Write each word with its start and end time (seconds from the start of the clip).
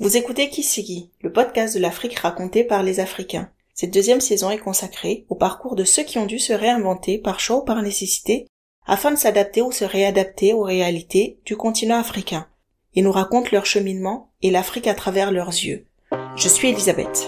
Vous 0.00 0.16
écoutez 0.16 0.48
Kisigi, 0.48 1.10
le 1.22 1.32
podcast 1.32 1.74
de 1.74 1.80
l'Afrique 1.80 2.20
raconté 2.20 2.62
par 2.62 2.84
les 2.84 3.00
Africains. 3.00 3.50
Cette 3.74 3.92
deuxième 3.92 4.20
saison 4.20 4.48
est 4.48 4.58
consacrée 4.58 5.26
au 5.28 5.34
parcours 5.34 5.74
de 5.74 5.82
ceux 5.82 6.04
qui 6.04 6.18
ont 6.18 6.26
dû 6.26 6.38
se 6.38 6.52
réinventer 6.52 7.18
par 7.18 7.40
choix 7.40 7.56
ou 7.56 7.64
par 7.64 7.82
nécessité 7.82 8.46
afin 8.86 9.10
de 9.10 9.16
s'adapter 9.16 9.60
ou 9.60 9.72
se 9.72 9.84
réadapter 9.84 10.52
aux 10.52 10.62
réalités 10.62 11.40
du 11.44 11.56
continent 11.56 11.98
africain. 11.98 12.46
Ils 12.94 13.02
nous 13.02 13.10
racontent 13.10 13.48
leur 13.50 13.66
cheminement 13.66 14.30
et 14.40 14.52
l'Afrique 14.52 14.86
à 14.86 14.94
travers 14.94 15.32
leurs 15.32 15.48
yeux. 15.48 15.88
Je 16.36 16.48
suis 16.48 16.68
Elisabeth. 16.68 17.26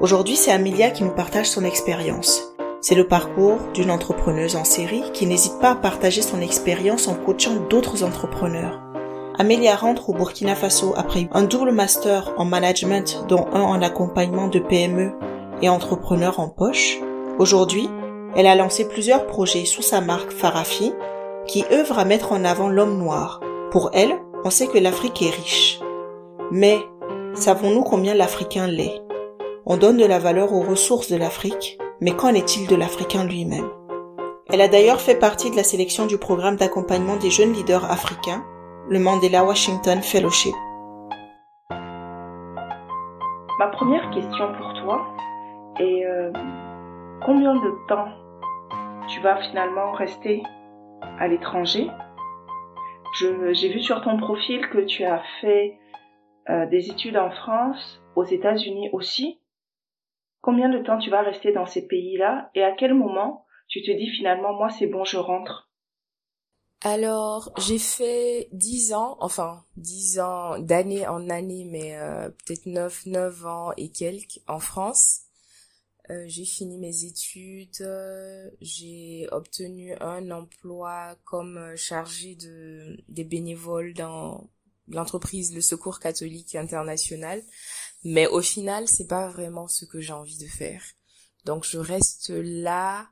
Aujourd'hui, 0.00 0.36
c'est 0.36 0.52
Amelia 0.52 0.92
qui 0.92 1.02
nous 1.02 1.16
partage 1.16 1.46
son 1.46 1.64
expérience. 1.64 2.54
C'est 2.80 2.94
le 2.94 3.08
parcours 3.08 3.58
d'une 3.74 3.90
entrepreneuse 3.90 4.54
en 4.54 4.64
série 4.64 5.02
qui 5.14 5.26
n'hésite 5.26 5.58
pas 5.58 5.72
à 5.72 5.76
partager 5.76 6.22
son 6.22 6.40
expérience 6.40 7.08
en 7.08 7.16
coachant 7.16 7.56
d'autres 7.68 8.04
entrepreneurs. 8.04 8.83
Amélia 9.36 9.74
rentre 9.74 10.10
au 10.10 10.12
Burkina 10.12 10.54
Faso 10.54 10.94
après 10.96 11.28
un 11.32 11.42
double 11.42 11.72
master 11.72 12.32
en 12.38 12.44
management 12.44 13.24
dont 13.28 13.46
un 13.52 13.62
en 13.62 13.82
accompagnement 13.82 14.46
de 14.46 14.60
PME 14.60 15.12
et 15.60 15.68
entrepreneurs 15.68 16.38
en 16.38 16.48
poche. 16.48 17.00
Aujourd'hui, 17.40 17.90
elle 18.36 18.46
a 18.46 18.54
lancé 18.54 18.86
plusieurs 18.86 19.26
projets 19.26 19.64
sous 19.64 19.82
sa 19.82 20.00
marque 20.00 20.30
Farafi 20.30 20.92
qui 21.48 21.64
œuvre 21.72 21.98
à 21.98 22.04
mettre 22.04 22.30
en 22.30 22.44
avant 22.44 22.68
l'homme 22.68 22.96
noir. 22.96 23.40
Pour 23.72 23.90
elle, 23.92 24.14
on 24.44 24.50
sait 24.50 24.68
que 24.68 24.78
l'Afrique 24.78 25.20
est 25.20 25.34
riche. 25.34 25.80
Mais 26.52 26.78
savons-nous 27.34 27.82
combien 27.82 28.14
l'Africain 28.14 28.68
l'est? 28.68 29.02
On 29.66 29.76
donne 29.76 29.96
de 29.96 30.06
la 30.06 30.20
valeur 30.20 30.52
aux 30.52 30.62
ressources 30.62 31.10
de 31.10 31.16
l'Afrique, 31.16 31.78
mais 32.00 32.12
qu'en 32.12 32.34
est-il 32.34 32.68
de 32.68 32.76
l'Africain 32.76 33.24
lui-même? 33.24 33.68
Elle 34.48 34.60
a 34.60 34.68
d'ailleurs 34.68 35.00
fait 35.00 35.18
partie 35.18 35.50
de 35.50 35.56
la 35.56 35.64
sélection 35.64 36.06
du 36.06 36.18
programme 36.18 36.56
d'accompagnement 36.56 37.16
des 37.16 37.30
jeunes 37.30 37.52
leaders 37.52 37.90
africains 37.90 38.44
le 38.88 38.98
Mandela 38.98 39.44
Washington 39.44 40.02
Fellowship. 40.02 40.54
Ma 43.58 43.68
première 43.72 44.10
question 44.10 44.52
pour 44.58 44.74
toi 44.74 45.06
est 45.80 46.04
euh, 46.04 46.30
combien 47.24 47.54
de 47.54 47.86
temps 47.88 48.08
tu 49.08 49.20
vas 49.20 49.36
finalement 49.42 49.92
rester 49.92 50.42
à 51.18 51.28
l'étranger? 51.28 51.90
J'ai 53.52 53.68
vu 53.68 53.80
sur 53.80 54.02
ton 54.02 54.18
profil 54.18 54.68
que 54.68 54.78
tu 54.78 55.04
as 55.04 55.22
fait 55.40 55.78
euh, 56.50 56.66
des 56.66 56.90
études 56.90 57.16
en 57.16 57.30
France, 57.30 58.02
aux 58.16 58.24
États-Unis 58.24 58.90
aussi. 58.92 59.40
Combien 60.42 60.68
de 60.68 60.78
temps 60.78 60.98
tu 60.98 61.08
vas 61.08 61.22
rester 61.22 61.52
dans 61.52 61.64
ces 61.64 61.86
pays-là 61.86 62.50
et 62.54 62.62
à 62.62 62.72
quel 62.72 62.92
moment 62.92 63.46
tu 63.68 63.82
te 63.82 63.90
dis 63.90 64.10
finalement 64.10 64.52
moi 64.52 64.68
c'est 64.68 64.88
bon 64.88 65.04
je 65.04 65.16
rentre? 65.16 65.63
Alors, 66.86 67.50
j'ai 67.56 67.78
fait 67.78 68.50
dix 68.52 68.92
ans, 68.92 69.16
enfin 69.20 69.64
dix 69.78 70.18
ans 70.20 70.58
d'année 70.58 71.06
en 71.06 71.30
année, 71.30 71.64
mais 71.64 71.96
euh, 71.96 72.28
peut-être 72.28 72.66
neuf, 72.66 73.06
neuf 73.06 73.46
ans 73.46 73.72
et 73.78 73.90
quelques 73.90 74.40
en 74.46 74.60
France. 74.60 75.20
Euh, 76.10 76.24
j'ai 76.26 76.44
fini 76.44 76.76
mes 76.76 77.04
études, 77.04 77.80
euh, 77.80 78.50
j'ai 78.60 79.26
obtenu 79.32 79.94
un 80.02 80.30
emploi 80.30 81.16
comme 81.24 81.74
chargé 81.74 82.34
de 82.34 82.98
des 83.08 83.24
bénévoles 83.24 83.94
dans 83.94 84.50
l'entreprise 84.88 85.54
Le 85.54 85.62
Secours 85.62 86.00
catholique 86.00 86.54
international, 86.54 87.42
mais 88.04 88.26
au 88.26 88.42
final, 88.42 88.88
c'est 88.88 89.06
pas 89.06 89.30
vraiment 89.30 89.68
ce 89.68 89.86
que 89.86 90.00
j'ai 90.00 90.12
envie 90.12 90.36
de 90.36 90.48
faire. 90.48 90.82
Donc 91.46 91.64
je 91.64 91.78
reste 91.78 92.28
là 92.28 93.08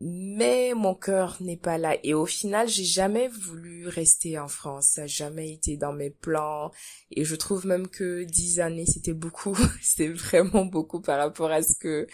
mais 0.00 0.74
mon 0.74 0.94
cœur 0.94 1.38
n'est 1.40 1.56
pas 1.56 1.78
là. 1.78 1.96
Et 2.02 2.12
au 2.12 2.26
final 2.26 2.68
j'ai 2.68 2.84
jamais 2.84 3.28
voulu 3.28 3.88
rester 3.88 4.38
en 4.38 4.48
France. 4.48 4.88
Ça 4.94 5.02
n'a 5.02 5.06
jamais 5.06 5.52
été 5.52 5.76
dans 5.76 5.92
mes 5.92 6.10
plans. 6.10 6.70
Et 7.10 7.24
je 7.24 7.34
trouve 7.34 7.66
même 7.66 7.88
que 7.88 8.24
dix 8.24 8.60
années 8.60 8.86
c'était 8.86 9.14
beaucoup. 9.14 9.56
C'est 9.82 10.08
vraiment 10.08 10.66
beaucoup 10.66 11.00
par 11.00 11.18
rapport 11.18 11.50
à 11.50 11.62
ce 11.62 11.74
que 11.78 12.06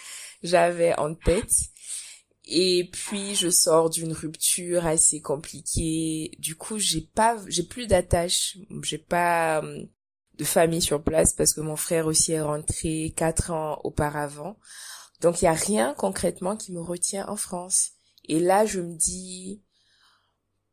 j'avais 0.42 0.96
en 0.98 1.14
tête. 1.14 1.52
Et 2.44 2.90
puis 2.92 3.34
je 3.34 3.50
sors 3.50 3.90
d'une 3.90 4.12
rupture 4.12 4.86
assez 4.86 5.20
compliquée. 5.20 6.32
Du 6.38 6.54
coup 6.56 6.78
j'ai 6.78 7.00
pas 7.00 7.36
j'ai 7.48 7.64
plus 7.64 7.86
d'attache. 7.88 8.58
J'ai 8.82 8.98
pas 8.98 9.60
hum, 9.60 9.88
de 10.38 10.44
famille 10.44 10.82
sur 10.82 11.02
place 11.02 11.32
parce 11.34 11.52
que 11.52 11.60
mon 11.60 11.76
frère 11.76 12.06
aussi 12.06 12.32
est 12.32 12.40
rentré 12.40 13.12
quatre 13.16 13.50
ans 13.50 13.80
auparavant 13.84 14.56
donc 15.22 15.40
il 15.40 15.46
y 15.46 15.48
a 15.48 15.54
rien 15.54 15.94
concrètement 15.94 16.56
qui 16.56 16.72
me 16.72 16.80
retient 16.80 17.26
en 17.28 17.36
France. 17.36 17.92
Et 18.24 18.40
là, 18.40 18.66
je 18.66 18.80
me 18.80 18.94
dis 18.94 19.62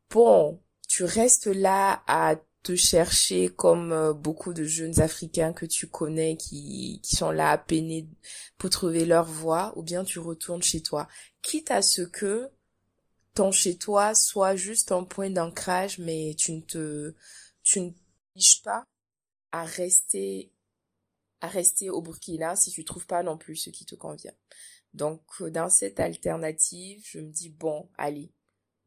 bon, 0.09 0.61
tu 0.87 1.03
restes 1.03 1.47
là 1.47 2.03
à 2.07 2.35
te 2.63 2.75
chercher 2.75 3.49
comme 3.49 3.93
euh, 3.93 4.13
beaucoup 4.13 4.53
de 4.53 4.65
jeunes 4.65 4.99
africains 4.99 5.53
que 5.53 5.65
tu 5.65 5.87
connais 5.87 6.35
qui 6.35 6.99
qui 7.03 7.15
sont 7.15 7.31
là 7.31 7.51
à 7.51 7.57
peiner 7.57 8.09
pour 8.57 8.69
trouver 8.69 9.05
leur 9.05 9.25
voie 9.25 9.71
ou 9.77 9.83
bien 9.83 10.03
tu 10.03 10.19
retournes 10.19 10.63
chez 10.63 10.81
toi. 10.81 11.07
Quitte 11.41 11.71
à 11.71 11.81
ce 11.81 12.01
que 12.01 12.49
ton 13.33 13.51
chez 13.51 13.77
toi 13.77 14.13
soit 14.15 14.55
juste 14.55 14.91
un 14.91 15.03
point 15.03 15.29
d'ancrage 15.29 15.99
mais 15.99 16.35
tu 16.37 16.53
ne 16.53 16.61
te 16.61 17.15
tu 17.63 17.81
ne 17.81 17.91
pas 18.63 18.83
à 19.51 19.63
rester 19.63 20.51
à 21.41 21.47
rester 21.47 21.89
au 21.89 22.01
Burkina 22.01 22.55
si 22.55 22.71
tu 22.71 22.83
trouves 22.83 23.05
pas 23.05 23.23
non 23.23 23.37
plus 23.37 23.55
ce 23.55 23.69
qui 23.69 23.85
te 23.85 23.95
convient. 23.95 24.33
Donc 24.93 25.21
euh, 25.41 25.49
dans 25.49 25.69
cette 25.69 25.99
alternative, 25.99 27.01
je 27.05 27.19
me 27.19 27.31
dis 27.31 27.49
bon, 27.49 27.89
allez, 27.97 28.31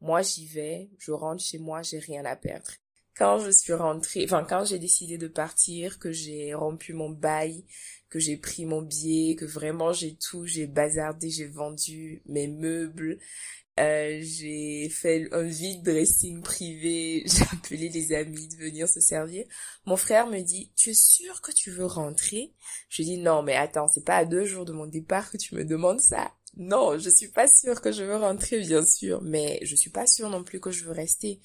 moi 0.01 0.21
j'y 0.21 0.47
vais, 0.47 0.89
je 0.99 1.11
rentre 1.11 1.43
chez 1.43 1.59
moi, 1.59 1.81
j'ai 1.81 1.99
rien 1.99 2.25
à 2.25 2.35
perdre. 2.35 2.71
Quand 3.15 3.37
je 3.39 3.51
suis 3.51 3.73
rentrée, 3.73 4.23
enfin 4.25 4.43
quand 4.43 4.65
j'ai 4.65 4.79
décidé 4.79 5.17
de 5.17 5.27
partir, 5.27 5.99
que 5.99 6.11
j'ai 6.11 6.53
rompu 6.53 6.93
mon 6.93 7.11
bail, 7.11 7.63
que 8.09 8.19
j'ai 8.19 8.37
pris 8.37 8.65
mon 8.65 8.81
billet, 8.81 9.35
que 9.35 9.45
vraiment 9.45 9.93
j'ai 9.93 10.15
tout, 10.15 10.45
j'ai 10.45 10.67
bazardé, 10.67 11.29
j'ai 11.29 11.47
vendu 11.47 12.23
mes 12.25 12.47
meubles, 12.47 13.19
euh, 13.79 14.19
j'ai 14.21 14.87
fait 14.89 15.27
un 15.31 15.43
vide 15.43 15.83
dressing 15.83 16.41
privé, 16.43 17.23
j'ai 17.25 17.43
appelé 17.51 17.89
les 17.89 18.13
amis 18.13 18.47
de 18.47 18.55
venir 18.55 18.87
se 18.87 18.99
servir. 18.99 19.45
Mon 19.85 19.97
frère 19.97 20.27
me 20.27 20.41
dit, 20.41 20.71
tu 20.75 20.91
es 20.91 20.93
sûr 20.93 21.41
que 21.41 21.51
tu 21.51 21.71
veux 21.71 21.85
rentrer? 21.85 22.53
Je 22.89 23.01
dis, 23.01 23.17
non, 23.17 23.41
mais 23.41 23.55
attends, 23.55 23.87
c'est 23.87 24.05
pas 24.05 24.17
à 24.17 24.25
deux 24.25 24.45
jours 24.45 24.65
de 24.65 24.73
mon 24.73 24.85
départ 24.85 25.31
que 25.31 25.37
tu 25.37 25.55
me 25.55 25.65
demandes 25.65 26.01
ça. 26.01 26.31
Non, 26.55 26.99
je 26.99 27.09
suis 27.09 27.29
pas 27.29 27.47
sûre 27.47 27.81
que 27.81 27.91
je 27.91 28.03
veux 28.03 28.17
rentrer, 28.17 28.59
bien 28.59 28.85
sûr, 28.85 29.21
mais 29.23 29.59
je 29.63 29.75
suis 29.75 29.89
pas 29.89 30.05
sûre 30.05 30.29
non 30.29 30.43
plus 30.43 30.59
que 30.59 30.69
je 30.69 30.85
veux 30.85 30.91
rester. 30.91 31.41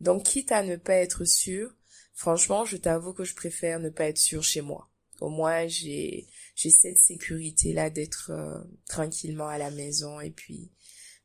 Donc, 0.00 0.24
quitte 0.24 0.52
à 0.52 0.62
ne 0.62 0.76
pas 0.76 0.94
être 0.94 1.24
sûre, 1.24 1.74
franchement, 2.14 2.64
je 2.64 2.76
t'avoue 2.76 3.12
que 3.12 3.24
je 3.24 3.34
préfère 3.34 3.80
ne 3.80 3.90
pas 3.90 4.04
être 4.04 4.18
sûre 4.18 4.44
chez 4.44 4.60
moi. 4.60 4.88
Au 5.20 5.28
moins, 5.28 5.66
j'ai 5.66 6.26
j'ai 6.54 6.70
cette 6.70 6.98
sécurité 6.98 7.72
là 7.72 7.90
d'être 7.90 8.30
euh, 8.30 8.58
tranquillement 8.88 9.48
à 9.48 9.58
la 9.58 9.70
maison 9.70 10.20
et 10.20 10.30
puis 10.30 10.70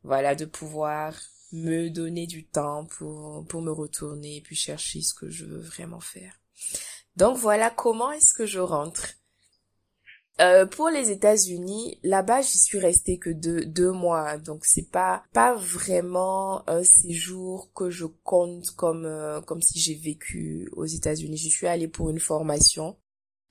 voilà, 0.07 0.35
de 0.35 0.45
pouvoir 0.45 1.13
me 1.51 1.89
donner 1.89 2.27
du 2.27 2.45
temps 2.45 2.85
pour, 2.85 3.45
pour 3.47 3.61
me 3.61 3.71
retourner 3.71 4.37
et 4.37 4.41
puis 4.41 4.55
chercher 4.55 5.01
ce 5.01 5.13
que 5.13 5.29
je 5.29 5.45
veux 5.45 5.59
vraiment 5.59 5.99
faire. 5.99 6.39
Donc 7.17 7.37
voilà 7.37 7.69
comment 7.69 8.11
est-ce 8.11 8.33
que 8.33 8.45
je 8.45 8.59
rentre. 8.59 9.05
Euh, 10.39 10.65
pour 10.65 10.89
les 10.89 11.09
États-Unis, 11.09 11.99
là-bas, 12.03 12.41
j'y 12.41 12.57
suis 12.57 12.79
restée 12.79 13.17
que 13.17 13.31
deux, 13.31 13.65
deux 13.65 13.91
mois, 13.91 14.37
donc 14.37 14.65
c'est 14.65 14.89
pas 14.89 15.23
pas 15.33 15.55
vraiment 15.55 16.67
un 16.69 16.83
séjour 16.83 17.73
que 17.73 17.89
je 17.89 18.05
compte 18.05 18.69
comme 18.75 19.05
euh, 19.05 19.41
comme 19.41 19.61
si 19.61 19.79
j'ai 19.79 19.95
vécu 19.95 20.69
aux 20.73 20.85
États-Unis. 20.85 21.37
Je 21.37 21.49
suis 21.49 21.67
allée 21.67 21.87
pour 21.87 22.11
une 22.11 22.19
formation 22.19 22.97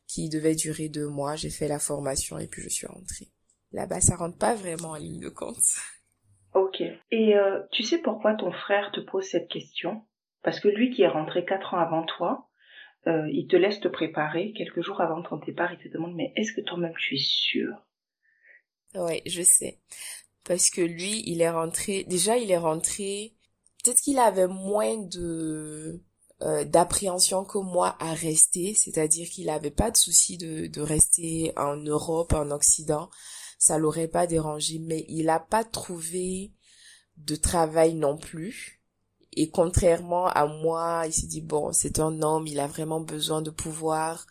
qui 0.06 0.28
devait 0.28 0.54
durer 0.54 0.88
deux 0.88 1.08
mois. 1.08 1.34
J'ai 1.34 1.50
fait 1.50 1.68
la 1.68 1.80
formation 1.80 2.38
et 2.38 2.46
puis 2.46 2.62
je 2.62 2.68
suis 2.68 2.86
rentrée. 2.86 3.32
Là-bas, 3.72 4.00
ça 4.00 4.16
rentre 4.16 4.38
pas 4.38 4.54
vraiment 4.54 4.90
en 4.90 4.96
ligne 4.96 5.20
de 5.20 5.28
compte. 5.28 5.58
Ok. 6.56 6.80
Et 7.10 7.36
euh, 7.36 7.60
tu 7.70 7.82
sais 7.82 7.98
pourquoi 7.98 8.32
ton 8.32 8.50
frère 8.50 8.90
te 8.90 9.00
pose 9.00 9.24
cette 9.24 9.48
question? 9.48 10.00
Parce 10.42 10.58
que 10.58 10.68
lui 10.68 10.90
qui 10.90 11.02
est 11.02 11.08
rentré 11.08 11.44
quatre 11.44 11.74
ans 11.74 11.78
avant 11.78 12.02
toi, 12.06 12.48
euh, 13.06 13.28
il 13.30 13.46
te 13.46 13.56
laisse 13.56 13.78
te 13.78 13.88
préparer 13.88 14.54
quelques 14.54 14.80
jours 14.80 15.02
avant 15.02 15.22
ton 15.22 15.36
départ. 15.36 15.74
Il 15.74 15.78
te 15.78 15.92
demande 15.92 16.14
mais 16.14 16.32
est-ce 16.34 16.54
que 16.54 16.62
toi-même 16.62 16.94
tu 16.98 17.16
es 17.16 17.22
sûr? 17.22 17.68
Ouais, 18.94 19.20
je 19.26 19.42
sais. 19.42 19.80
Parce 20.46 20.70
que 20.70 20.80
lui, 20.80 21.22
il 21.26 21.42
est 21.42 21.50
rentré. 21.50 22.04
Déjà, 22.04 22.38
il 22.38 22.50
est 22.50 22.56
rentré. 22.56 23.34
Peut-être 23.84 24.00
qu'il 24.00 24.18
avait 24.18 24.48
moins 24.48 24.96
de 24.96 26.00
euh, 26.40 26.64
d'appréhension 26.64 27.44
que 27.44 27.58
moi 27.58 27.98
à 28.00 28.14
rester, 28.14 28.72
c'est-à-dire 28.72 29.28
qu'il 29.28 29.50
avait 29.50 29.70
pas 29.70 29.90
de 29.90 29.98
souci 29.98 30.38
de, 30.38 30.68
de 30.68 30.80
rester 30.80 31.52
en 31.58 31.76
Europe, 31.76 32.32
en 32.32 32.50
Occident 32.50 33.10
ça 33.58 33.78
l'aurait 33.78 34.08
pas 34.08 34.26
dérangé, 34.26 34.78
mais 34.78 35.04
il 35.08 35.28
a 35.28 35.40
pas 35.40 35.64
trouvé 35.64 36.52
de 37.18 37.36
travail 37.36 37.94
non 37.94 38.16
plus. 38.16 38.82
Et 39.32 39.50
contrairement 39.50 40.26
à 40.28 40.46
moi, 40.46 41.04
il 41.06 41.12
s'est 41.12 41.26
dit 41.26 41.42
bon, 41.42 41.72
c'est 41.72 42.00
un 42.00 42.22
homme, 42.22 42.46
il 42.46 42.58
a 42.60 42.66
vraiment 42.66 43.00
besoin 43.00 43.42
de 43.42 43.50
pouvoir 43.50 44.26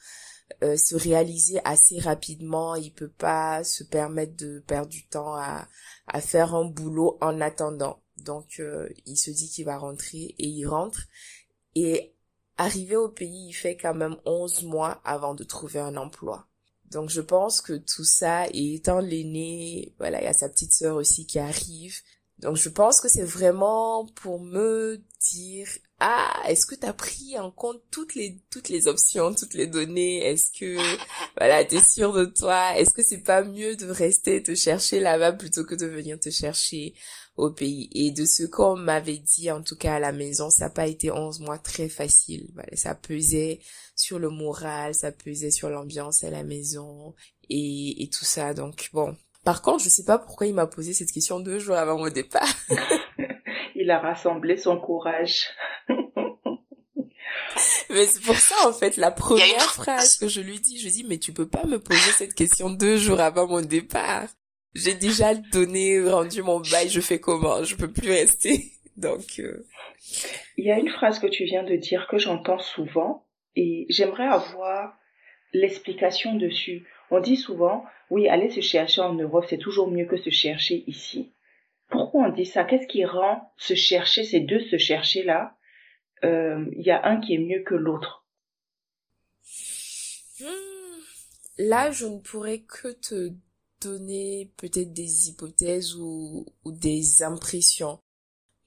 euh, 0.63 0.77
se 0.77 0.95
réaliser 0.95 1.59
assez 1.63 1.99
rapidement. 1.99 2.75
Il 2.75 2.91
peut 2.91 3.11
pas 3.11 3.63
se 3.63 3.83
permettre 3.83 4.35
de 4.35 4.63
perdre 4.65 4.89
du 4.89 5.07
temps 5.07 5.35
à, 5.35 5.67
à 6.07 6.21
faire 6.21 6.55
un 6.55 6.65
boulot 6.65 7.17
en 7.21 7.39
attendant. 7.41 8.01
Donc, 8.17 8.59
euh, 8.59 8.89
il 9.05 9.17
se 9.17 9.29
dit 9.31 9.49
qu'il 9.49 9.65
va 9.65 9.77
rentrer 9.77 10.35
et 10.39 10.47
il 10.47 10.65
rentre. 10.65 11.01
Et 11.75 12.15
arrivé 12.57 12.95
au 12.95 13.09
pays, 13.09 13.49
il 13.49 13.53
fait 13.53 13.77
quand 13.77 13.93
même 13.93 14.17
11 14.25 14.63
mois 14.63 15.01
avant 15.03 15.35
de 15.35 15.43
trouver 15.43 15.79
un 15.79 15.97
emploi. 15.97 16.47
Donc 16.91 17.09
je 17.09 17.21
pense 17.21 17.61
que 17.61 17.73
tout 17.73 18.03
ça, 18.03 18.47
et 18.51 18.75
étant 18.75 18.99
l'aîné, 18.99 19.93
voilà, 19.97 20.21
il 20.21 20.25
y 20.25 20.27
a 20.27 20.33
sa 20.33 20.49
petite 20.49 20.71
sœur 20.71 20.95
aussi 20.95 21.25
qui 21.25 21.39
arrive. 21.39 21.99
Donc 22.39 22.57
je 22.57 22.69
pense 22.69 22.99
que 22.99 23.07
c'est 23.07 23.23
vraiment 23.23 24.05
pour 24.15 24.41
me 24.41 25.01
dire 25.31 25.67
ah 25.99 26.43
est-ce 26.47 26.65
que 26.65 26.75
tu 26.75 26.85
as 26.85 26.93
pris 26.93 27.39
en 27.39 27.49
compte 27.51 27.81
toutes 27.89 28.15
les 28.15 28.41
toutes 28.51 28.67
les 28.67 28.87
options 28.87 29.33
toutes 29.33 29.53
les 29.53 29.67
données? 29.67 30.17
Est-ce 30.25 30.51
que 30.51 30.75
voilà 31.37 31.63
t'es 31.63 31.81
sûr 31.81 32.11
de 32.13 32.25
toi? 32.25 32.77
Est-ce 32.77 32.93
que 32.93 33.03
c'est 33.03 33.23
pas 33.23 33.43
mieux 33.43 33.77
de 33.77 33.89
rester 33.89 34.43
te 34.43 34.53
chercher 34.53 34.99
là-bas 34.99 35.31
plutôt 35.33 35.63
que 35.63 35.75
de 35.75 35.85
venir 35.85 36.19
te 36.19 36.29
chercher 36.29 36.93
au 37.37 37.51
pays? 37.51 37.89
Et 37.93 38.11
de 38.11 38.25
ce 38.25 38.43
qu'on 38.43 38.75
m'avait 38.75 39.17
dit 39.17 39.49
en 39.49 39.63
tout 39.63 39.77
cas 39.77 39.95
à 39.95 39.99
la 39.99 40.11
maison 40.11 40.49
ça 40.49 40.65
n'a 40.65 40.71
pas 40.71 40.87
été 40.87 41.11
11 41.11 41.39
mois 41.39 41.57
très 41.57 41.87
facile. 41.87 42.49
Voilà 42.53 42.75
ça 42.75 42.95
pesait 42.95 43.61
sur 43.95 44.19
le 44.19 44.29
moral 44.29 44.93
ça 44.93 45.13
pesait 45.13 45.51
sur 45.51 45.69
l'ambiance 45.69 46.25
à 46.25 46.29
la 46.29 46.43
maison 46.43 47.15
et, 47.49 48.03
et 48.03 48.09
tout 48.09 48.25
ça. 48.25 48.53
Donc 48.53 48.89
bon 48.91 49.15
par 49.45 49.61
contre, 49.61 49.83
je 49.83 49.89
sais 49.89 50.03
pas 50.03 50.17
pourquoi 50.17 50.47
il 50.47 50.55
m'a 50.55 50.65
posé 50.65 50.93
cette 50.93 51.11
question 51.11 51.39
deux 51.39 51.59
jours 51.59 51.75
avant 51.75 51.99
mon 51.99 52.09
départ. 52.09 52.49
il 53.75 53.91
a 53.91 53.99
rassemblé 53.99 54.57
son 54.57 54.79
courage. 54.79 55.45
mais 57.89 58.07
c'est 58.07 58.23
pour 58.23 58.37
ça, 58.37 58.55
en 58.67 58.73
fait, 58.73 58.97
la 58.97 59.11
première 59.11 59.71
phrase 59.71 60.17
que 60.17 60.27
je 60.27 60.41
lui 60.41 60.59
dis, 60.59 60.79
je 60.79 60.89
dis, 60.89 61.05
mais 61.07 61.19
tu 61.19 61.31
peux 61.31 61.47
pas 61.47 61.63
me 61.65 61.77
poser 61.77 62.11
cette 62.17 62.33
question 62.33 62.71
deux 62.71 62.97
jours 62.97 63.19
avant 63.21 63.47
mon 63.47 63.61
départ. 63.61 64.27
J'ai 64.73 64.95
déjà 64.95 65.35
donné, 65.35 66.01
rendu 66.09 66.41
mon 66.41 66.59
bail, 66.59 66.89
je 66.89 66.99
fais 66.99 67.19
comment? 67.19 67.63
Je 67.63 67.75
peux 67.75 67.91
plus 67.91 68.09
rester. 68.09 68.71
Donc, 68.97 69.39
euh, 69.39 69.67
il 70.57 70.65
y 70.65 70.71
a 70.71 70.79
une 70.79 70.89
phrase 70.89 71.19
que 71.19 71.27
tu 71.27 71.43
viens 71.43 71.63
de 71.63 71.75
dire 71.75 72.07
que 72.09 72.17
j'entends 72.17 72.59
souvent 72.59 73.27
et 73.55 73.85
j'aimerais 73.89 74.27
avoir 74.27 74.97
l'explication 75.53 76.35
dessus. 76.35 76.87
On 77.11 77.19
dit 77.19 77.37
souvent, 77.37 77.85
oui, 78.09 78.27
aller 78.27 78.49
se 78.49 78.61
chercher 78.61 79.01
en 79.01 79.13
Europe, 79.13 79.45
c'est 79.49 79.57
toujours 79.57 79.89
mieux 79.89 80.05
que 80.05 80.17
se 80.17 80.29
chercher 80.29 80.83
ici. 80.87 81.33
Pourquoi 81.89 82.27
on 82.27 82.29
dit 82.31 82.45
ça? 82.45 82.63
Qu'est-ce 82.63 82.87
qui 82.87 83.05
rend 83.05 83.51
se 83.57 83.75
chercher, 83.75 84.23
ces 84.23 84.39
deux 84.39 84.59
se 84.59 84.77
chercher 84.77 85.23
là 85.23 85.55
euh, 86.23 86.65
Il 86.75 86.85
y 86.85 86.91
a 86.91 87.05
un 87.05 87.19
qui 87.19 87.35
est 87.35 87.39
mieux 87.39 87.63
que 87.63 87.75
l'autre. 87.75 88.25
Hmm. 90.39 90.45
Là, 91.57 91.91
je 91.91 92.05
ne 92.05 92.19
pourrais 92.19 92.59
que 92.59 92.91
te 92.91 93.31
donner 93.81 94.51
peut-être 94.57 94.93
des 94.93 95.29
hypothèses 95.29 95.95
ou, 95.95 96.45
ou 96.63 96.71
des 96.71 97.23
impressions. 97.23 97.99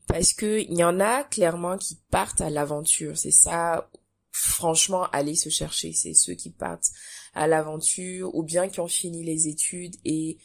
Parce 0.06 0.32
que 0.32 0.61
il 0.61 0.79
y 0.79 0.84
en 0.84 1.00
a 1.00 1.25
clairement 1.25 1.76
qui 1.76 1.99
partent 2.11 2.41
à 2.41 2.50
l'aventure. 2.50 3.19
C'est 3.19 3.31
ça 3.31 3.91
franchement 4.31 5.05
aller 5.11 5.35
se 5.35 5.49
chercher. 5.49 5.93
C'est 5.93 6.15
ceux 6.15 6.35
qui 6.35 6.51
partent 6.51 6.91
à 7.35 7.47
l'aventure 7.47 8.35
ou 8.35 8.43
bien 8.43 8.69
qui 8.69 8.81
ont 8.81 8.89
fini 8.89 9.25
les 9.25 9.49
études 9.49 9.97
et 10.05 10.39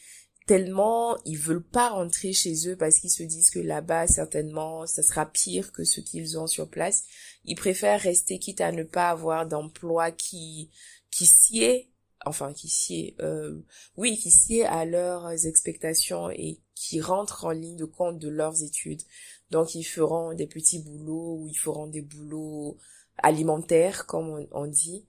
tellement 0.45 1.17
ils 1.25 1.37
veulent 1.37 1.63
pas 1.63 1.89
rentrer 1.89 2.33
chez 2.33 2.67
eux 2.67 2.75
parce 2.75 2.99
qu'ils 2.99 3.11
se 3.11 3.23
disent 3.23 3.49
que 3.49 3.59
là-bas 3.59 4.07
certainement 4.07 4.85
ça 4.85 5.01
sera 5.01 5.25
pire 5.25 5.71
que 5.71 5.83
ce 5.83 6.01
qu'ils 6.01 6.37
ont 6.37 6.47
sur 6.47 6.69
place. 6.69 7.03
Ils 7.45 7.55
préfèrent 7.55 8.01
rester 8.01 8.39
quitte 8.39 8.61
à 8.61 8.71
ne 8.71 8.83
pas 8.83 9.09
avoir 9.09 9.47
d'emploi 9.47 10.11
qui 10.11 10.69
qui 11.11 11.25
sied 11.25 11.89
enfin 12.25 12.53
qui 12.53 12.69
sied 12.69 13.15
euh, 13.21 13.59
oui 13.97 14.17
qui 14.17 14.31
sied 14.31 14.65
à 14.65 14.85
leurs 14.85 15.45
expectations 15.45 16.29
et 16.29 16.59
qui 16.75 16.99
rentrent 16.99 17.45
en 17.45 17.51
ligne 17.51 17.77
de 17.77 17.85
compte 17.85 18.19
de 18.19 18.29
leurs 18.29 18.63
études. 18.63 19.01
Donc 19.51 19.75
ils 19.75 19.83
feront 19.83 20.33
des 20.33 20.47
petits 20.47 20.79
boulots 20.79 21.37
ou 21.39 21.47
ils 21.47 21.57
feront 21.57 21.87
des 21.87 22.01
boulots 22.01 22.77
alimentaire, 23.17 24.05
comme 24.05 24.47
on, 24.51 24.67
dit. 24.67 25.05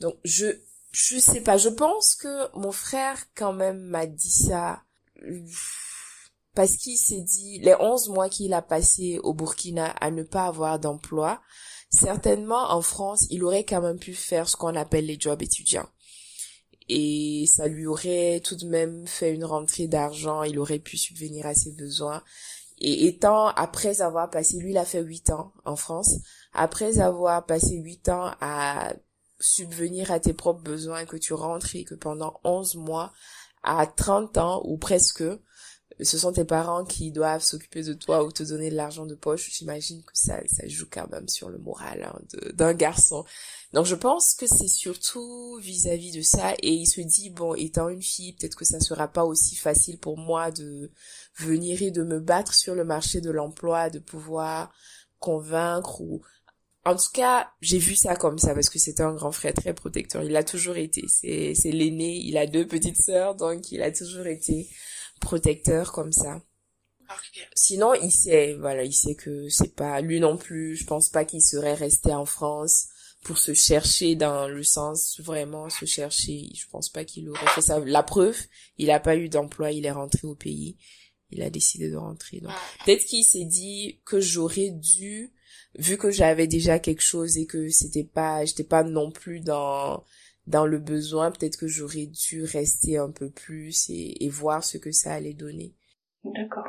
Donc, 0.00 0.16
je, 0.24 0.46
je 0.92 1.18
sais 1.18 1.40
pas, 1.40 1.56
je 1.56 1.68
pense 1.68 2.14
que 2.14 2.56
mon 2.58 2.72
frère, 2.72 3.18
quand 3.34 3.52
même, 3.52 3.80
m'a 3.80 4.06
dit 4.06 4.30
ça 4.30 4.82
parce 6.56 6.76
qu'il 6.78 6.96
s'est 6.96 7.20
dit, 7.20 7.58
les 7.58 7.74
11 7.78 8.08
mois 8.08 8.30
qu'il 8.30 8.54
a 8.54 8.62
passé 8.62 9.20
au 9.22 9.34
Burkina 9.34 9.88
à 10.00 10.10
ne 10.10 10.22
pas 10.22 10.46
avoir 10.46 10.78
d'emploi, 10.78 11.42
certainement 11.90 12.72
en 12.72 12.80
France, 12.80 13.26
il 13.28 13.44
aurait 13.44 13.64
quand 13.64 13.82
même 13.82 13.98
pu 13.98 14.14
faire 14.14 14.48
ce 14.48 14.56
qu'on 14.56 14.74
appelle 14.74 15.04
les 15.04 15.20
jobs 15.20 15.42
étudiants. 15.42 15.88
Et 16.88 17.44
ça 17.46 17.68
lui 17.68 17.86
aurait 17.86 18.40
tout 18.42 18.56
de 18.56 18.66
même 18.66 19.06
fait 19.06 19.34
une 19.34 19.44
rentrée 19.44 19.86
d'argent, 19.86 20.44
il 20.44 20.58
aurait 20.58 20.78
pu 20.78 20.96
subvenir 20.96 21.44
à 21.44 21.54
ses 21.54 21.72
besoins. 21.72 22.22
Et 22.78 23.06
étant, 23.06 23.48
après 23.48 24.00
avoir 24.00 24.30
passé, 24.30 24.58
lui, 24.58 24.72
il 24.72 24.78
a 24.78 24.84
fait 24.84 25.02
8 25.02 25.30
ans 25.30 25.52
en 25.64 25.76
France, 25.76 26.16
après 26.52 26.98
avoir 27.00 27.46
passé 27.46 27.76
huit 27.76 28.08
ans 28.08 28.32
à 28.40 28.92
subvenir 29.40 30.10
à 30.10 30.20
tes 30.20 30.34
propres 30.34 30.62
besoins, 30.62 31.06
que 31.06 31.16
tu 31.16 31.32
rentres 31.32 31.74
et 31.76 31.84
que 31.84 31.94
pendant 31.94 32.38
11 32.44 32.76
mois, 32.76 33.12
à 33.62 33.86
30 33.86 34.38
ans 34.38 34.62
ou 34.64 34.76
presque, 34.78 35.24
ce 36.04 36.18
sont 36.18 36.32
tes 36.32 36.44
parents 36.44 36.84
qui 36.84 37.10
doivent 37.10 37.42
s'occuper 37.42 37.82
de 37.82 37.94
toi 37.94 38.24
ou 38.24 38.30
te 38.30 38.42
donner 38.42 38.70
de 38.70 38.74
l'argent 38.74 39.06
de 39.06 39.14
poche, 39.14 39.50
j'imagine 39.50 40.02
que 40.02 40.12
ça, 40.12 40.40
ça 40.46 40.68
joue 40.68 40.86
quand 40.90 41.10
même 41.10 41.28
sur 41.28 41.48
le 41.48 41.58
moral 41.58 42.04
hein, 42.04 42.18
d'un 42.52 42.74
garçon. 42.74 43.24
Donc 43.72 43.86
je 43.86 43.94
pense 43.94 44.34
que 44.34 44.46
c'est 44.46 44.68
surtout 44.68 45.58
vis-à-vis 45.60 46.10
-vis 46.10 46.18
de 46.18 46.22
ça 46.22 46.54
et 46.62 46.72
il 46.72 46.86
se 46.86 47.00
dit 47.00 47.30
bon 47.30 47.54
étant 47.54 47.88
une 47.88 48.02
fille 48.02 48.34
peut-être 48.34 48.56
que 48.56 48.64
ça 48.64 48.80
sera 48.80 49.08
pas 49.08 49.24
aussi 49.24 49.56
facile 49.56 49.98
pour 49.98 50.18
moi 50.18 50.50
de 50.50 50.90
venir 51.36 51.82
et 51.82 51.90
de 51.90 52.02
me 52.02 52.20
battre 52.20 52.54
sur 52.54 52.74
le 52.74 52.84
marché 52.84 53.20
de 53.20 53.30
l'emploi, 53.30 53.90
de 53.90 53.98
pouvoir 53.98 54.72
convaincre 55.18 56.00
ou 56.02 56.22
en 56.86 56.94
tout 56.94 57.10
cas, 57.12 57.50
j'ai 57.60 57.78
vu 57.78 57.96
ça 57.96 58.14
comme 58.14 58.38
ça 58.38 58.54
parce 58.54 58.70
que 58.70 58.78
c'était 58.78 59.02
un 59.02 59.12
grand 59.12 59.32
frère 59.32 59.52
très 59.52 59.74
protecteur. 59.74 60.22
Il 60.22 60.36
a 60.36 60.44
toujours 60.44 60.76
été. 60.76 61.02
C'est, 61.08 61.72
l'aîné. 61.72 62.14
Il 62.18 62.36
a 62.38 62.46
deux 62.46 62.64
petites 62.64 63.02
sœurs, 63.02 63.34
donc 63.34 63.72
il 63.72 63.82
a 63.82 63.90
toujours 63.90 64.28
été 64.28 64.68
protecteur 65.20 65.92
comme 65.92 66.12
ça. 66.12 66.42
Sinon, 67.54 67.94
il 67.94 68.10
sait, 68.10 68.54
voilà, 68.54 68.82
il 68.84 68.92
sait 68.92 69.14
que 69.14 69.48
c'est 69.48 69.74
pas 69.74 70.00
lui 70.00 70.20
non 70.20 70.36
plus. 70.36 70.76
Je 70.76 70.84
pense 70.84 71.08
pas 71.08 71.24
qu'il 71.24 71.42
serait 71.42 71.74
resté 71.74 72.12
en 72.12 72.24
France 72.24 72.88
pour 73.22 73.38
se 73.38 73.54
chercher 73.54 74.14
dans 74.14 74.48
le 74.48 74.62
sens 74.62 75.20
vraiment 75.20 75.68
se 75.68 75.84
chercher. 75.84 76.48
Je 76.54 76.66
pense 76.68 76.88
pas 76.88 77.04
qu'il 77.04 77.28
aurait 77.28 77.46
fait 77.48 77.60
ça. 77.60 77.78
La 77.80 78.02
preuve, 78.02 78.38
il 78.78 78.90
a 78.90 79.00
pas 79.00 79.16
eu 79.16 79.28
d'emploi. 79.28 79.72
Il 79.72 79.86
est 79.86 79.92
rentré 79.92 80.26
au 80.26 80.34
pays. 80.34 80.76
Il 81.30 81.42
a 81.42 81.50
décidé 81.50 81.90
de 81.90 81.96
rentrer. 81.96 82.40
Donc, 82.40 82.52
peut-être 82.84 83.04
qu'il 83.04 83.24
s'est 83.24 83.44
dit 83.44 84.00
que 84.04 84.20
j'aurais 84.20 84.70
dû 84.70 85.32
vu 85.78 85.98
que 85.98 86.10
j'avais 86.10 86.46
déjà 86.46 86.78
quelque 86.78 87.02
chose 87.02 87.36
et 87.36 87.46
que 87.46 87.68
c'était 87.68 88.04
pas 88.04 88.44
j'étais 88.44 88.64
pas 88.64 88.82
non 88.82 89.10
plus 89.10 89.40
dans 89.40 90.04
dans 90.46 90.66
le 90.66 90.78
besoin 90.78 91.30
peut-être 91.30 91.56
que 91.56 91.66
j'aurais 91.66 92.06
dû 92.06 92.44
rester 92.44 92.98
un 92.98 93.10
peu 93.10 93.30
plus 93.30 93.90
et, 93.90 94.24
et 94.24 94.28
voir 94.28 94.62
ce 94.64 94.78
que 94.78 94.92
ça 94.92 95.12
allait 95.12 95.34
donner. 95.34 95.74
D'accord. 96.24 96.68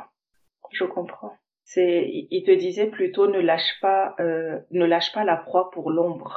Je 0.72 0.84
comprends. 0.84 1.32
C'est 1.64 2.08
il 2.30 2.44
te 2.44 2.50
disait 2.50 2.86
plutôt 2.86 3.28
ne 3.28 3.40
lâche 3.40 3.78
pas 3.80 4.14
euh, 4.20 4.58
ne 4.70 4.84
lâche 4.84 5.12
pas 5.12 5.24
la 5.24 5.36
proie 5.36 5.70
pour 5.70 5.90
l'ombre. 5.90 6.36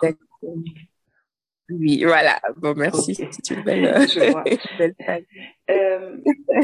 Oui 1.69 2.03
voilà. 2.03 2.39
Bon 2.57 2.75
merci. 2.75 3.15
C'est 3.15 3.51
une 3.51 3.63
belle, 3.63 3.85
je 4.09 4.31
vois. 4.31 4.43
belle 4.77 4.95
euh, 5.69 6.17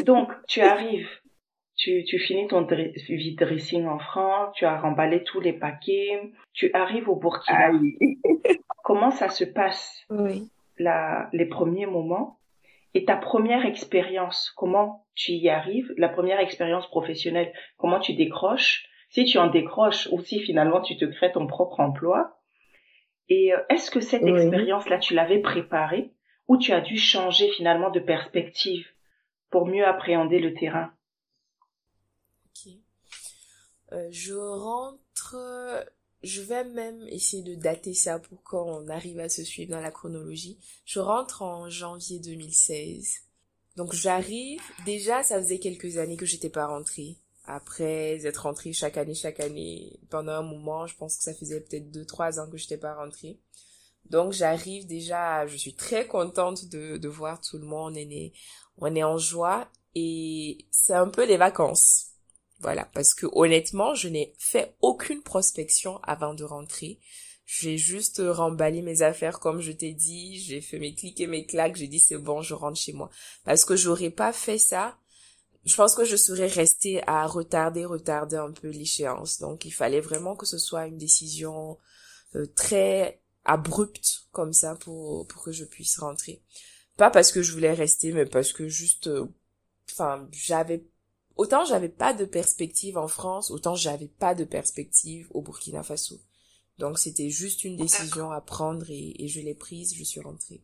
donc 0.04 0.30
tu 0.48 0.62
arrives 0.62 1.10
tu, 1.78 2.04
tu 2.06 2.18
finis 2.20 2.48
ton 2.48 2.68
vide 3.08 3.40
dressing 3.40 3.86
en 3.86 4.00
France, 4.00 4.54
tu 4.56 4.66
as 4.66 4.80
remballé 4.80 5.24
tous 5.24 5.40
les 5.40 5.54
paquets, 5.54 6.34
tu 6.54 6.72
arrives 6.74 7.08
au 7.08 7.16
Burkina. 7.16 7.72
Comment 8.84 9.12
ça 9.12 9.30
se 9.30 9.44
passe? 9.44 10.04
Oui. 10.10 10.50
La, 10.80 11.30
les 11.34 11.46
premiers 11.46 11.86
moments. 11.86 12.40
Et 12.94 13.06
ta 13.06 13.16
première 13.16 13.66
expérience, 13.66 14.52
comment 14.56 15.06
tu 15.14 15.34
y 15.34 15.50
arrives, 15.50 15.94
la 15.98 16.10
première 16.10 16.40
expérience 16.40 16.88
professionnelle, 16.88 17.54
comment 17.78 18.00
tu 18.00 18.14
décroches, 18.14 18.88
si 19.10 19.26
tu 19.26 19.38
en 19.38 19.48
décroches 19.48 20.08
ou 20.12 20.22
si 20.22 20.40
finalement 20.40 20.82
tu 20.82 20.98
te 20.98 21.06
crées 21.06 21.32
ton 21.32 21.48
propre 21.48 21.80
emploi. 21.80 22.40
Et 23.30 23.54
euh, 23.54 23.60
est-ce 23.70 23.92
que 23.92 24.00
cette 24.00 24.24
expérience-là, 24.24 25.00
tu 25.00 25.14
l'avais 25.14 25.40
préparée? 25.40 26.14
Ou 26.48 26.58
tu 26.58 26.72
as 26.72 26.82
dû 26.82 26.98
changer 26.98 27.50
finalement 27.50 27.90
de 27.90 28.00
perspective 28.00 28.88
pour 29.50 29.68
mieux 29.68 29.86
appréhender 29.86 30.40
le 30.40 30.54
terrain? 30.54 30.92
Euh, 33.94 34.08
je 34.12 34.34
rentre, 34.34 35.36
je 36.24 36.42
vais 36.42 36.64
même 36.64 37.06
essayer 37.10 37.44
de 37.44 37.56
dater 37.56 37.94
ça 37.94 38.20
pour 38.20 38.44
qu'on 38.44 38.88
arrive 38.88 39.20
à 39.20 39.30
se 39.30 39.44
suivre 39.44 39.72
dans 39.72 39.82
la 39.82 39.92
chronologie. 39.92 40.58
Je 40.86 41.00
rentre 41.00 41.42
en 41.44 41.70
janvier 41.70 42.20
2016. 42.20 43.22
Donc 43.76 43.94
j'arrive, 43.94 44.62
déjà 44.86 45.22
ça 45.24 45.40
faisait 45.40 45.60
quelques 45.60 45.98
années 45.98 46.18
que 46.18 46.26
j'étais 46.26 46.50
pas 46.50 46.66
rentrée. 46.66 47.18
Après 47.46 48.26
être 48.26 48.44
rentrée 48.44 48.74
chaque 48.74 48.98
année, 48.98 49.14
chaque 49.14 49.40
année, 49.40 50.00
pendant 50.10 50.34
un 50.34 50.42
moment, 50.42 50.88
je 50.88 50.96
pense 50.96 51.18
que 51.18 51.24
ça 51.24 51.34
faisait 51.34 51.62
peut-être 51.62 51.92
deux, 51.92 52.06
trois 52.06 52.40
ans 52.40 52.50
que 52.50 52.58
j'étais 52.58 52.78
pas 52.78 52.96
rentrée. 52.96 53.40
Donc 54.10 54.34
j'arrive 54.34 54.88
déjà, 54.88 55.46
je 55.48 55.56
suis 55.56 55.76
très 55.76 56.08
contente 56.08 56.66
de, 56.66 56.98
de 56.98 57.08
voir 57.08 57.40
tout 57.40 57.58
le 57.58 57.66
monde, 57.66 57.94
on 57.94 57.98
est, 57.98 58.34
on 58.78 58.96
est 58.96 59.04
en 59.04 59.18
joie 59.18 59.70
et 59.96 60.66
c'est 60.72 60.94
un 60.94 61.10
peu 61.10 61.28
des 61.28 61.38
vacances. 61.38 62.07
Voilà, 62.60 62.86
parce 62.94 63.14
que 63.14 63.28
honnêtement, 63.34 63.94
je 63.94 64.08
n'ai 64.08 64.34
fait 64.40 64.76
aucune 64.82 65.22
prospection 65.22 65.98
avant 66.04 66.34
de 66.34 66.44
rentrer. 66.44 67.00
J'ai 67.46 67.78
juste 67.78 68.22
remballé 68.26 68.82
mes 68.82 69.04
affaires 69.04 69.40
comme 69.40 69.62
je 69.62 69.72
t'ai 69.72 69.94
dit, 69.94 70.40
j'ai 70.40 70.60
fait 70.60 70.80
mes 70.80 70.94
clics 70.94 71.22
et 71.22 71.28
mes 71.28 71.46
claques, 71.46 71.78
j'ai 71.78 71.88
dit 71.88 72.00
c'est 72.00 72.18
bon, 72.18 72.42
je 72.42 72.54
rentre 72.54 72.78
chez 72.78 72.94
moi. 72.94 73.10
Parce 73.46 73.64
que 73.64 73.76
j'aurais 73.76 74.10
pas 74.10 74.34
fait 74.34 74.58
ça, 74.58 74.98
je 75.64 75.76
pense 75.76 75.96
que 75.96 76.04
je 76.04 76.16
serais 76.16 76.48
restée 76.48 77.02
à 77.08 77.26
retarder, 77.28 77.86
retarder 77.86 78.38
un 78.38 78.52
peu 78.52 78.70
l'échéance. 78.70 79.40
Donc 79.40 79.66
il 79.66 79.72
fallait 79.72 80.02
vraiment 80.02 80.36
que 80.36 80.46
ce 80.46 80.58
soit 80.58 80.88
une 80.88 80.98
décision 80.98 81.78
euh, 82.36 82.46
très 82.56 83.22
abrupte 83.46 84.28
comme 84.32 84.54
ça 84.54 84.76
pour 84.76 85.26
pour 85.28 85.44
que 85.44 85.52
je 85.52 85.64
puisse 85.64 86.00
rentrer. 86.00 86.42
Pas 86.98 87.12
parce 87.12 87.32
que 87.32 87.44
je 87.44 87.54
voulais 87.54 87.74
rester, 87.74 88.12
mais 88.12 88.26
parce 88.26 88.52
que 88.52 88.68
juste, 88.68 89.08
euh, 89.08 89.28
enfin, 89.92 90.28
j'avais 90.32 90.84
autant 91.38 91.66
j'avais 91.66 91.90
pas 91.90 92.14
de 92.14 92.26
perspective 92.26 92.98
en 92.98 93.08
France, 93.08 93.52
autant 93.52 93.76
j'avais 93.76 94.08
pas 94.08 94.36
de 94.36 94.44
perspective 94.44 95.28
au 95.32 95.42
Burkina 95.42 95.84
Faso. 95.84 96.16
Donc 96.78 97.00
c'était 97.00 97.30
juste 97.30 97.64
une 97.64 97.76
décision 97.76 98.32
à 98.32 98.42
prendre 98.42 98.86
et, 98.90 99.28
je 99.28 99.42
l'ai 99.42 99.56
prise, 99.56 99.96
je 99.98 100.04
suis 100.04 100.22
rentrée. 100.22 100.62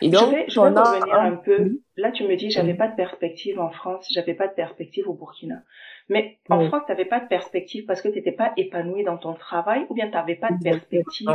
Et 0.00 0.08
donc, 0.08 0.30
je 0.30 0.34
vais, 0.34 0.44
je 0.48 0.60
vais 0.60 0.68
revenir 0.68 1.14
un 1.14 1.36
peu. 1.36 1.80
Là, 1.96 2.10
tu 2.10 2.24
me 2.24 2.34
dis, 2.36 2.50
j'avais 2.50 2.74
pas 2.74 2.88
de 2.88 2.96
perspective 2.96 3.60
en 3.60 3.70
France, 3.70 4.08
j'avais 4.12 4.34
pas 4.34 4.48
de 4.48 4.54
perspective 4.54 5.08
au 5.08 5.14
Burkina. 5.14 5.62
Mais 6.08 6.38
en 6.48 6.66
France, 6.66 6.82
tu 6.86 6.92
n'avais 6.92 7.04
pas 7.04 7.20
de 7.20 7.28
perspective 7.28 7.84
parce 7.86 8.02
que 8.02 8.08
tu 8.08 8.16
n'étais 8.16 8.32
pas 8.32 8.52
épanoui 8.56 9.04
dans 9.04 9.18
ton 9.18 9.34
travail 9.34 9.86
ou 9.88 9.94
bien 9.94 10.06
tu 10.06 10.12
n'avais 10.12 10.34
pas 10.34 10.50
de 10.50 10.62
perspective 10.62 11.28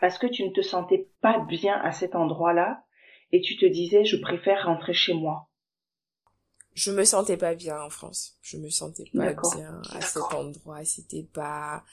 parce 0.00 0.18
que 0.18 0.26
tu 0.26 0.44
ne 0.44 0.50
te 0.50 0.62
sentais 0.62 1.08
pas 1.20 1.38
bien 1.40 1.74
à 1.74 1.92
cet 1.92 2.14
endroit-là 2.14 2.82
et 3.32 3.40
tu 3.42 3.56
te 3.56 3.66
disais, 3.66 4.04
je 4.04 4.16
préfère 4.16 4.64
rentrer 4.64 4.94
chez 4.94 5.14
moi. 5.14 5.49
Je 6.74 6.92
me 6.92 7.04
sentais 7.04 7.36
pas 7.36 7.54
bien 7.54 7.80
en 7.80 7.90
France. 7.90 8.36
Je 8.42 8.56
me 8.56 8.70
sentais 8.70 9.04
pas 9.14 9.34
bien 9.56 9.82
à 9.90 10.00
cet 10.00 10.22
endroit. 10.32 10.84
C'était 10.84 11.24
pas, 11.24 11.84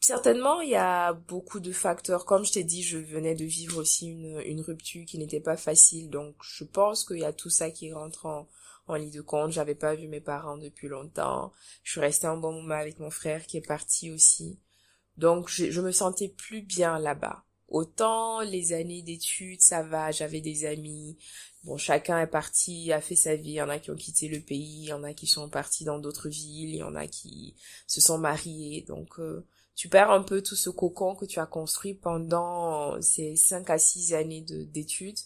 certainement, 0.00 0.60
il 0.60 0.70
y 0.70 0.76
a 0.76 1.12
beaucoup 1.12 1.60
de 1.60 1.72
facteurs. 1.72 2.24
Comme 2.24 2.44
je 2.44 2.52
t'ai 2.52 2.64
dit, 2.64 2.82
je 2.82 2.98
venais 2.98 3.34
de 3.34 3.44
vivre 3.44 3.78
aussi 3.78 4.08
une, 4.08 4.40
une 4.46 4.60
rupture 4.60 5.04
qui 5.04 5.18
n'était 5.18 5.40
pas 5.40 5.56
facile. 5.56 6.10
Donc, 6.10 6.36
je 6.42 6.64
pense 6.64 7.04
qu'il 7.04 7.18
y 7.18 7.24
a 7.24 7.32
tout 7.32 7.50
ça 7.50 7.70
qui 7.70 7.92
rentre 7.92 8.26
en, 8.26 8.48
en 8.86 8.94
lit 8.94 9.10
de 9.10 9.20
compte. 9.20 9.52
J'avais 9.52 9.74
pas 9.74 9.94
vu 9.94 10.06
mes 10.08 10.20
parents 10.20 10.56
depuis 10.56 10.88
longtemps. 10.88 11.52
Je 11.82 11.92
suis 11.92 12.00
restée 12.00 12.28
un 12.28 12.36
bon 12.36 12.52
moment 12.52 12.74
avec 12.76 12.98
mon 12.98 13.10
frère 13.10 13.46
qui 13.46 13.56
est 13.56 13.66
parti 13.66 14.10
aussi. 14.12 14.58
Donc, 15.16 15.48
je, 15.48 15.70
je 15.70 15.80
me 15.80 15.92
sentais 15.92 16.28
plus 16.28 16.62
bien 16.62 16.98
là-bas. 16.98 17.45
Autant 17.68 18.40
les 18.40 18.72
années 18.72 19.02
d'études, 19.02 19.60
ça 19.60 19.82
va, 19.82 20.12
j'avais 20.12 20.40
des 20.40 20.66
amis. 20.66 21.18
Bon, 21.64 21.76
chacun 21.76 22.20
est 22.20 22.28
parti, 22.28 22.92
a 22.92 23.00
fait 23.00 23.16
sa 23.16 23.34
vie. 23.34 23.50
Il 23.50 23.54
y 23.54 23.62
en 23.62 23.68
a 23.68 23.78
qui 23.78 23.90
ont 23.90 23.96
quitté 23.96 24.28
le 24.28 24.40
pays, 24.40 24.82
il 24.82 24.88
y 24.88 24.92
en 24.92 25.02
a 25.02 25.12
qui 25.14 25.26
sont 25.26 25.48
partis 25.48 25.84
dans 25.84 25.98
d'autres 25.98 26.28
villes, 26.28 26.70
il 26.70 26.76
y 26.76 26.82
en 26.82 26.94
a 26.94 27.06
qui 27.08 27.56
se 27.86 28.00
sont 28.00 28.18
mariés. 28.18 28.84
Donc, 28.86 29.18
euh, 29.18 29.44
tu 29.74 29.88
perds 29.88 30.10
un 30.10 30.22
peu 30.22 30.42
tout 30.42 30.56
ce 30.56 30.70
cocon 30.70 31.16
que 31.16 31.26
tu 31.26 31.40
as 31.40 31.46
construit 31.46 31.94
pendant 31.94 33.00
ces 33.02 33.36
cinq 33.36 33.68
à 33.70 33.78
six 33.78 34.14
années 34.14 34.42
d'études. 34.42 35.18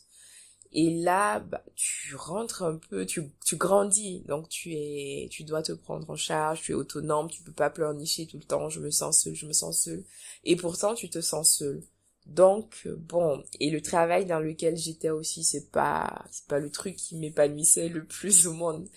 Et 0.73 1.03
là, 1.03 1.41
bah, 1.41 1.65
tu 1.75 2.15
rentres 2.15 2.63
un 2.63 2.77
peu, 2.77 3.05
tu, 3.05 3.23
tu 3.45 3.57
grandis, 3.57 4.21
donc 4.29 4.49
tu 4.49 4.73
es, 4.73 5.29
tu 5.31 5.43
dois 5.43 5.63
te 5.63 5.73
prendre 5.73 6.09
en 6.09 6.17
charge, 6.17 6.63
tu 6.63 6.73
es 6.73 6.75
autonome, 6.75 7.29
tu 7.29 7.43
peux 7.43 7.53
pas 7.53 7.71
pleurnicher 7.71 8.27
tout 8.27 8.39
le 8.39 8.45
temps, 8.45 8.69
je 8.69 8.79
me 8.81 8.91
sens 8.91 9.23
seul, 9.23 9.35
je 9.35 9.47
me 9.47 9.53
sens 9.53 9.83
seul. 9.83 10.05
Et 10.45 10.57
pourtant, 10.57 10.95
tu 10.95 11.11
te 11.11 11.21
sens 11.21 11.57
seul. 11.57 11.83
Donc 12.31 12.87
bon, 12.97 13.43
et 13.59 13.71
le 13.71 13.83
travail 13.83 14.25
dans 14.25 14.39
lequel 14.39 14.77
j'étais 14.77 15.11
aussi, 15.11 15.43
c'est 15.43 15.69
pas 15.71 16.25
c'est 16.31 16.47
pas 16.47 16.61
le 16.61 16.71
truc 16.71 16.95
qui 16.95 17.17
m'épanouissait 17.17 17.89
le 17.89 18.07
plus 18.07 18.47
au 18.47 18.53
monde. 18.53 18.89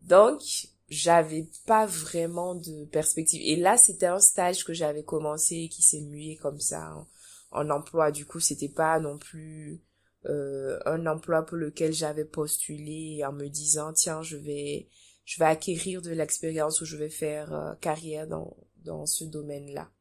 Donc 0.00 0.42
j'avais 0.88 1.48
pas 1.66 1.86
vraiment 1.86 2.56
de 2.56 2.84
perspective. 2.86 3.40
Et 3.44 3.54
là, 3.54 3.76
c'était 3.76 4.06
un 4.06 4.18
stage 4.18 4.64
que 4.64 4.74
j'avais 4.74 5.04
commencé 5.04 5.54
et 5.56 5.68
qui 5.68 5.82
s'est 5.82 6.00
mué 6.00 6.36
comme 6.36 6.58
ça 6.58 7.06
en, 7.52 7.70
emploi. 7.70 8.10
Du 8.10 8.26
coup, 8.26 8.40
c'était 8.40 8.68
pas 8.68 8.98
non 8.98 9.18
plus 9.18 9.80
euh, 10.26 10.80
un 10.84 11.06
emploi 11.06 11.46
pour 11.46 11.56
lequel 11.56 11.92
j'avais 11.92 12.24
postulé 12.24 13.24
en 13.24 13.32
me 13.32 13.46
disant 13.46 13.92
tiens, 13.92 14.20
je 14.22 14.36
vais 14.36 14.88
je 15.24 15.38
vais 15.38 15.46
acquérir 15.46 16.02
de 16.02 16.10
l'expérience 16.10 16.80
ou 16.80 16.84
je 16.86 16.96
vais 16.96 17.08
faire 17.08 17.54
euh, 17.54 17.74
carrière 17.76 18.26
dans 18.26 18.56
dans 18.78 19.06
ce 19.06 19.22
domaine-là. 19.22 19.92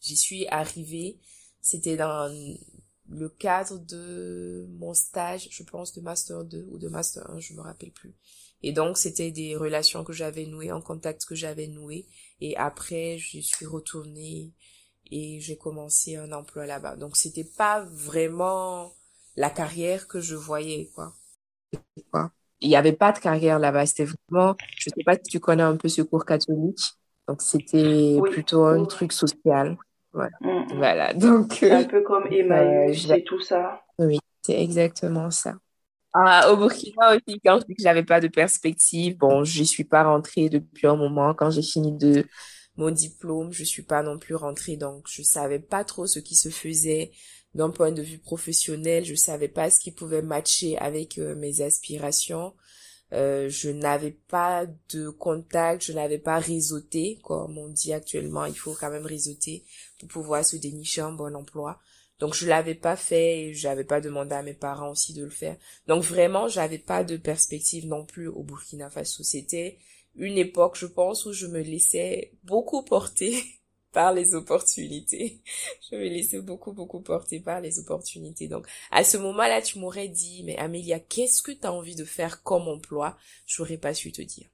J'y 0.00 0.16
suis 0.16 0.46
arrivée 0.48 1.18
c'était 1.60 1.96
dans 1.96 2.32
le 3.08 3.28
cadre 3.28 3.78
de 3.78 4.66
mon 4.78 4.94
stage, 4.94 5.48
je 5.50 5.62
pense, 5.62 5.92
de 5.92 6.00
Master 6.00 6.44
2 6.44 6.68
ou 6.70 6.78
de 6.78 6.88
Master 6.88 7.28
1, 7.30 7.40
je 7.40 7.54
me 7.54 7.60
rappelle 7.60 7.90
plus. 7.92 8.14
Et 8.62 8.72
donc, 8.72 8.98
c'était 8.98 9.30
des 9.30 9.56
relations 9.56 10.04
que 10.04 10.12
j'avais 10.12 10.46
nouées, 10.46 10.70
un 10.70 10.80
contact 10.80 11.24
que 11.24 11.34
j'avais 11.34 11.66
noué. 11.66 12.06
Et 12.40 12.56
après, 12.56 13.18
je 13.18 13.40
suis 13.40 13.66
retournée 13.66 14.52
et 15.10 15.40
j'ai 15.40 15.56
commencé 15.56 16.16
un 16.16 16.30
emploi 16.32 16.66
là-bas. 16.66 16.96
Donc, 16.96 17.16
c'était 17.16 17.44
pas 17.44 17.84
vraiment 17.84 18.92
la 19.36 19.50
carrière 19.50 20.06
que 20.08 20.20
je 20.20 20.36
voyais, 20.36 20.90
quoi. 20.94 21.14
Il 22.60 22.68
n'y 22.68 22.76
avait 22.76 22.92
pas 22.92 23.12
de 23.12 23.18
carrière 23.18 23.58
là-bas. 23.58 23.86
C'était 23.86 24.04
vraiment, 24.04 24.54
je 24.76 24.90
sais 24.90 25.04
pas 25.04 25.14
si 25.14 25.22
tu 25.22 25.40
connais 25.40 25.62
un 25.62 25.76
peu 25.76 25.88
ce 25.88 26.02
cours 26.02 26.26
catholique. 26.26 26.92
Donc, 27.26 27.40
c'était 27.42 28.18
plutôt 28.30 28.64
un 28.64 28.84
truc 28.84 29.12
social. 29.12 29.78
Voilà. 30.12 30.36
Mm. 30.40 30.76
voilà. 30.76 31.14
Donc, 31.14 31.62
un 31.62 31.84
peu 31.84 32.02
comme 32.02 32.26
Emmaüs 32.30 33.10
euh, 33.10 33.14
et 33.14 33.24
tout 33.24 33.40
ça. 33.40 33.82
Oui, 33.98 34.18
c'est 34.42 34.60
exactement 34.60 35.30
ça. 35.30 35.54
Ah, 36.12 36.52
au 36.52 36.56
Burkina 36.56 37.14
aussi, 37.14 37.40
quand 37.44 37.60
je 37.60 37.66
dis 37.66 37.74
que 37.76 37.82
j'avais 37.82 38.02
pas 38.02 38.20
de 38.20 38.26
perspective, 38.26 39.16
bon, 39.16 39.44
j'y 39.44 39.64
suis 39.64 39.84
pas 39.84 40.02
rentrée 40.02 40.48
depuis 40.48 40.88
un 40.88 40.96
moment. 40.96 41.34
Quand 41.34 41.50
j'ai 41.50 41.62
fini 41.62 41.96
de 41.96 42.26
mon 42.76 42.90
diplôme, 42.90 43.52
je 43.52 43.62
suis 43.62 43.82
pas 43.82 44.02
non 44.02 44.18
plus 44.18 44.34
rentrée, 44.34 44.76
donc 44.76 45.06
je 45.08 45.22
savais 45.22 45.60
pas 45.60 45.84
trop 45.84 46.06
ce 46.06 46.18
qui 46.18 46.34
se 46.34 46.48
faisait 46.48 47.12
d'un 47.54 47.70
point 47.70 47.92
de 47.92 48.02
vue 48.02 48.18
professionnel. 48.18 49.04
Je 49.04 49.14
savais 49.14 49.48
pas 49.48 49.70
ce 49.70 49.78
qui 49.78 49.92
pouvait 49.92 50.22
matcher 50.22 50.76
avec 50.78 51.18
euh, 51.18 51.36
mes 51.36 51.60
aspirations. 51.60 52.54
Euh, 53.12 53.48
je 53.48 53.70
n'avais 53.70 54.12
pas 54.12 54.66
de 54.90 55.08
contact, 55.10 55.84
je 55.84 55.92
n'avais 55.92 56.18
pas 56.18 56.38
réseauté, 56.38 57.18
comme 57.22 57.58
on 57.58 57.68
dit 57.68 57.92
actuellement, 57.92 58.44
il 58.44 58.56
faut 58.56 58.74
quand 58.78 58.90
même 58.90 59.06
réseauter 59.06 59.64
pour 59.98 60.08
pouvoir 60.08 60.44
se 60.44 60.56
dénicher 60.56 61.00
un 61.00 61.12
bon 61.12 61.34
emploi. 61.34 61.80
Donc 62.20 62.34
je 62.34 62.46
l'avais 62.46 62.74
pas 62.74 62.96
fait 62.96 63.40
et 63.40 63.54
j'avais 63.54 63.84
pas 63.84 64.00
demandé 64.00 64.34
à 64.34 64.42
mes 64.42 64.54
parents 64.54 64.90
aussi 64.90 65.14
de 65.14 65.24
le 65.24 65.30
faire. 65.30 65.56
Donc 65.86 66.04
vraiment, 66.04 66.48
j'avais 66.48 66.78
pas 66.78 67.02
de 67.02 67.16
perspective 67.16 67.86
non 67.86 68.04
plus 68.04 68.28
au 68.28 68.42
Burkina 68.42 68.90
Faso. 68.90 69.24
C'était 69.24 69.78
une 70.14 70.38
époque, 70.38 70.76
je 70.76 70.86
pense, 70.86 71.24
où 71.24 71.32
je 71.32 71.46
me 71.46 71.60
laissais 71.60 72.32
beaucoup 72.44 72.84
porter 72.84 73.42
par 73.92 74.12
les 74.12 74.34
opportunités. 74.34 75.40
Je 75.90 75.96
me 75.96 76.04
laissais 76.04 76.40
beaucoup, 76.40 76.72
beaucoup 76.72 77.00
porter 77.00 77.40
par 77.40 77.60
les 77.60 77.78
opportunités. 77.78 78.48
Donc, 78.48 78.66
à 78.90 79.04
ce 79.04 79.16
moment-là, 79.16 79.62
tu 79.62 79.78
m'aurais 79.78 80.08
dit, 80.08 80.42
mais 80.44 80.56
Amélia, 80.56 81.00
qu'est-ce 81.00 81.42
que 81.42 81.52
tu 81.52 81.66
as 81.66 81.72
envie 81.72 81.96
de 81.96 82.04
faire 82.04 82.42
comme 82.42 82.68
emploi? 82.68 83.16
J'aurais 83.46 83.78
pas 83.78 83.94
su 83.94 84.12
te 84.12 84.22
dire. 84.22 84.48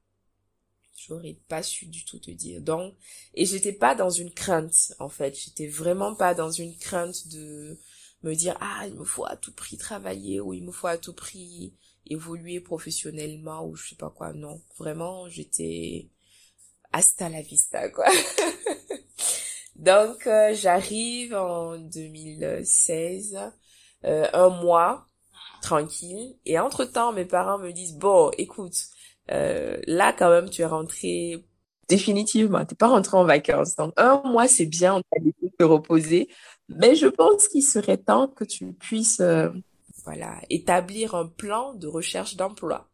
J'aurais 0.96 1.36
pas 1.48 1.62
su 1.62 1.86
du 1.86 2.04
tout 2.04 2.18
te 2.18 2.30
dire. 2.30 2.60
Donc, 2.62 2.94
et 3.34 3.44
j'étais 3.44 3.72
pas 3.72 3.94
dans 3.94 4.10
une 4.10 4.32
crainte, 4.32 4.94
en 4.98 5.08
fait. 5.08 5.38
J'étais 5.38 5.68
vraiment 5.68 6.14
pas 6.14 6.34
dans 6.34 6.50
une 6.50 6.76
crainte 6.76 7.28
de 7.28 7.78
me 8.22 8.34
dire, 8.34 8.56
ah, 8.60 8.86
il 8.86 8.94
me 8.94 9.04
faut 9.04 9.26
à 9.26 9.36
tout 9.36 9.52
prix 9.52 9.76
travailler 9.76 10.40
ou 10.40 10.54
il 10.54 10.64
me 10.64 10.72
faut 10.72 10.86
à 10.86 10.98
tout 10.98 11.12
prix 11.12 11.74
évoluer 12.06 12.60
professionnellement 12.60 13.66
ou 13.66 13.76
je 13.76 13.90
sais 13.90 13.96
pas 13.96 14.10
quoi. 14.10 14.32
Non, 14.32 14.62
vraiment, 14.78 15.28
j'étais 15.28 16.08
hasta 16.92 17.28
la 17.28 17.42
vista, 17.42 17.88
quoi. 17.90 18.06
Donc, 19.76 20.26
euh, 20.26 20.54
j'arrive 20.54 21.34
en 21.34 21.76
2016, 21.76 23.38
euh, 24.04 24.26
un 24.32 24.48
mois, 24.48 25.06
tranquille. 25.60 26.36
Et 26.46 26.58
entre-temps, 26.58 27.12
mes 27.12 27.24
parents 27.24 27.58
me 27.58 27.72
disent, 27.72 27.94
bon, 27.94 28.30
écoute, 28.38 28.76
euh, 29.30 29.76
là, 29.86 30.12
quand 30.12 30.30
même, 30.30 30.48
tu 30.48 30.62
es 30.62 30.66
rentré 30.66 31.44
définitivement. 31.88 32.64
T'es 32.64 32.74
pas 32.74 32.88
rentré 32.88 33.16
en 33.16 33.24
vacances. 33.24 33.76
Donc, 33.76 33.92
un 33.96 34.22
mois, 34.24 34.48
c'est 34.48 34.66
bien, 34.66 34.94
on 34.94 35.00
t'a 35.02 35.22
laissé 35.22 35.54
te 35.58 35.64
reposer. 35.64 36.28
Mais 36.68 36.94
je 36.94 37.06
pense 37.06 37.46
qu'il 37.48 37.62
serait 37.62 37.98
temps 37.98 38.28
que 38.28 38.44
tu 38.44 38.72
puisses, 38.72 39.22
voilà, 40.04 40.40
établir 40.50 41.14
un 41.14 41.26
plan 41.26 41.74
de 41.74 41.86
recherche 41.86 42.36
d'emploi. 42.36 42.88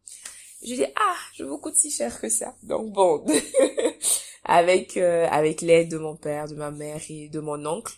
Je 0.65 0.75
dis, 0.75 0.85
ah, 0.95 1.15
je 1.33 1.43
vous 1.43 1.57
coûte 1.57 1.75
si 1.75 1.91
cher 1.91 2.19
que 2.19 2.29
ça. 2.29 2.55
Donc, 2.63 2.93
bon. 2.93 3.25
avec 4.43 4.97
euh, 4.97 5.27
avec 5.29 5.61
l'aide 5.61 5.89
de 5.89 5.97
mon 5.97 6.15
père, 6.15 6.47
de 6.47 6.55
ma 6.55 6.71
mère 6.71 7.01
et 7.09 7.29
de 7.29 7.39
mon 7.39 7.65
oncle, 7.65 7.93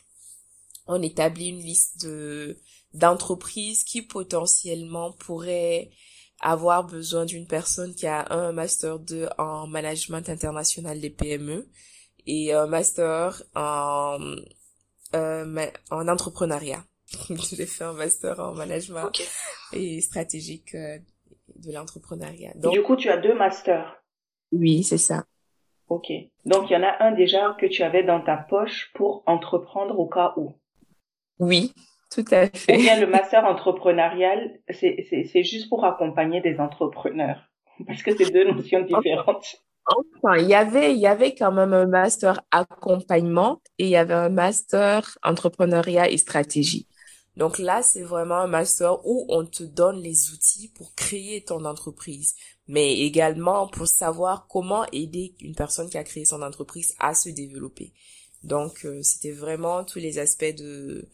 on 0.87 1.01
établit 1.01 1.49
une 1.49 1.61
liste 1.61 2.03
de 2.03 2.57
d'entreprises 2.93 3.83
qui 3.83 4.01
potentiellement 4.01 5.11
pourraient 5.13 5.89
avoir 6.39 6.85
besoin 6.85 7.25
d'une 7.25 7.47
personne 7.47 7.93
qui 7.95 8.07
a 8.07 8.31
un 8.31 8.51
master 8.51 8.99
2 8.99 9.27
en 9.37 9.67
management 9.67 10.29
international 10.29 10.99
des 10.99 11.09
PME 11.09 11.67
et 12.27 12.53
un 12.53 12.67
master 12.67 13.43
en 13.55 14.19
euh, 15.13 15.67
en 15.91 16.07
entrepreneuriat. 16.07 16.85
J'ai 17.29 17.65
fait 17.65 17.83
un 17.83 17.93
master 17.93 18.39
en 18.39 18.53
management 18.53 19.11
et 19.73 20.01
stratégique 20.01 20.75
euh, 20.75 20.97
de 21.65 21.73
l'entrepreneuriat. 21.73 22.53
Du 22.71 22.81
coup, 22.83 22.95
tu 22.95 23.09
as 23.09 23.17
deux 23.17 23.33
masters. 23.33 24.01
Oui, 24.51 24.83
c'est 24.83 24.97
ça. 24.97 25.25
Ok. 25.87 26.11
Donc 26.45 26.69
il 26.69 26.73
y 26.73 26.75
en 26.75 26.83
a 26.83 27.03
un 27.03 27.11
déjà 27.11 27.55
que 27.59 27.65
tu 27.65 27.83
avais 27.83 28.03
dans 28.03 28.21
ta 28.21 28.37
poche 28.37 28.91
pour 28.95 29.23
entreprendre 29.27 29.99
au 29.99 30.07
cas 30.07 30.33
où. 30.37 30.53
Oui, 31.39 31.73
tout 32.11 32.25
à 32.31 32.47
fait. 32.47 32.77
Ou 32.77 32.81
bien 32.81 32.99
le 32.99 33.07
master 33.11 33.45
entrepreneurial, 33.45 34.59
c'est 34.69 35.43
juste 35.43 35.69
pour 35.69 35.85
accompagner 35.85 36.41
des 36.41 36.59
entrepreneurs. 36.59 37.49
Parce 37.85 38.03
que 38.03 38.15
c'est 38.15 38.31
deux 38.31 38.51
notions 38.51 38.81
différentes. 38.81 39.57
Enfin, 39.87 40.37
il 40.37 40.47
y 40.47 40.55
avait, 40.55 40.93
il 40.93 40.99
y 40.99 41.07
avait 41.07 41.35
quand 41.35 41.51
même 41.51 41.73
un 41.73 41.85
master 41.85 42.41
accompagnement 42.49 43.61
et 43.77 43.83
il 43.83 43.89
y 43.89 43.97
avait 43.97 44.15
un 44.15 44.29
master 44.29 45.17
entrepreneuriat 45.23 46.09
et 46.09 46.17
stratégie. 46.17 46.87
Donc 47.37 47.59
là, 47.59 47.83
c'est 47.83 48.03
vraiment 48.03 48.37
un 48.37 48.47
master 48.47 49.05
où 49.05 49.25
on 49.29 49.45
te 49.45 49.63
donne 49.63 50.01
les 50.01 50.31
outils 50.31 50.69
pour 50.69 50.95
créer 50.95 51.43
ton 51.43 51.65
entreprise, 51.65 52.35
mais 52.67 52.99
également 52.99 53.67
pour 53.67 53.87
savoir 53.87 54.47
comment 54.47 54.85
aider 54.91 55.35
une 55.41 55.55
personne 55.55 55.89
qui 55.89 55.97
a 55.97 56.03
créé 56.03 56.25
son 56.25 56.41
entreprise 56.41 56.95
à 56.99 57.13
se 57.13 57.29
développer. 57.29 57.93
Donc, 58.43 58.85
euh, 58.85 59.01
c'était 59.01 59.31
vraiment 59.31 59.83
tous 59.83 59.99
les 59.99 60.19
aspects 60.19 60.55
de 60.55 61.09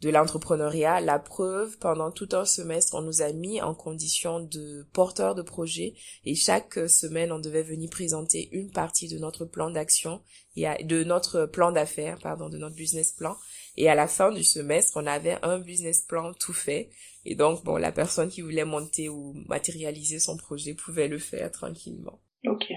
de 0.00 0.08
l'entrepreneuriat. 0.08 1.00
La 1.00 1.18
preuve, 1.18 1.76
pendant 1.78 2.10
tout 2.10 2.28
un 2.32 2.44
semestre, 2.44 2.94
on 2.94 3.02
nous 3.02 3.22
a 3.22 3.32
mis 3.32 3.60
en 3.60 3.74
condition 3.74 4.40
de 4.40 4.86
porteurs 4.92 5.34
de 5.34 5.42
projet 5.42 5.94
et 6.24 6.34
chaque 6.34 6.78
semaine, 6.88 7.32
on 7.32 7.38
devait 7.38 7.62
venir 7.62 7.90
présenter 7.90 8.48
une 8.52 8.70
partie 8.70 9.08
de 9.08 9.18
notre 9.18 9.44
plan 9.44 9.70
d'action 9.70 10.22
de 10.56 11.04
notre 11.04 11.46
plan 11.46 11.72
d'affaires, 11.72 12.18
pardon, 12.18 12.48
de 12.48 12.58
notre 12.58 12.74
business 12.76 13.12
plan. 13.12 13.36
Et 13.76 13.88
à 13.88 13.94
la 13.94 14.08
fin 14.08 14.32
du 14.32 14.44
semestre, 14.44 14.96
on 14.96 15.06
avait 15.06 15.38
un 15.42 15.58
business 15.58 16.02
plan 16.02 16.32
tout 16.34 16.52
fait. 16.52 16.90
Et 17.24 17.34
donc, 17.34 17.64
bon, 17.64 17.76
la 17.76 17.92
personne 17.92 18.30
qui 18.30 18.40
voulait 18.40 18.64
monter 18.64 19.08
ou 19.08 19.34
matérialiser 19.46 20.18
son 20.18 20.36
projet 20.36 20.74
pouvait 20.74 21.08
le 21.08 21.18
faire 21.18 21.50
tranquillement. 21.50 22.20
Ok. 22.46 22.72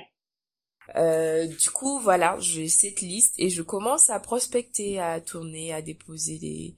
Euh, 0.95 1.47
du 1.47 1.69
coup, 1.69 1.99
voilà, 1.99 2.37
j'ai 2.39 2.67
cette 2.67 3.01
liste 3.01 3.35
et 3.37 3.49
je 3.49 3.61
commence 3.61 4.09
à 4.09 4.19
prospecter, 4.19 4.99
à 4.99 5.21
tourner, 5.21 5.73
à 5.73 5.81
déposer 5.81 6.37
des, 6.39 6.75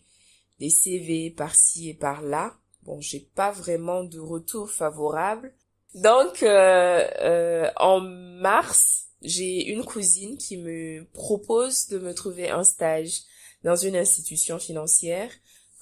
des 0.59 0.69
CV 0.69 1.31
par-ci 1.31 1.89
et 1.89 1.93
par-là. 1.93 2.55
Bon, 2.83 3.01
j'ai 3.01 3.19
pas 3.19 3.51
vraiment 3.51 4.03
de 4.03 4.19
retour 4.19 4.69
favorable. 4.69 5.53
Donc, 5.95 6.43
euh, 6.43 7.07
euh, 7.21 7.71
en 7.77 7.99
mars, 7.99 9.07
j'ai 9.21 9.69
une 9.69 9.83
cousine 9.83 10.37
qui 10.37 10.57
me 10.57 11.05
propose 11.13 11.87
de 11.87 11.97
me 11.97 12.13
trouver 12.13 12.49
un 12.49 12.63
stage 12.63 13.21
dans 13.65 13.75
une 13.75 13.97
institution 13.97 14.59
financière 14.59 15.31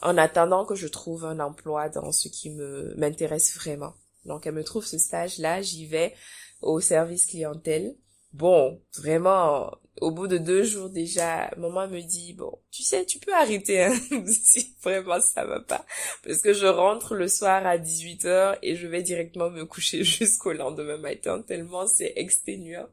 en 0.02 0.18
attendant 0.18 0.66
que 0.66 0.74
je 0.74 0.88
trouve 0.88 1.26
un 1.26 1.40
emploi 1.42 1.90
dans 1.90 2.14
ce 2.14 2.30
qui 2.30 2.50
me 2.50 2.96
m'intéresse 2.98 3.56
vraiment. 3.58 3.94
Donc, 4.26 4.48
elle 4.48 4.54
me 4.54 4.64
trouve 4.64 4.86
ce 4.86 4.98
stage-là, 4.98 5.62
j'y 5.62 5.86
vais 5.86 6.14
au 6.62 6.80
service 6.80 7.26
clientèle. 7.26 7.94
Bon, 8.32 8.82
vraiment, 8.98 9.70
au 10.00 10.12
bout 10.12 10.28
de 10.28 10.38
deux 10.38 10.64
jours 10.64 10.90
déjà, 10.90 11.52
maman 11.58 11.90
me 11.90 12.00
dit, 12.00 12.34
bon, 12.34 12.58
tu 12.72 12.84
sais, 12.84 13.06
tu 13.06 13.20
peux 13.20 13.34
arrêter, 13.34 13.84
hein, 13.84 13.94
si 14.28 14.76
vraiment 14.82 15.20
ça 15.20 15.46
va 15.46 15.60
pas. 15.60 15.86
Parce 16.24 16.42
que 16.42 16.54
je 16.54 16.66
rentre 16.66 17.16
le 17.16 17.28
soir 17.28 17.66
à 17.66 17.78
18h 17.78 18.60
et 18.64 18.78
je 18.78 18.88
vais 18.88 19.04
directement 19.04 19.50
me 19.50 19.66
coucher 19.66 20.04
jusqu'au 20.06 20.54
lendemain 20.54 20.98
matin, 20.98 21.42
tellement 21.42 21.86
c'est 21.86 22.14
exténuant. 22.16 22.88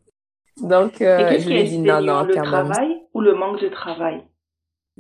Donc, 0.61 1.01
euh, 1.01 1.39
je 1.39 1.49
lui 1.49 1.63
dis 1.63 1.79
non, 1.79 2.03
non, 2.03 2.25
le 2.25 2.35
travail 2.35 2.91
ou 3.15 3.21
le 3.21 3.35
manque 3.35 3.63
de 3.63 3.69
travail? 3.69 4.25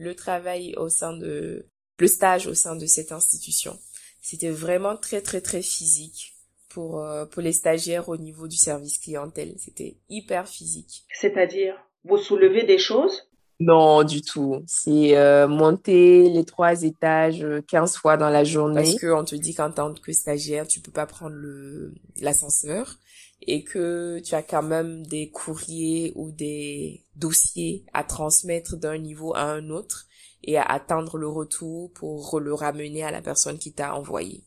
Le 0.00 0.14
travail 0.14 0.74
au 0.78 0.88
sein 0.88 1.12
de, 1.12 1.66
le 1.98 2.06
stage 2.06 2.46
au 2.46 2.54
sein 2.54 2.74
de 2.74 2.86
cette 2.86 3.12
institution. 3.12 3.78
C'était 4.22 4.48
vraiment 4.48 4.96
très, 4.96 5.20
très, 5.20 5.42
très 5.42 5.60
physique 5.60 6.34
pour, 6.70 7.04
euh, 7.04 7.26
pour 7.26 7.42
les 7.42 7.52
stagiaires 7.52 8.08
au 8.08 8.16
niveau 8.16 8.48
du 8.48 8.56
service 8.56 8.96
clientèle. 8.96 9.54
C'était 9.58 9.98
hyper 10.08 10.48
physique. 10.48 11.04
C'est-à-dire, 11.12 11.74
vous 12.04 12.16
soulevez 12.16 12.64
des 12.64 12.78
choses? 12.78 13.28
Non, 13.58 14.02
du 14.02 14.22
tout. 14.22 14.62
C'est 14.66 15.18
euh, 15.18 15.46
monter 15.46 16.30
les 16.30 16.46
trois 16.46 16.82
étages 16.82 17.46
15 17.68 17.98
fois 17.98 18.16
dans 18.16 18.30
la 18.30 18.42
journée. 18.42 18.82
Parce 18.82 18.98
qu'on 18.98 19.24
te 19.24 19.34
dit 19.34 19.54
qu'en 19.54 19.70
tant 19.70 19.92
que 19.92 20.12
stagiaire, 20.12 20.66
tu 20.66 20.80
peux 20.80 20.92
pas 20.92 21.04
prendre 21.04 21.36
le 21.36 21.92
l'ascenseur 22.22 22.96
et 23.42 23.64
que 23.64 24.20
tu 24.20 24.34
as 24.34 24.42
quand 24.42 24.62
même 24.62 25.06
des 25.06 25.30
courriers 25.30 26.12
ou 26.14 26.30
des 26.30 27.04
dossiers 27.16 27.84
à 27.92 28.04
transmettre 28.04 28.76
d'un 28.76 28.98
niveau 28.98 29.34
à 29.34 29.42
un 29.42 29.70
autre 29.70 30.06
et 30.42 30.56
à 30.56 30.62
attendre 30.62 31.18
le 31.18 31.28
retour 31.28 31.92
pour 31.92 32.40
le 32.40 32.54
ramener 32.54 33.02
à 33.02 33.10
la 33.10 33.22
personne 33.22 33.58
qui 33.58 33.72
t'a 33.72 33.94
envoyé. 33.94 34.44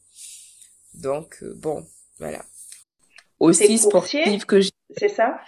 Donc, 0.94 1.38
euh, 1.44 1.54
bon, 1.56 1.86
voilà. 2.20 2.44
Aussi 3.40 3.78
sportive 3.78 4.46
que 4.46 4.62
j'ai. 4.62 4.72
C'est 4.98 5.10
ça? 5.10 5.40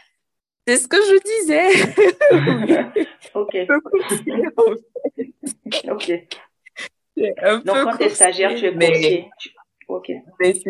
C'est 0.68 0.78
ce 0.78 0.88
que 0.88 0.98
je 0.98 1.20
disais. 1.40 1.70
ok. 3.36 3.56
ok. 5.92 6.12
Donc, 7.64 7.76
quand 7.84 7.98
tu 7.98 8.04
es 8.04 8.10
stagiaire, 8.10 8.56
tu 8.56 8.66
es 8.66 8.74
coursier. 8.74 9.30
Ok. 9.88 10.12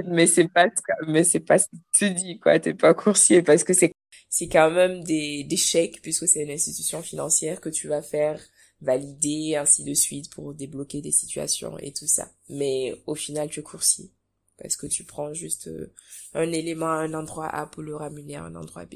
Mais 0.09 0.27
c'est 0.27 0.47
pas 0.47 0.67
mais 1.07 1.23
c'est 1.23 1.39
pas 1.39 1.57
ce 1.57 1.67
que 1.67 1.77
tu 1.93 2.09
dis 2.11 2.39
quoi. 2.39 2.59
T'es 2.59 2.73
pas 2.73 2.93
coursier 2.93 3.41
parce 3.41 3.63
que 3.63 3.73
c'est 3.73 3.93
c'est 4.29 4.49
quand 4.49 4.71
même 4.71 5.03
des 5.03 5.43
des 5.43 5.57
chèques 5.57 6.01
puisque 6.01 6.27
c'est 6.27 6.43
une 6.43 6.51
institution 6.51 7.01
financière 7.01 7.61
que 7.61 7.69
tu 7.69 7.87
vas 7.87 8.01
faire 8.01 8.39
valider 8.81 9.55
ainsi 9.55 9.83
de 9.83 9.93
suite 9.93 10.29
pour 10.31 10.53
débloquer 10.53 11.01
des 11.01 11.11
situations 11.11 11.77
et 11.79 11.93
tout 11.93 12.07
ça. 12.07 12.29
Mais 12.49 12.93
au 13.07 13.15
final, 13.15 13.49
tu 13.49 13.63
coursier 13.63 14.11
parce 14.57 14.75
que 14.75 14.87
tu 14.87 15.03
prends 15.03 15.33
juste 15.33 15.67
euh, 15.67 15.93
un 16.33 16.51
élément 16.51 16.87
à 16.87 17.03
un 17.03 17.13
endroit 17.13 17.47
A 17.47 17.67
pour 17.67 17.83
le 17.83 17.95
ramener 17.95 18.35
à 18.35 18.43
un 18.43 18.55
endroit 18.55 18.85
B. 18.85 18.95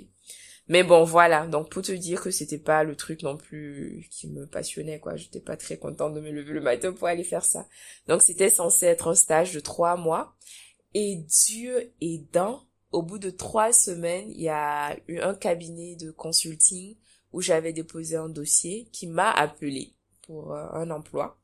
Mais 0.69 0.83
bon, 0.83 1.03
voilà. 1.03 1.47
Donc, 1.47 1.71
pour 1.71 1.81
te 1.81 1.91
dire 1.91 2.21
que 2.21 2.29
c'était 2.29 2.59
pas 2.59 2.83
le 2.83 2.95
truc 2.95 3.23
non 3.23 3.37
plus 3.37 4.07
qui 4.11 4.29
me 4.29 4.45
passionnait, 4.45 4.99
quoi. 4.99 5.15
J'étais 5.15 5.39
pas 5.39 5.57
très 5.57 5.77
contente 5.77 6.13
de 6.13 6.21
me 6.21 6.29
lever 6.29 6.53
le 6.53 6.61
matin 6.61 6.93
pour 6.93 7.07
aller 7.07 7.23
faire 7.23 7.43
ça. 7.43 7.67
Donc, 8.07 8.21
c'était 8.21 8.51
censé 8.51 8.85
être 8.85 9.07
un 9.07 9.15
stage 9.15 9.51
de 9.51 9.59
trois 9.59 9.97
mois. 9.97 10.35
Et 10.93 11.15
Dieu 11.15 11.91
aidant, 12.01 12.67
au 12.91 13.01
bout 13.01 13.17
de 13.17 13.31
trois 13.31 13.73
semaines, 13.73 14.29
il 14.31 14.41
y 14.41 14.49
a 14.49 14.95
eu 15.07 15.19
un 15.19 15.33
cabinet 15.33 15.95
de 15.95 16.11
consulting 16.11 16.95
où 17.33 17.41
j'avais 17.41 17.73
déposé 17.73 18.15
un 18.15 18.29
dossier 18.29 18.89
qui 18.91 19.07
m'a 19.07 19.31
appelé 19.31 19.95
pour 20.21 20.53
euh, 20.53 20.67
un 20.73 20.91
emploi. 20.91 21.39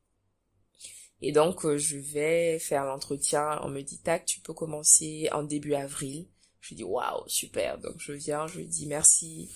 Et 1.20 1.32
donc, 1.32 1.64
euh, 1.64 1.78
je 1.78 1.96
vais 1.96 2.60
faire 2.60 2.84
l'entretien. 2.84 3.58
On 3.62 3.68
me 3.68 3.82
dit, 3.82 3.98
tac, 3.98 4.24
tu 4.24 4.40
peux 4.40 4.54
commencer 4.54 5.28
en 5.32 5.42
début 5.42 5.74
avril. 5.74 6.28
Je 6.68 6.74
dis, 6.74 6.84
waouh, 6.84 7.22
super. 7.28 7.78
Donc, 7.78 7.94
je 7.98 8.12
viens, 8.12 8.46
je 8.46 8.60
dis 8.60 8.86
merci 8.86 9.50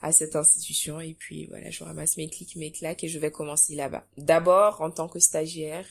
à 0.00 0.12
cette 0.12 0.36
institution. 0.36 1.00
Et 1.00 1.14
puis, 1.14 1.46
voilà, 1.46 1.70
je 1.70 1.84
ramasse 1.84 2.16
mes 2.16 2.28
clics, 2.28 2.56
mes 2.56 2.72
claques 2.72 3.04
et 3.04 3.08
je 3.08 3.18
vais 3.18 3.30
commencer 3.30 3.74
là-bas. 3.74 4.06
D'abord, 4.16 4.80
en 4.80 4.90
tant 4.90 5.08
que 5.08 5.18
stagiaire, 5.18 5.86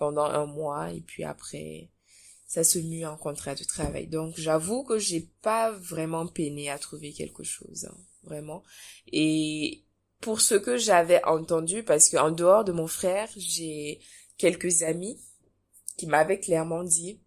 pendant 0.00 0.24
un 0.24 0.46
mois. 0.46 0.92
Et 0.92 1.02
puis 1.02 1.22
après, 1.24 1.90
ça 2.46 2.64
se 2.64 2.80
mue 2.80 3.06
en 3.06 3.16
contrat 3.16 3.54
de 3.54 3.62
travail. 3.62 4.08
Donc, 4.08 4.34
j'avoue 4.36 4.82
que 4.82 4.98
j'ai 4.98 5.28
pas 5.42 5.70
vraiment 5.70 6.26
peiné 6.26 6.70
à 6.70 6.78
trouver 6.78 7.12
quelque 7.12 7.44
chose. 7.44 7.84
Hein, 7.84 7.96
vraiment. 8.24 8.64
Et 9.12 9.84
pour 10.20 10.40
ce 10.40 10.54
que 10.54 10.76
j'avais 10.76 11.24
entendu, 11.24 11.82
parce 11.84 12.08
qu'en 12.08 12.30
dehors 12.30 12.64
de 12.64 12.72
mon 12.72 12.88
frère, 12.88 13.28
j'ai 13.36 14.00
quelques 14.38 14.82
amis 14.82 15.20
qui 15.96 16.06
m'avaient 16.06 16.40
clairement 16.40 16.82
dit 16.82 17.20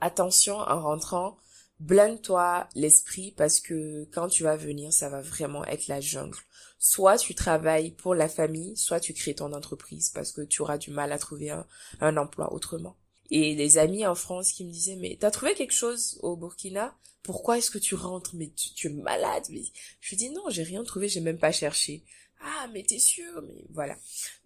attention 0.00 0.56
en 0.56 0.82
rentrant, 0.82 1.36
blinde-toi 1.80 2.68
l'esprit 2.74 3.32
parce 3.36 3.60
que 3.60 4.04
quand 4.12 4.28
tu 4.28 4.42
vas 4.42 4.56
venir, 4.56 4.92
ça 4.92 5.08
va 5.08 5.20
vraiment 5.20 5.64
être 5.64 5.88
la 5.88 6.00
jungle. 6.00 6.38
Soit 6.78 7.18
tu 7.18 7.34
travailles 7.34 7.92
pour 7.92 8.14
la 8.14 8.28
famille, 8.28 8.76
soit 8.76 9.00
tu 9.00 9.14
crées 9.14 9.34
ton 9.34 9.52
entreprise 9.52 10.10
parce 10.10 10.32
que 10.32 10.42
tu 10.42 10.62
auras 10.62 10.78
du 10.78 10.90
mal 10.90 11.12
à 11.12 11.18
trouver 11.18 11.50
un, 11.50 12.16
emploi 12.16 12.52
autrement. 12.52 12.96
Et 13.30 13.56
des 13.56 13.78
amis 13.78 14.06
en 14.06 14.14
France 14.14 14.52
qui 14.52 14.64
me 14.64 14.70
disaient 14.70 14.96
mais 14.96 15.16
t'as 15.18 15.30
trouvé 15.30 15.54
quelque 15.54 15.72
chose 15.72 16.18
au 16.22 16.36
Burkina? 16.36 16.94
Pourquoi 17.22 17.56
est-ce 17.56 17.70
que 17.70 17.78
tu 17.78 17.94
rentres? 17.94 18.34
Mais 18.34 18.50
tu, 18.54 18.74
tu 18.74 18.88
es 18.88 18.90
malade 18.90 19.44
mais 19.48 19.62
je 20.00 20.14
dis 20.14 20.28
non 20.30 20.42
j'ai 20.50 20.62
rien 20.62 20.84
trouvé 20.84 21.08
j'ai 21.08 21.20
même 21.20 21.38
pas 21.38 21.52
cherché 21.52 22.04
ah 22.44 22.68
mais 22.72 22.82
t'es 22.82 22.98
sûr 22.98 23.42
mais 23.42 23.64
voilà. 23.70 23.96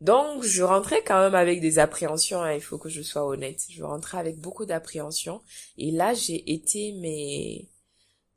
Donc 0.01 0.45
je 0.45 0.63
rentrais 0.63 1.03
quand 1.05 1.21
même 1.21 1.35
avec 1.35 1.61
des 1.61 1.79
appréhensions 1.79 2.41
hein, 2.41 2.55
il 2.55 2.61
faut 2.61 2.79
que 2.79 2.89
je 2.89 3.03
sois 3.03 3.27
honnête. 3.27 3.65
Je 3.71 3.83
rentrais 3.83 4.19
avec 4.19 4.39
beaucoup 4.39 4.67
d'appréhension 4.67 5.43
et 5.77 5.91
là 5.91 6.15
j'ai 6.15 6.53
été 6.53 6.93
mais 7.01 7.69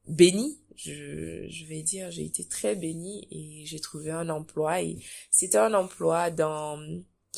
bénie. 0.07 0.57
Je, 0.75 1.47
je 1.47 1.65
vais 1.65 1.83
dire 1.83 2.09
j'ai 2.11 2.25
été 2.25 2.45
très 2.45 2.75
bénie 2.75 3.27
et 3.31 3.65
j'ai 3.65 3.79
trouvé 3.79 4.09
un 4.11 4.29
emploi. 4.29 4.81
Et 4.81 4.97
c'était 5.29 5.59
un 5.59 5.73
emploi 5.73 6.31
dans 6.31 6.79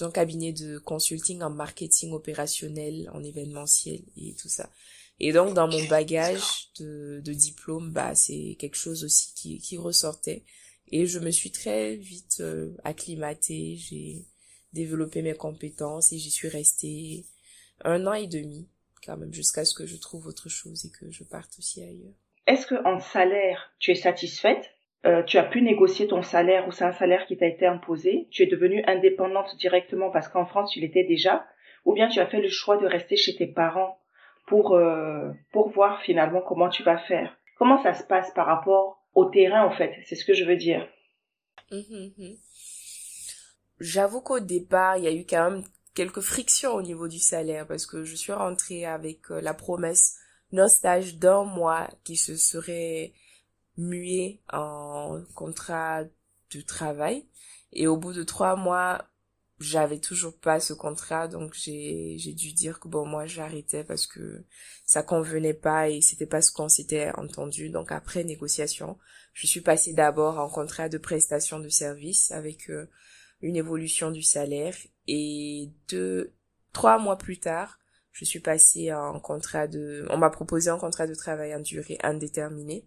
un 0.01 0.11
cabinet 0.11 0.53
de 0.53 0.77
consulting 0.79 1.41
en 1.41 1.49
marketing 1.49 2.13
opérationnel 2.13 3.09
en 3.13 3.23
événementiel 3.23 4.01
et 4.17 4.33
tout 4.35 4.49
ça. 4.49 4.69
Et 5.19 5.33
donc 5.33 5.53
dans 5.53 5.67
mon 5.67 5.83
bagage 5.85 6.71
de, 6.79 7.21
de 7.23 7.33
diplôme 7.33 7.91
bah 7.91 8.15
c'est 8.15 8.55
quelque 8.59 8.77
chose 8.77 9.03
aussi 9.03 9.33
qui, 9.35 9.59
qui 9.59 9.77
ressortait 9.77 10.43
et 10.93 11.07
je 11.07 11.17
me 11.17 11.31
suis 11.31 11.51
très 11.51 11.95
vite 11.95 12.37
euh, 12.39 12.69
acclimatée, 12.83 13.77
j'ai 13.77 14.27
développé 14.73 15.23
mes 15.23 15.33
compétences 15.33 16.13
et 16.13 16.19
j'y 16.19 16.29
suis 16.29 16.47
restée 16.47 17.25
un 17.83 18.05
an 18.05 18.13
et 18.13 18.27
demi 18.27 18.69
quand 19.03 19.17
même 19.17 19.33
jusqu'à 19.33 19.65
ce 19.65 19.73
que 19.73 19.87
je 19.87 19.97
trouve 19.97 20.27
autre 20.27 20.49
chose 20.49 20.85
et 20.85 20.91
que 20.91 21.11
je 21.11 21.23
parte 21.23 21.57
aussi 21.57 21.81
ailleurs. 21.81 22.13
Est-ce 22.45 22.67
que 22.67 22.75
en 22.85 22.99
salaire, 22.99 23.73
tu 23.79 23.89
es 23.89 23.95
satisfaite? 23.95 24.69
Euh, 25.07 25.23
tu 25.23 25.39
as 25.39 25.43
pu 25.43 25.63
négocier 25.63 26.07
ton 26.07 26.21
salaire 26.21 26.67
ou 26.67 26.71
c'est 26.71 26.85
un 26.85 26.93
salaire 26.93 27.25
qui 27.25 27.37
t'a 27.37 27.47
été 27.47 27.65
imposé, 27.65 28.27
tu 28.29 28.43
es 28.43 28.45
devenue 28.45 28.83
indépendante 28.85 29.57
directement 29.57 30.11
parce 30.11 30.27
qu'en 30.27 30.45
France 30.45 30.73
tu 30.73 30.79
l'étais 30.79 31.05
déjà, 31.05 31.43
ou 31.85 31.93
bien 31.93 32.07
tu 32.07 32.19
as 32.19 32.27
fait 32.27 32.39
le 32.39 32.49
choix 32.49 32.77
de 32.77 32.85
rester 32.85 33.17
chez 33.17 33.35
tes 33.35 33.47
parents 33.47 33.97
pour 34.45 34.75
euh, 34.75 35.31
pour 35.51 35.69
voir 35.69 36.03
finalement 36.03 36.41
comment 36.41 36.69
tu 36.69 36.83
vas 36.83 36.99
faire? 36.99 37.35
Comment 37.57 37.81
ça 37.81 37.95
se 37.95 38.03
passe 38.03 38.31
par 38.35 38.45
rapport 38.45 39.02
au 39.15 39.25
terrain 39.25 39.65
en 39.65 39.71
fait, 39.75 39.93
c'est 40.05 40.15
ce 40.15 40.25
que 40.25 40.33
je 40.33 40.45
veux 40.45 40.55
dire. 40.55 40.87
Mhm, 41.71 42.13
mhm. 42.17 42.37
J'avoue 43.79 44.21
qu'au 44.21 44.39
départ, 44.39 44.97
il 44.97 45.03
y 45.03 45.07
a 45.07 45.13
eu 45.13 45.25
quand 45.25 45.49
même 45.49 45.63
quelques 45.93 46.21
frictions 46.21 46.73
au 46.73 46.81
niveau 46.81 47.07
du 47.07 47.19
salaire 47.19 47.67
parce 47.67 47.85
que 47.85 48.03
je 48.03 48.15
suis 48.15 48.31
rentrée 48.31 48.85
avec 48.85 49.31
euh, 49.31 49.41
la 49.41 49.53
promesse 49.53 50.17
d'un 50.51 50.67
stage 50.67 51.17
d'un 51.17 51.43
mois 51.43 51.89
qui 52.03 52.15
se 52.15 52.35
serait 52.35 53.13
mué 53.77 54.41
en 54.51 55.21
contrat 55.35 56.03
de 56.03 56.61
travail. 56.61 57.25
Et 57.71 57.87
au 57.87 57.97
bout 57.97 58.13
de 58.13 58.23
trois 58.23 58.55
mois, 58.55 59.05
j'avais 59.63 59.99
toujours 59.99 60.37
pas 60.37 60.59
ce 60.59 60.73
contrat, 60.73 61.27
donc 61.27 61.53
j'ai 61.53 62.17
j'ai 62.17 62.33
dû 62.33 62.53
dire 62.53 62.79
que 62.79 62.87
bon 62.87 63.05
moi 63.05 63.25
j'arrêtais 63.25 63.83
parce 63.83 64.05
que 64.07 64.43
ça 64.85 65.03
convenait 65.03 65.53
pas 65.53 65.89
et 65.89 66.01
c'était 66.01 66.25
pas 66.25 66.41
ce 66.41 66.51
qu'on 66.51 66.69
s'était 66.69 67.11
entendu. 67.15 67.69
Donc 67.69 67.91
après 67.91 68.23
négociation, 68.23 68.97
je 69.33 69.47
suis 69.47 69.61
passée 69.61 69.93
d'abord 69.93 70.39
en 70.39 70.49
contrat 70.49 70.89
de 70.89 70.97
prestation 70.97 71.59
de 71.59 71.69
service 71.69 72.31
avec 72.31 72.69
euh, 72.69 72.89
une 73.41 73.55
évolution 73.55 74.11
du 74.11 74.21
salaire 74.23 74.75
et 75.07 75.71
deux 75.89 76.33
trois 76.73 76.97
mois 76.99 77.17
plus 77.17 77.39
tard, 77.39 77.79
je 78.11 78.25
suis 78.25 78.39
passée 78.39 78.93
en 78.93 79.19
contrat 79.19 79.67
de 79.67 80.05
on 80.09 80.17
m'a 80.17 80.29
proposé 80.29 80.69
un 80.69 80.77
contrat 80.77 81.07
de 81.07 81.15
travail 81.15 81.55
en 81.55 81.59
durée 81.59 81.97
indéterminée 82.03 82.85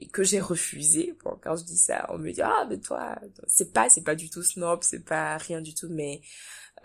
et 0.00 0.08
que 0.08 0.22
j'ai 0.22 0.40
refusé. 0.40 1.14
Bon, 1.24 1.38
quand 1.42 1.56
je 1.56 1.64
dis 1.64 1.76
ça, 1.76 2.06
on 2.10 2.18
me 2.18 2.32
dit 2.32 2.42
ah 2.42 2.66
mais 2.68 2.78
toi, 2.78 3.18
c'est 3.46 3.72
pas 3.72 3.88
c'est 3.88 4.04
pas 4.04 4.14
du 4.14 4.30
tout 4.30 4.42
snob, 4.42 4.80
c'est 4.82 5.04
pas 5.04 5.36
rien 5.38 5.60
du 5.60 5.74
tout, 5.74 5.88
mais 5.90 6.20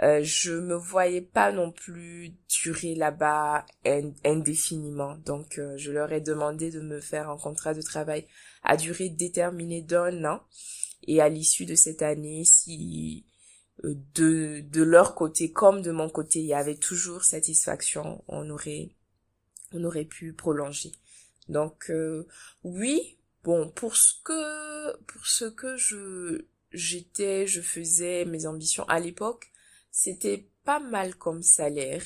euh, 0.03 0.21
je 0.23 0.53
me 0.53 0.75
voyais 0.75 1.21
pas 1.21 1.51
non 1.51 1.71
plus 1.71 2.33
durer 2.49 2.95
là-bas 2.95 3.65
indéfiniment. 4.25 5.15
Donc 5.25 5.59
euh, 5.59 5.77
je 5.77 5.91
leur 5.91 6.11
ai 6.11 6.21
demandé 6.21 6.71
de 6.71 6.79
me 6.81 6.99
faire 6.99 7.29
un 7.29 7.37
contrat 7.37 7.73
de 7.73 7.81
travail 7.81 8.27
à 8.63 8.77
durée 8.77 9.09
déterminée 9.09 9.81
d'un 9.81 10.25
an. 10.25 10.41
Et 11.07 11.19
à 11.19 11.29
l'issue 11.29 11.65
de 11.65 11.75
cette 11.75 12.03
année, 12.03 12.43
si 12.45 13.25
euh, 13.83 13.95
de 14.15 14.61
de 14.61 14.83
leur 14.83 15.15
côté 15.15 15.51
comme 15.51 15.81
de 15.81 15.91
mon 15.91 16.09
côté, 16.09 16.39
il 16.39 16.45
y 16.45 16.53
avait 16.53 16.77
toujours 16.77 17.23
satisfaction, 17.23 18.23
on 18.27 18.49
aurait 18.49 18.95
on 19.73 19.83
aurait 19.83 20.05
pu 20.05 20.33
prolonger. 20.33 20.91
Donc 21.51 21.89
euh, 21.89 22.27
oui, 22.63 23.17
bon 23.43 23.69
pour 23.69 23.95
ce 23.97 24.13
que 24.23 24.97
pour 25.03 25.25
ce 25.27 25.45
que 25.45 25.75
je 25.75 26.45
j'étais, 26.71 27.45
je 27.45 27.61
faisais 27.61 28.25
mes 28.25 28.45
ambitions 28.47 28.85
à 28.85 28.99
l'époque, 28.99 29.51
c'était 29.91 30.47
pas 30.63 30.79
mal 30.79 31.15
comme 31.15 31.43
salaire. 31.43 32.03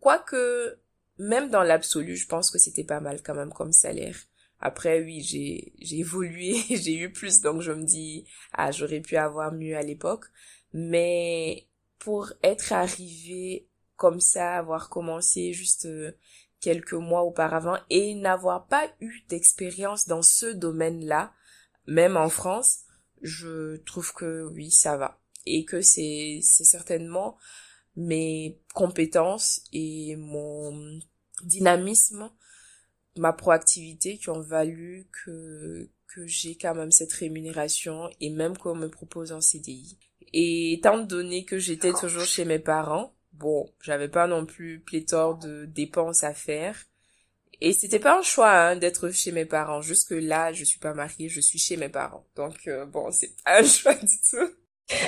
Quoique 0.00 0.78
même 1.18 1.50
dans 1.50 1.64
l'absolu, 1.64 2.16
je 2.16 2.28
pense 2.28 2.50
que 2.52 2.58
c'était 2.58 2.84
pas 2.84 3.00
mal 3.00 3.20
quand 3.22 3.34
même 3.34 3.52
comme 3.52 3.72
salaire. 3.72 4.16
Après 4.60 5.00
oui, 5.02 5.22
j'ai 5.22 5.72
j'ai 5.80 5.98
évolué, 5.98 6.54
j'ai 6.70 6.96
eu 6.96 7.12
plus 7.12 7.40
donc 7.40 7.62
je 7.62 7.72
me 7.72 7.84
dis 7.84 8.26
ah, 8.52 8.70
j'aurais 8.70 9.00
pu 9.00 9.16
avoir 9.16 9.52
mieux 9.52 9.76
à 9.76 9.82
l'époque, 9.82 10.26
mais 10.72 11.66
pour 11.98 12.32
être 12.44 12.72
arrivé 12.72 13.66
comme 13.96 14.20
ça, 14.20 14.58
avoir 14.58 14.88
commencé 14.88 15.52
juste 15.52 15.86
euh, 15.86 16.12
quelques 16.60 16.94
mois 16.94 17.22
auparavant 17.22 17.78
et 17.90 18.14
n'avoir 18.14 18.66
pas 18.66 18.90
eu 19.00 19.22
d'expérience 19.28 20.06
dans 20.06 20.22
ce 20.22 20.46
domaine-là, 20.46 21.32
même 21.86 22.16
en 22.16 22.28
France, 22.28 22.80
je 23.22 23.76
trouve 23.84 24.12
que 24.12 24.44
oui, 24.52 24.70
ça 24.70 24.96
va. 24.96 25.20
Et 25.46 25.64
que 25.64 25.80
c'est, 25.80 26.40
c'est 26.42 26.64
certainement 26.64 27.36
mes 27.96 28.60
compétences 28.74 29.62
et 29.72 30.16
mon 30.16 31.00
dynamisme, 31.42 32.30
ma 33.16 33.32
proactivité 33.32 34.18
qui 34.18 34.30
ont 34.30 34.40
valu 34.40 35.08
que, 35.24 35.90
que 36.06 36.26
j'ai 36.26 36.56
quand 36.56 36.74
même 36.74 36.92
cette 36.92 37.12
rémunération 37.12 38.10
et 38.20 38.30
même 38.30 38.56
qu'on 38.56 38.74
me 38.74 38.88
propose 38.88 39.32
un 39.32 39.40
CDI. 39.40 39.98
Et 40.32 40.74
étant 40.74 40.98
donné 40.98 41.44
que 41.44 41.58
j'étais 41.58 41.92
toujours 41.92 42.24
chez 42.24 42.44
mes 42.44 42.58
parents, 42.58 43.14
bon, 43.38 43.70
j'avais 43.82 44.08
pas 44.08 44.26
non 44.26 44.46
plus 44.46 44.80
pléthore 44.80 45.38
de 45.38 45.64
dépenses 45.66 46.24
à 46.24 46.34
faire. 46.34 46.76
Et 47.60 47.72
c'était 47.72 47.98
pas 47.98 48.18
un 48.18 48.22
choix 48.22 48.52
hein, 48.52 48.76
d'être 48.76 49.10
chez 49.10 49.32
mes 49.32 49.44
parents. 49.44 49.80
Jusque 49.80 50.12
là, 50.12 50.52
je 50.52 50.64
suis 50.64 50.78
pas 50.78 50.94
mariée, 50.94 51.28
je 51.28 51.40
suis 51.40 51.58
chez 51.58 51.76
mes 51.76 51.88
parents. 51.88 52.24
Donc 52.36 52.68
euh, 52.68 52.86
bon, 52.86 53.10
c'est 53.10 53.34
pas 53.42 53.60
un 53.60 53.62
choix 53.64 53.94
du 53.94 54.20
tout. 54.30 54.50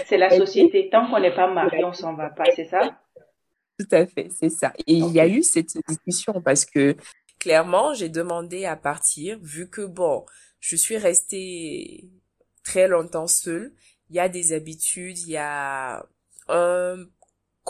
C'est 0.07 0.19
la 0.19 0.37
société. 0.37 0.88
Tant 0.90 1.09
qu'on 1.09 1.21
n'est 1.21 1.35
pas 1.35 1.47
marié, 1.53 1.85
on 1.85 1.93
s'en 1.93 2.14
va 2.14 2.31
pas, 2.31 2.45
c'est 2.55 2.64
ça? 2.64 3.01
Tout 3.79 3.88
à 3.93 4.07
fait, 4.07 4.29
c'est 4.31 4.51
ça. 4.51 4.73
Et 4.87 4.95
il 4.95 5.11
y 5.12 5.21
a 5.21 5.27
eu 5.27 5.43
cette 5.43 5.79
discussion 5.88 6.43
parce 6.43 6.64
que 6.64 6.97
clairement, 7.38 7.95
j'ai 7.95 8.09
demandé 8.09 8.66
à 8.66 8.77
partir 8.77 9.38
vu 9.40 9.71
que 9.71 9.83
bon, 9.83 10.27
je 10.59 10.77
suis 10.77 10.99
restée 10.99 12.11
très 12.62 12.88
longtemps 12.88 13.27
seule. 13.27 13.73
Il 14.11 14.16
y 14.16 14.21
a 14.21 14.29
des 14.29 14.53
habitudes, 14.53 15.19
il 15.21 15.31
y 15.31 15.37
a 15.37 16.05
un 16.49 17.07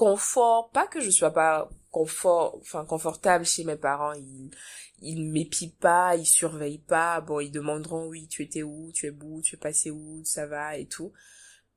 confort, 0.00 0.70
pas 0.70 0.86
que 0.86 0.98
je 1.02 1.10
sois 1.10 1.30
pas 1.30 1.68
confort, 1.90 2.56
enfin 2.62 2.86
confortable 2.86 3.44
chez 3.44 3.64
mes 3.64 3.76
parents, 3.76 4.14
ils 4.14 4.50
ils 5.02 5.22
m'épient 5.22 5.76
pas, 5.78 6.16
ils 6.16 6.24
surveillent 6.24 6.78
pas, 6.78 7.20
bon 7.20 7.40
ils 7.40 7.50
demanderont 7.50 8.06
oui 8.06 8.26
tu 8.26 8.42
étais 8.42 8.62
où, 8.62 8.90
tu 8.94 9.08
es 9.08 9.10
où, 9.10 9.42
tu 9.42 9.56
es 9.56 9.58
passé 9.58 9.90
où, 9.90 10.22
ça 10.24 10.46
va 10.46 10.78
et 10.78 10.86
tout. 10.86 11.12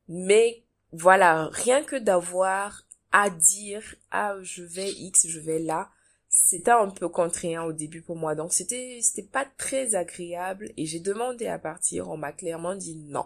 Mais 0.07 0.63
voilà, 0.93 1.49
rien 1.51 1.83
que 1.83 1.97
d'avoir 1.97 2.83
à 3.11 3.29
dire 3.29 3.83
ah 4.11 4.37
je 4.41 4.63
vais 4.63 4.93
X, 4.93 5.27
je 5.27 5.41
vais 5.41 5.59
là, 5.59 5.89
c'était 6.29 6.71
un 6.71 6.91
peu 6.91 7.09
contraignant 7.09 7.65
au 7.65 7.73
début 7.73 8.01
pour 8.01 8.15
moi. 8.15 8.35
Donc 8.35 8.53
c'était 8.53 8.99
c'était 9.01 9.27
pas 9.27 9.45
très 9.57 9.95
agréable 9.95 10.71
et 10.77 10.85
j'ai 10.85 11.01
demandé 11.01 11.47
à 11.47 11.59
partir, 11.59 12.07
on 12.07 12.15
m'a 12.15 12.31
clairement 12.31 12.75
dit 12.75 12.95
non 12.95 13.25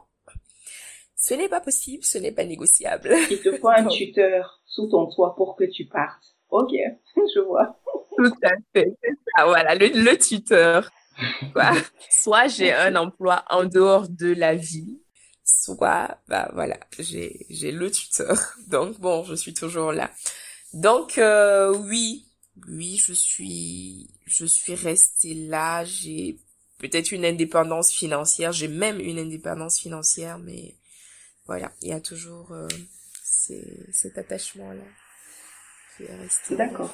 ce 1.17 1.33
n'est 1.33 1.49
pas 1.49 1.61
possible, 1.61 2.03
ce 2.03 2.19
n'est 2.19 2.31
pas 2.31 2.45
négociable. 2.45 3.13
Il 3.31 3.41
te 3.41 3.57
faut 3.57 3.69
un 3.69 3.85
tuteur 3.87 4.61
sous 4.65 4.87
ton 4.87 5.07
toit 5.07 5.35
pour 5.35 5.55
que 5.55 5.63
tu 5.63 5.85
partes. 5.85 6.35
Ok, 6.49 6.71
je 7.35 7.39
vois. 7.41 7.75
Tout 8.15 8.31
à 8.43 8.51
fait, 8.73 8.95
c'est 9.03 9.17
ça, 9.35 9.45
voilà, 9.45 9.75
le, 9.75 10.17
tuteur. 10.17 10.89
Soit 12.11 12.47
j'ai 12.47 12.71
un 12.71 12.95
emploi 12.95 13.43
en 13.49 13.65
dehors 13.65 14.07
de 14.07 14.33
la 14.33 14.55
vie, 14.55 15.01
soit, 15.43 16.19
bah 16.27 16.49
voilà, 16.53 16.77
j'ai, 16.99 17.45
j'ai 17.49 17.71
le 17.71 17.89
tuteur. 17.89 18.37
Donc 18.67 18.99
bon, 18.99 19.23
je 19.23 19.33
suis 19.33 19.53
toujours 19.53 19.91
là. 19.91 20.11
Donc 20.73 21.17
euh, 21.17 21.75
oui, 21.75 22.27
oui, 22.67 22.97
je 22.97 23.13
suis, 23.13 24.09
je 24.25 24.45
suis 24.45 24.75
restée 24.75 25.33
là. 25.33 25.83
J'ai 25.85 26.37
peut-être 26.77 27.11
une 27.11 27.25
indépendance 27.25 27.91
financière. 27.91 28.51
J'ai 28.51 28.67
même 28.67 28.99
une 28.99 29.17
indépendance 29.17 29.79
financière, 29.79 30.37
mais 30.37 30.75
voilà, 31.47 31.71
il 31.81 31.89
y 31.89 31.93
a 31.93 31.99
toujours 31.99 32.51
euh, 32.51 32.67
cet 33.23 34.17
attachement-là 34.17 34.83
qui 35.95 36.03
est 36.03 36.15
resté. 36.15 36.55
D'accord. 36.55 36.93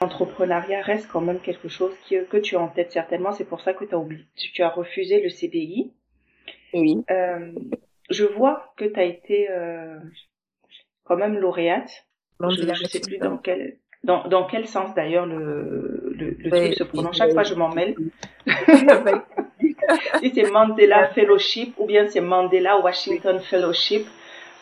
L'entrepreneuriat 0.00 0.82
reste 0.82 1.08
quand 1.08 1.20
même 1.20 1.38
quelque 1.40 1.68
chose 1.68 1.92
qui, 2.04 2.16
que 2.28 2.38
tu 2.38 2.56
as 2.56 2.60
en 2.60 2.68
tête 2.68 2.90
certainement. 2.90 3.32
C'est 3.32 3.44
pour 3.44 3.60
ça 3.60 3.74
que 3.74 3.84
as 3.94 3.98
oublié, 3.98 4.24
tu 4.34 4.62
as 4.62 4.70
refusé 4.70 5.22
le 5.22 5.28
CDI. 5.28 5.92
Oui. 6.74 7.04
Euh, 7.10 7.52
je 8.10 8.24
vois 8.24 8.72
que 8.76 8.84
tu 8.84 8.98
as 8.98 9.04
été 9.04 9.50
euh, 9.50 9.98
quand 11.04 11.16
même 11.16 11.38
lauréate. 11.38 12.06
je 12.40 12.64
ne 12.64 12.74
sais 12.74 13.00
plus 13.00 13.18
dans 13.18 13.38
quel 13.38 13.76
dans, 14.04 14.26
dans 14.26 14.46
quel 14.46 14.66
sens 14.66 14.94
d'ailleurs 14.94 15.26
le, 15.26 16.12
le, 16.16 16.30
le 16.30 16.50
truc 16.50 16.74
se 16.74 16.82
prononce. 16.84 17.16
Chaque 17.16 17.32
fois, 17.32 17.44
je 17.44 17.54
m'en 17.54 17.72
mêle. 17.72 17.94
si 20.20 20.32
c'est 20.34 20.50
Mandela 20.50 21.08
Fellowship 21.08 21.74
ou 21.78 21.86
bien 21.86 22.08
c'est 22.08 22.20
Mandela 22.20 22.78
Washington 22.78 23.40
Fellowship. 23.40 24.06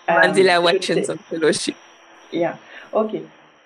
Euh, 0.09 0.13
Mandela 0.15 0.61
Washington 0.61 1.19
Fellowship. 1.29 1.77
Yeah. 2.33 2.59
Ok. 2.93 3.13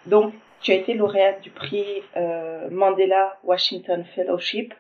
Donc, 0.07 0.35
tu 0.61 0.73
as 0.73 0.77
été 0.77 0.95
lauréate 0.95 1.41
du 1.43 1.51
prix 1.51 2.03
euh, 2.17 2.69
Mandela 2.71 3.39
Washington 3.43 4.05
Fellowship. 4.15 4.75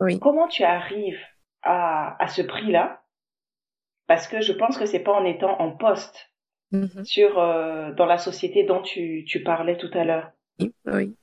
Oui. 0.00 0.18
Comment 0.20 0.48
tu 0.48 0.64
arrives 0.64 1.20
à, 1.62 2.22
à 2.22 2.28
ce 2.28 2.42
prix-là? 2.42 3.02
Parce 4.06 4.28
que 4.28 4.40
je 4.40 4.52
pense 4.52 4.78
que 4.78 4.86
c'est 4.86 5.00
pas 5.00 5.12
en 5.12 5.24
étant 5.24 5.60
en 5.60 5.70
poste 5.70 6.30
mm-hmm. 6.72 7.04
sur 7.04 7.38
euh, 7.38 7.92
dans 7.92 8.06
la 8.06 8.18
société 8.18 8.64
dont 8.64 8.80
tu, 8.80 9.24
tu 9.26 9.42
parlais 9.42 9.76
tout 9.76 9.90
à 9.92 10.04
l'heure. 10.04 10.30
Oui. 10.86 11.16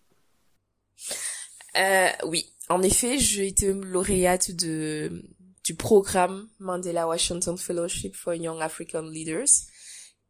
Euh, 1.78 2.08
oui. 2.26 2.45
En 2.69 2.82
effet, 2.82 3.19
j'ai 3.19 3.47
été 3.47 3.71
lauréate 3.73 4.51
de, 4.51 5.23
du 5.63 5.75
programme 5.75 6.49
Mandela 6.60 7.08
Washington 7.08 7.58
Fellowship 7.58 8.15
for 8.15 8.34
Young 8.34 8.62
African 8.62 9.04
Leaders. 9.04 9.49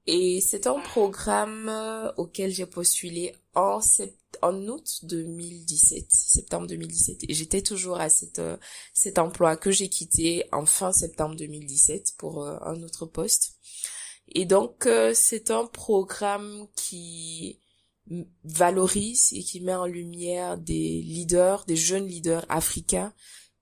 Et 0.08 0.40
c'est 0.42 0.68
un 0.68 0.80
programme 0.80 1.68
euh, 1.70 2.12
auquel 2.18 2.52
j'ai 2.52 2.66
postulé 2.66 3.34
en, 3.56 3.80
en 4.42 4.68
août 4.68 5.00
2017, 5.04 6.06
septembre 6.10 6.68
2017. 6.68 7.24
Et 7.28 7.34
j'étais 7.34 7.62
toujours 7.62 8.00
à 8.00 8.10
cette, 8.10 8.40
euh, 8.40 8.58
cet 8.94 9.18
emploi 9.18 9.56
que 9.56 9.72
j'ai 9.72 9.90
quitté 9.90 10.46
en 10.52 10.66
fin 10.66 10.92
septembre 10.92 11.36
2017 11.36 12.16
pour 12.18 12.44
euh, 12.44 12.58
un 12.62 12.84
autre 12.84 13.06
poste. 13.06 13.54
Et 14.28 14.46
donc, 14.46 14.90
c'est 15.14 15.52
un 15.52 15.68
programme 15.68 16.68
qui 16.76 17.60
valorise 18.44 19.34
et 19.34 19.42
qui 19.42 19.62
met 19.62 19.76
en 19.76 19.86
lumière 19.86 20.58
des 20.58 21.02
leaders, 21.02 21.66
des 21.66 21.76
jeunes 21.76 22.08
leaders 22.08 22.46
africains 22.50 23.14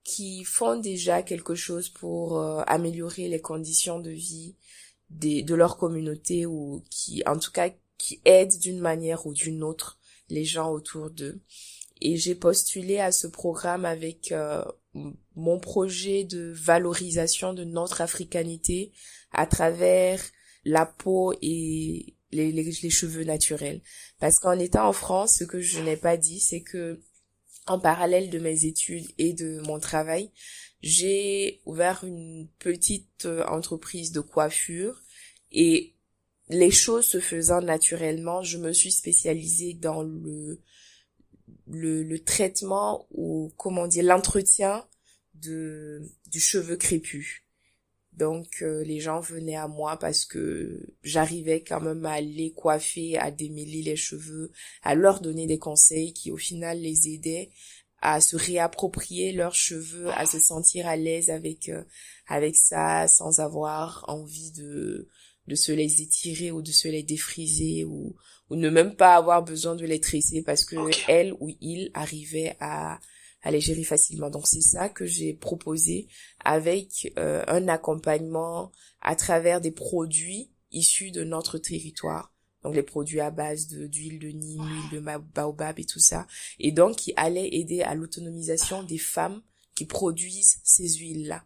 qui 0.04 0.44
font 0.44 0.78
déjà 0.78 1.24
quelque 1.24 1.56
chose 1.56 1.88
pour 1.88 2.42
améliorer 2.68 3.30
les 3.30 3.40
conditions 3.40 4.00
de 4.00 4.12
vie 4.12 4.56
de 5.10 5.56
leur 5.56 5.78
communauté 5.78 6.46
ou 6.46 6.84
qui, 6.90 7.24
en 7.26 7.38
tout 7.38 7.52
cas, 7.52 7.70
qui 7.98 8.20
aident 8.26 8.58
d'une 8.60 8.80
manière 8.80 9.26
ou 9.26 9.34
d'une 9.34 9.64
autre 9.64 10.00
les 10.30 10.46
gens 10.46 10.72
autour 10.72 11.10
d'eux. 11.10 11.42
Et 12.02 12.18
j'ai 12.18 12.36
postulé 12.36 13.00
à 13.00 13.12
ce 13.12 13.28
programme 13.28 13.86
avec 13.86 14.32
euh, 14.32 14.64
mon 15.36 15.60
projet 15.60 16.24
de 16.24 16.52
valorisation 16.56 17.54
de 17.54 17.64
notre 17.64 18.02
africanité 18.02 18.92
à 19.32 19.46
travers 19.46 20.22
la 20.66 20.86
peau 20.86 21.34
et 21.42 22.16
les, 22.34 22.52
les, 22.52 22.64
les 22.64 22.90
cheveux 22.90 23.24
naturels. 23.24 23.82
Parce 24.20 24.40
qu'en 24.40 24.60
étant 24.60 24.88
en 24.88 24.94
France, 24.94 25.38
ce 25.40 25.44
que 25.44 25.60
je 25.60 25.80
n'ai 25.80 25.98
pas 25.98 26.18
dit, 26.18 26.40
c'est 26.40 26.62
que 26.62 27.00
en 27.66 27.80
parallèle 27.80 28.30
de 28.30 28.40
mes 28.40 28.66
études 28.66 29.08
et 29.18 29.34
de 29.34 29.62
mon 29.66 29.80
travail, 29.80 30.32
j'ai 30.82 31.62
ouvert 31.66 32.04
une 32.04 32.50
petite 32.60 33.26
euh, 33.26 33.46
entreprise 33.46 34.12
de 34.12 34.20
coiffure 34.20 35.02
et 35.52 35.94
les 36.50 36.72
choses 36.72 37.06
se 37.06 37.22
faisant 37.22 37.62
naturellement, 37.62 38.44
je 38.44 38.58
me 38.58 38.74
suis 38.74 38.92
spécialisée 38.92 39.74
dans 39.74 40.04
le 40.04 40.60
le, 41.68 42.04
le 42.04 42.20
traitement 42.20 43.08
ou 43.12 43.54
comment 43.58 43.88
dire 43.88 44.04
l'entretien 44.04 44.86
de 45.36 46.02
du 46.28 46.40
cheveu 46.40 46.76
crépus. 46.76 47.43
Donc 48.18 48.62
euh, 48.62 48.84
les 48.84 49.00
gens 49.00 49.20
venaient 49.20 49.56
à 49.56 49.68
moi 49.68 49.98
parce 49.98 50.26
que 50.26 50.80
j'arrivais 51.04 51.64
quand 51.64 51.82
même 51.82 52.06
à 52.06 52.22
les 52.22 52.52
coiffer, 52.52 53.18
à 53.18 53.32
démêler 53.32 53.82
les 53.82 53.96
cheveux, 53.96 54.52
à 54.84 54.94
leur 54.94 55.20
donner 55.20 55.48
des 55.48 55.58
conseils 55.58 56.14
qui 56.14 56.32
au 56.32 56.38
final 56.38 56.80
les 56.80 57.10
aidaient 57.10 57.50
à 58.02 58.22
se 58.22 58.36
réapproprier 58.36 59.32
leurs 59.32 59.56
cheveux, 59.56 60.10
à 60.12 60.26
se 60.26 60.38
sentir 60.40 60.88
à 60.88 60.96
l'aise 60.96 61.30
avec 61.30 61.70
euh, 61.70 61.84
avec 62.28 62.56
ça 62.56 63.08
sans 63.08 63.40
avoir 63.40 64.06
envie 64.08 64.52
de 64.52 65.08
de 65.48 65.56
se 65.56 65.72
les 65.72 66.02
étirer 66.02 66.52
ou 66.52 66.62
de 66.62 66.72
se 66.72 66.88
les 66.88 67.04
défriser 67.04 67.84
ou, 67.84 68.16
ou 68.50 68.56
ne 68.56 68.70
même 68.70 68.96
pas 68.96 69.16
avoir 69.16 69.44
besoin 69.44 69.76
de 69.76 69.86
les 69.86 70.00
tresser 70.00 70.42
parce 70.42 70.64
que 70.64 70.76
elle 71.10 71.34
ou 71.40 71.50
il 71.60 71.90
arrivait 71.94 72.56
à, 72.60 73.00
à 73.44 73.52
les 73.52 73.62
gérer 73.62 73.84
facilement. 73.84 74.30
Donc 74.30 74.48
c'est 74.48 74.62
ça 74.62 74.90
que 74.90 75.06
j'ai 75.06 75.34
proposé 75.34 76.08
avec 76.44 77.14
euh, 77.18 77.44
un 77.48 77.68
accompagnement 77.68 78.72
à 79.02 79.16
travers 79.16 79.62
des 79.62 79.72
produits 79.72 80.52
issus 80.72 81.12
de 81.12 81.24
notre 81.24 81.58
territoire. 81.58 82.34
Donc 82.64 82.76
les 82.76 82.84
produits 82.84 83.20
à 83.20 83.30
base 83.30 83.68
d'huile 83.68 84.20
de 84.20 84.30
Nîmes, 84.30 84.90
de 84.92 85.00
baobab 85.00 85.78
et 85.80 85.86
tout 85.86 86.00
ça. 86.00 86.26
Et 86.60 86.72
donc 86.72 86.96
qui 86.96 87.14
allait 87.18 87.54
aider 87.54 87.82
à 87.82 87.94
l'autonomisation 87.94 88.84
des 88.84 88.98
femmes 88.98 89.44
qui 89.76 89.86
produisent 89.86 90.60
ces 90.64 90.88
huiles-là. 90.88 91.46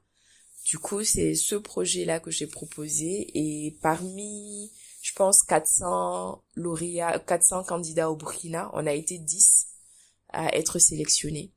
Du 0.65 0.77
coup, 0.77 1.03
c'est 1.03 1.33
ce 1.33 1.55
projet-là 1.55 2.19
que 2.19 2.29
j'ai 2.29 2.45
proposé 2.45 3.31
et 3.33 3.77
parmi, 3.81 4.71
je 5.01 5.13
pense, 5.13 5.41
400 5.43 6.43
lauréats, 6.55 7.19
400 7.19 7.63
candidats 7.63 8.11
au 8.11 8.17
Burkina, 8.17 8.69
on 8.73 8.85
a 8.85 8.91
été 8.91 9.17
10 9.17 9.67
à 10.29 10.53
être 10.55 10.77
sélectionnés. 10.77 11.53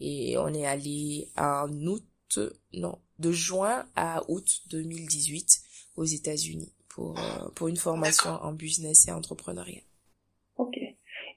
Et 0.00 0.36
on 0.38 0.48
est 0.48 0.66
allé 0.66 1.28
en 1.36 1.68
août, 1.86 2.38
non, 2.72 2.98
de 3.18 3.32
juin 3.32 3.86
à 3.96 4.22
août 4.28 4.62
2018 4.70 5.60
aux 5.96 6.04
États-Unis 6.04 6.72
pour, 6.88 7.18
euh, 7.18 7.48
pour 7.54 7.68
une 7.68 7.76
formation 7.76 8.30
en 8.30 8.52
business 8.52 9.08
et 9.08 9.12
entrepreneuriat. 9.12 9.82
Ok. 10.56 10.78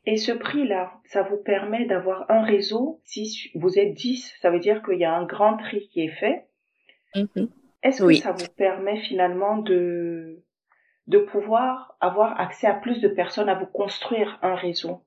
Et 0.06 0.18
ce 0.18 0.32
prix-là, 0.32 0.94
ça 1.12 1.24
vous 1.24 1.38
permet 1.38 1.86
d'avoir 1.86 2.30
un 2.32 2.44
réseau? 2.44 3.02
Si 3.04 3.52
vous 3.56 3.78
êtes 3.78 3.94
10, 3.94 4.34
ça 4.42 4.50
veut 4.50 4.60
dire 4.60 4.82
qu'il 4.84 5.00
y 5.00 5.06
a 5.06 5.14
un 5.14 5.26
grand 5.26 5.58
tri 5.58 5.88
qui 5.90 6.02
est 6.02 6.16
fait. 6.20 6.48
Mm-hmm. 7.16 7.50
Est-ce 7.84 8.04
que 8.04 8.14
ça 8.16 8.32
vous 8.32 8.48
permet 8.56 9.02
finalement 9.02 9.58
de, 9.58 10.44
de 11.08 11.20
pouvoir 11.20 11.98
avoir 12.00 12.40
accès 12.40 12.68
à 12.68 12.74
plus 12.74 13.02
de 13.02 13.08
personnes, 13.08 13.50
à 13.50 13.56
vous 13.56 13.66
construire 13.66 14.40
un 14.42 14.56
réseau? 14.56 15.04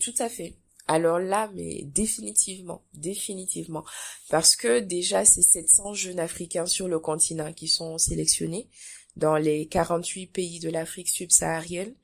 Tout 0.00 0.14
à 0.18 0.28
fait. 0.28 0.54
Alors 0.88 1.18
là, 1.18 1.50
mais 1.54 1.82
définitivement, 1.84 2.82
définitivement. 2.94 3.84
Parce 4.30 4.54
que 4.54 4.80
déjà, 4.80 5.24
c'est 5.24 5.42
700 5.42 5.94
jeunes 5.94 6.20
Africains 6.20 6.66
sur 6.66 6.86
le 6.86 7.00
continent 7.00 7.52
qui 7.52 7.66
sont 7.66 7.98
sélectionnés 7.98 8.68
dans 9.16 9.36
les 9.36 9.66
48 9.66 10.26
pays 10.28 10.60
de 10.60 10.70
l'Afrique 10.70 11.08
subsaharienne. 11.08 11.94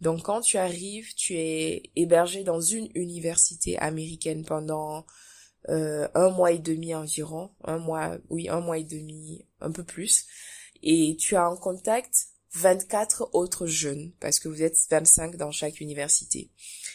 Donc 0.00 0.22
quand 0.22 0.40
tu 0.40 0.56
arrives, 0.58 1.14
tu 1.14 1.34
es 1.34 1.90
hébergé 1.96 2.44
dans 2.44 2.60
une 2.60 2.88
université 2.94 3.76
américaine 3.78 4.44
pendant 4.44 5.04
euh, 5.68 6.06
un 6.14 6.30
mois 6.30 6.52
et 6.52 6.58
demi 6.58 6.94
environ, 6.94 7.50
un 7.64 7.78
mois, 7.78 8.16
oui, 8.30 8.48
un 8.48 8.60
mois 8.60 8.78
et 8.78 8.84
demi, 8.84 9.44
un 9.60 9.72
peu 9.72 9.82
plus, 9.82 10.26
et 10.82 11.16
tu 11.18 11.34
as 11.34 11.50
en 11.50 11.56
contact 11.56 12.28
24 12.54 13.30
autres 13.32 13.66
jeunes, 13.66 14.12
parce 14.20 14.38
que 14.38 14.48
vous 14.48 14.62
êtes 14.62 14.76
25 14.88 15.36
dans 15.36 15.50
chaque 15.50 15.80
université. 15.80 16.50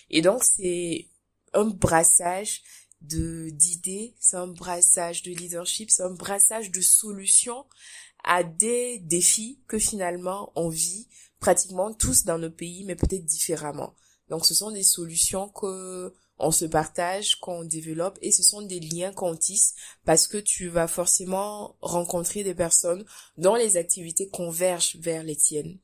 Et 0.09 0.21
donc 0.21 0.43
c'est 0.43 1.07
un 1.53 1.65
brassage 1.65 2.63
de 3.01 3.49
d'idées, 3.49 4.15
c'est 4.19 4.37
un 4.37 4.47
brassage 4.47 5.23
de 5.23 5.31
leadership, 5.31 5.91
c'est 5.91 6.03
un 6.03 6.13
brassage 6.13 6.71
de 6.71 6.81
solutions 6.81 7.65
à 8.23 8.43
des 8.43 8.99
défis 8.99 9.59
que 9.67 9.77
finalement 9.77 10.51
on 10.55 10.69
vit 10.69 11.07
pratiquement 11.39 11.93
tous 11.93 12.23
dans 12.23 12.37
nos 12.37 12.49
pays, 12.49 12.85
mais 12.85 12.95
peut-être 12.95 13.25
différemment. 13.25 13.93
Donc 14.29 14.45
ce 14.45 14.53
sont 14.53 14.71
des 14.71 14.83
solutions 14.83 15.49
que 15.49 16.13
on 16.39 16.51
se 16.51 16.65
partage, 16.65 17.35
qu'on 17.35 17.63
développe 17.63 18.17
et 18.21 18.31
ce 18.31 18.43
sont 18.43 18.61
des 18.61 18.79
liens 18.79 19.13
qu'on 19.13 19.35
tisse 19.35 19.75
parce 20.03 20.27
que 20.27 20.37
tu 20.37 20.67
vas 20.67 20.87
forcément 20.87 21.77
rencontrer 21.81 22.43
des 22.43 22.55
personnes 22.55 23.05
dont 23.37 23.55
les 23.55 23.77
activités 23.77 24.29
convergent 24.29 24.97
vers 24.99 25.23
les 25.23 25.35
tiennes 25.35 25.77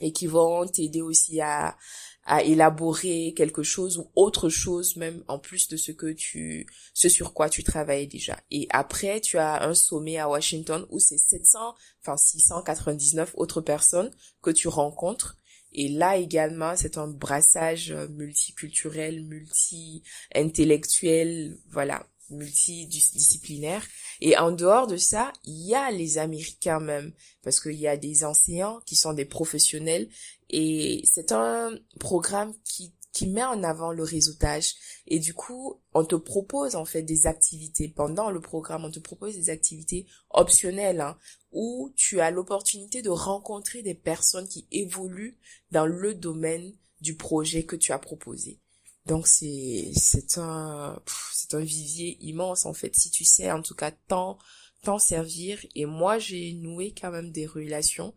et 0.00 0.12
qui 0.12 0.26
vont 0.26 0.66
t'aider 0.66 1.00
aussi 1.00 1.40
à, 1.40 1.76
à 2.24 2.42
élaborer 2.42 3.32
quelque 3.36 3.62
chose 3.62 3.98
ou 3.98 4.10
autre 4.14 4.48
chose 4.48 4.96
même 4.96 5.22
en 5.28 5.38
plus 5.38 5.68
de 5.68 5.76
ce 5.76 5.92
que 5.92 6.12
tu 6.12 6.66
ce 6.94 7.08
sur 7.08 7.32
quoi 7.32 7.48
tu 7.48 7.62
travailles 7.64 8.06
déjà. 8.06 8.38
Et 8.50 8.66
après 8.70 9.20
tu 9.20 9.38
as 9.38 9.64
un 9.64 9.74
sommet 9.74 10.18
à 10.18 10.28
Washington 10.28 10.86
où 10.90 10.98
c'est 10.98 11.18
700 11.18 11.74
enfin 12.02 12.16
699 12.16 13.32
autres 13.34 13.60
personnes 13.60 14.10
que 14.42 14.50
tu 14.50 14.68
rencontres. 14.68 15.36
Et 15.72 15.88
là 15.88 16.16
également 16.16 16.74
c'est 16.76 16.98
un 16.98 17.08
brassage 17.08 17.92
multiculturel 18.10 19.24
multi-intellectuel 19.24 21.58
voilà 21.70 22.06
multidisciplinaire. 22.30 23.86
Et 24.20 24.36
en 24.36 24.52
dehors 24.52 24.86
de 24.86 24.96
ça, 24.96 25.32
il 25.44 25.66
y 25.66 25.74
a 25.74 25.90
les 25.90 26.18
Américains 26.18 26.80
même, 26.80 27.12
parce 27.42 27.60
qu'il 27.60 27.78
y 27.78 27.88
a 27.88 27.96
des 27.96 28.24
enseignants 28.24 28.80
qui 28.86 28.96
sont 28.96 29.12
des 29.12 29.24
professionnels, 29.24 30.08
et 30.48 31.02
c'est 31.04 31.32
un 31.32 31.70
programme 31.98 32.54
qui 32.64 32.92
qui 33.12 33.26
met 33.26 33.42
en 33.42 33.62
avant 33.62 33.92
le 33.92 34.02
réseautage. 34.02 34.74
Et 35.06 35.18
du 35.18 35.34
coup 35.34 35.80
on 35.94 36.04
te 36.04 36.14
propose 36.14 36.76
en 36.76 36.84
fait 36.84 37.02
des 37.02 37.26
activités. 37.26 37.88
Pendant 37.88 38.30
le 38.30 38.40
programme 38.40 38.84
on 38.84 38.90
te 38.90 39.00
propose 39.00 39.34
des 39.34 39.50
activités 39.50 40.06
optionnelles 40.30 41.00
hein, 41.00 41.18
où 41.52 41.92
tu 41.96 42.20
as 42.20 42.30
l'opportunité 42.30 43.02
de 43.02 43.10
rencontrer 43.10 43.82
des 43.82 43.94
personnes 43.94 44.48
qui 44.48 44.66
évoluent 44.70 45.38
dans 45.70 45.86
le 45.86 46.14
domaine 46.14 46.72
du 47.00 47.16
projet 47.16 47.64
que 47.64 47.76
tu 47.76 47.92
as 47.92 47.98
proposé 47.98 48.60
donc 49.06 49.26
c'est 49.26 49.92
c'est 49.94 50.38
un 50.38 51.00
c'est 51.32 51.54
un 51.54 51.60
vivier 51.60 52.18
immense 52.20 52.66
en 52.66 52.74
fait 52.74 52.94
si 52.94 53.10
tu 53.10 53.24
sais 53.24 53.50
en 53.50 53.62
tout 53.62 53.74
cas 53.74 53.90
tant 53.90 54.38
t'en 54.82 54.98
servir 54.98 55.64
et 55.74 55.86
moi 55.86 56.18
j'ai 56.18 56.52
noué 56.54 56.94
quand 56.98 57.10
même 57.10 57.32
des 57.32 57.46
relations. 57.46 58.14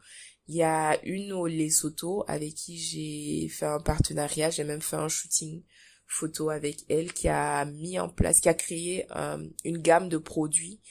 Il 0.48 0.56
y 0.56 0.64
a 0.64 1.02
une 1.06 1.32
au 1.32 1.48
Lesotho 1.48 2.26
avec 2.28 2.54
qui 2.56 2.78
j'ai 2.78 3.48
fait 3.48 3.66
un 3.66 3.80
partenariat, 3.80 4.50
j'ai 4.50 4.66
même 4.66 4.82
fait 4.82 4.98
un 4.98 5.08
shooting 5.08 5.64
photo 6.06 6.50
avec 6.50 6.84
elle 6.90 7.14
qui 7.14 7.30
a 7.30 7.64
mis 7.66 7.98
en 7.98 8.10
place, 8.10 8.42
qui 8.42 8.50
a 8.50 8.54
créé 8.54 9.06
euh, 9.16 9.48
une 9.64 9.78
gamme 9.78 10.10
de 10.10 10.18
produits 10.18 10.82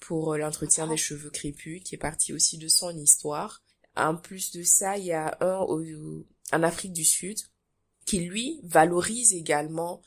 pour 0.00 0.36
l'entretien 0.36 0.86
des 0.86 0.98
cheveux 0.98 1.30
crépus 1.30 1.82
qui 1.82 1.94
est 1.94 1.98
partie 1.98 2.34
aussi 2.34 2.58
de 2.58 2.68
son 2.68 2.96
histoire. 2.96 3.62
En 3.96 4.14
plus 4.14 4.52
de 4.52 4.62
ça, 4.62 4.98
il 4.98 5.06
y 5.06 5.12
a 5.12 5.36
un 5.40 5.66
en 6.52 6.62
Afrique 6.62 6.92
du 6.92 7.04
Sud 7.04 7.38
qui 8.08 8.20
lui 8.20 8.58
valorise 8.62 9.34
également 9.34 10.00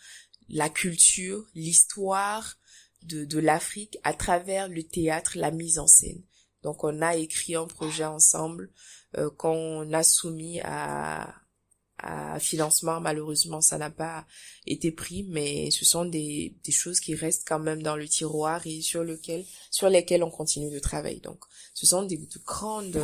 la 0.50 0.70
culture, 0.70 1.46
l'histoire 1.54 2.58
de, 3.04 3.26
de 3.26 3.38
l'Afrique 3.38 4.00
à 4.04 4.16
travers 4.16 4.70
le 4.70 4.82
théâtre, 4.82 5.34
la 5.36 5.52
mise 5.52 5.78
en 5.78 5.86
scène. 5.86 6.24
Donc 6.64 6.84
on 6.84 7.04
a 7.04 7.16
écrit 7.16 7.54
un 7.54 7.68
projet 7.68 8.06
ensemble 8.06 8.72
euh, 9.20 9.30
qu'on 9.30 9.94
a 9.94 10.02
soumis 10.02 10.62
à, 10.62 11.32
à 12.00 12.40
financement. 12.40 13.00
Malheureusement, 13.00 13.62
ça 13.62 13.78
n'a 13.78 13.92
pas 13.92 14.26
été 14.66 14.92
pris, 14.92 15.28
mais 15.30 15.70
ce 15.70 15.86
sont 15.86 16.06
des, 16.06 16.58
des 16.64 16.72
choses 16.72 17.00
qui 17.00 17.14
restent 17.14 17.48
quand 17.48 17.60
même 17.60 17.84
dans 17.84 17.98
le 17.98 18.08
tiroir 18.08 18.66
et 18.66 18.82
sur 18.82 19.04
lequel, 19.04 19.46
sur 19.70 19.90
lesquelles 19.90 20.24
on 20.24 20.32
continue 20.32 20.72
de 20.72 20.80
travailler. 20.80 21.20
Donc, 21.20 21.44
ce 21.76 21.86
sont 21.86 22.02
des, 22.02 22.18
de 22.18 22.40
grandes, 22.44 22.98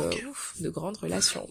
de 0.58 0.70
grandes 0.70 0.96
relations. 0.96 1.48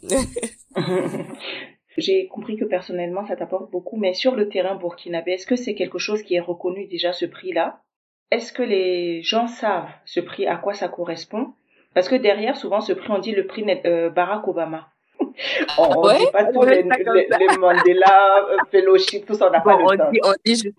J'ai 1.97 2.27
compris 2.27 2.57
que 2.57 2.65
personnellement, 2.65 3.25
ça 3.25 3.35
t'apporte 3.35 3.71
beaucoup, 3.71 3.97
mais 3.97 4.13
sur 4.13 4.35
le 4.35 4.49
terrain 4.49 4.75
burkinabé, 4.75 5.31
est-ce 5.33 5.47
que 5.47 5.55
c'est 5.55 5.73
quelque 5.73 5.97
chose 5.97 6.21
qui 6.21 6.35
est 6.35 6.39
reconnu 6.39 6.85
déjà, 6.87 7.11
ce 7.11 7.25
prix-là? 7.25 7.81
Est-ce 8.29 8.53
que 8.53 8.63
les 8.63 9.21
gens 9.23 9.47
savent 9.47 9.89
ce 10.05 10.19
prix, 10.19 10.45
à 10.45 10.57
quoi 10.57 10.73
ça 10.73 10.89
correspond? 10.89 11.53
Parce 11.93 12.09
que 12.09 12.15
derrière, 12.15 12.55
souvent, 12.55 12.81
ce 12.81 12.93
prix, 12.93 13.09
on 13.09 13.19
dit 13.19 13.31
le 13.31 13.47
prix 13.47 13.65
euh, 13.85 14.09
Barack 14.09 14.47
Obama. 14.47 14.89
on 15.79 16.03
ne 16.03 16.19
dit 16.19 16.31
pas 16.31 16.45
tous 16.51 16.63
les, 16.63 16.83
les, 16.83 17.57
Mandela, 17.57 18.45
euh, 18.51 18.57
Fellowship, 18.69 19.25
tout 19.25 19.33
ça, 19.33 19.47
on 19.47 19.51
n'a 19.51 19.61
pas 19.61 19.77
le 19.77 19.97
temps. 19.97 20.11
Dit, 20.11 20.19
on 20.23 20.33
dit, 20.45 20.55
je 20.55 20.69
suis 20.69 20.73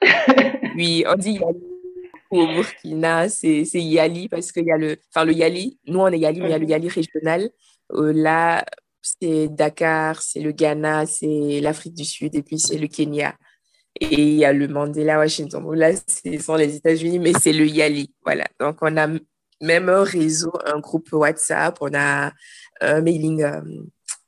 Oui, 0.76 1.04
on 1.06 1.14
dit 1.16 1.32
Yali. 1.32 1.62
Au 2.30 2.46
Burkina, 2.46 3.28
c'est 3.28 3.64
Yali 3.74 4.28
parce 4.28 4.52
qu'il 4.52 4.64
y 4.64 4.70
a 4.70 4.76
le, 4.76 4.96
enfin 5.08 5.24
le 5.24 5.32
Yali, 5.32 5.78
nous 5.86 6.00
on 6.00 6.08
est 6.08 6.18
Yali, 6.18 6.40
mais 6.40 6.48
il 6.48 6.50
y 6.50 6.54
a 6.54 6.58
le. 6.58 6.66
Yali 6.66 6.88
régional. 6.88 7.50
Euh, 7.92 8.12
là, 8.14 8.64
c'est 9.02 9.48
Dakar, 9.48 10.22
c'est 10.22 10.40
le 10.40 10.52
Ghana, 10.52 11.06
c'est 11.06 11.60
l'Afrique 11.60 11.94
du 11.94 12.04
Sud 12.04 12.34
et 12.34 12.42
puis 12.42 12.58
c'est 12.58 12.78
le 12.78 12.86
Kenya. 12.86 13.34
Et 14.00 14.22
il 14.22 14.34
y 14.34 14.44
a 14.44 14.52
le 14.52 14.68
Mandela 14.68 15.18
Washington. 15.18 15.64
là, 15.74 15.92
ce 15.96 16.38
sont 16.38 16.54
les 16.54 16.76
États-Unis, 16.76 17.18
mais 17.18 17.32
c'est 17.40 17.52
le 17.52 17.66
Yali. 17.66 18.12
Voilà. 18.24 18.46
Donc, 18.60 18.78
on 18.80 18.96
a 18.96 19.08
même 19.60 19.88
un 19.88 20.04
réseau, 20.04 20.52
un 20.66 20.78
groupe 20.78 21.08
WhatsApp, 21.12 21.78
on 21.80 21.92
a 21.94 22.32
un 22.80 23.00
mailing 23.00 23.42
euh, 23.42 23.60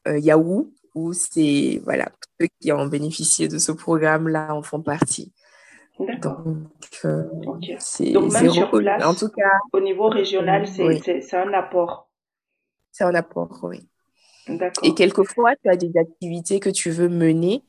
euh, 0.09 0.19
Yahoo, 0.19 0.73
où 0.95 1.13
c'est, 1.13 1.81
voilà, 1.85 2.09
ceux 2.41 2.49
qui 2.61 2.73
ont 2.73 2.87
bénéficié 2.87 3.47
de 3.47 3.59
ce 3.59 3.71
programme-là 3.71 4.55
en 4.55 4.63
font 4.63 4.83
partie. 4.83 5.33
D'accord. 6.01 6.43
Donc, 6.43 7.01
euh, 7.05 7.25
c'est 7.79 8.13
Donc 8.13 8.33
même 8.33 8.51
sur 8.51 8.71
place, 8.71 9.05
en 9.05 9.15
tout 9.15 9.29
cas, 9.29 9.59
au 9.73 9.81
niveau 9.81 10.09
régional, 10.09 10.67
c'est 10.67 11.35
un 11.35 11.53
apport. 11.53 12.09
C'est 12.91 13.05
un 13.05 13.15
apport, 13.15 13.61
oui. 13.63 13.87
Et 14.83 14.95
quelquefois, 14.95 15.55
tu 15.63 15.71
as 15.71 15.77
des 15.77 15.93
activités 15.97 16.61
que 16.61 16.71
tu 16.71 16.91
veux 16.91 17.09
mener. 17.09 17.63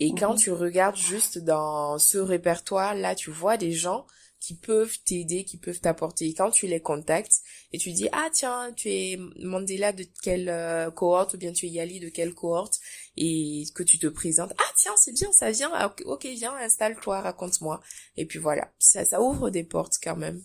Et 0.00 0.14
quand 0.14 0.32
mhm. 0.32 0.38
tu 0.38 0.50
regardes 0.50 0.96
juste 0.96 1.38
dans 1.38 1.98
ce 1.98 2.18
répertoire, 2.18 2.94
là, 2.94 3.14
tu 3.14 3.30
vois 3.30 3.56
des 3.56 3.72
gens 3.72 4.06
qui 4.44 4.54
peuvent 4.54 4.98
t'aider, 5.06 5.44
qui 5.44 5.56
peuvent 5.56 5.80
t'apporter. 5.80 6.26
Et 6.26 6.34
quand 6.34 6.50
tu 6.50 6.66
les 6.66 6.80
contactes 6.80 7.40
et 7.72 7.78
tu 7.78 7.92
dis, 7.92 8.08
ah 8.12 8.28
tiens, 8.30 8.72
tu 8.76 8.90
es 8.90 9.18
Mandela 9.38 9.92
de 9.92 10.04
quelle 10.22 10.50
euh, 10.50 10.90
cohorte 10.90 11.32
ou 11.32 11.38
bien 11.38 11.52
tu 11.52 11.64
es 11.64 11.70
Yali 11.70 11.98
de 11.98 12.10
quelle 12.10 12.34
cohorte 12.34 12.78
et 13.16 13.64
que 13.74 13.82
tu 13.82 13.98
te 13.98 14.06
présentes, 14.06 14.52
ah 14.58 14.72
tiens, 14.76 14.92
c'est 14.96 15.14
bien, 15.14 15.32
ça 15.32 15.50
vient, 15.50 15.70
ah, 15.72 15.94
ok, 16.04 16.26
viens, 16.26 16.54
installe-toi, 16.56 17.22
raconte-moi. 17.22 17.80
Et 18.18 18.26
puis 18.26 18.38
voilà, 18.38 18.70
ça, 18.78 19.06
ça 19.06 19.22
ouvre 19.22 19.48
des 19.48 19.64
portes 19.64 19.94
quand 20.02 20.16
même. 20.16 20.42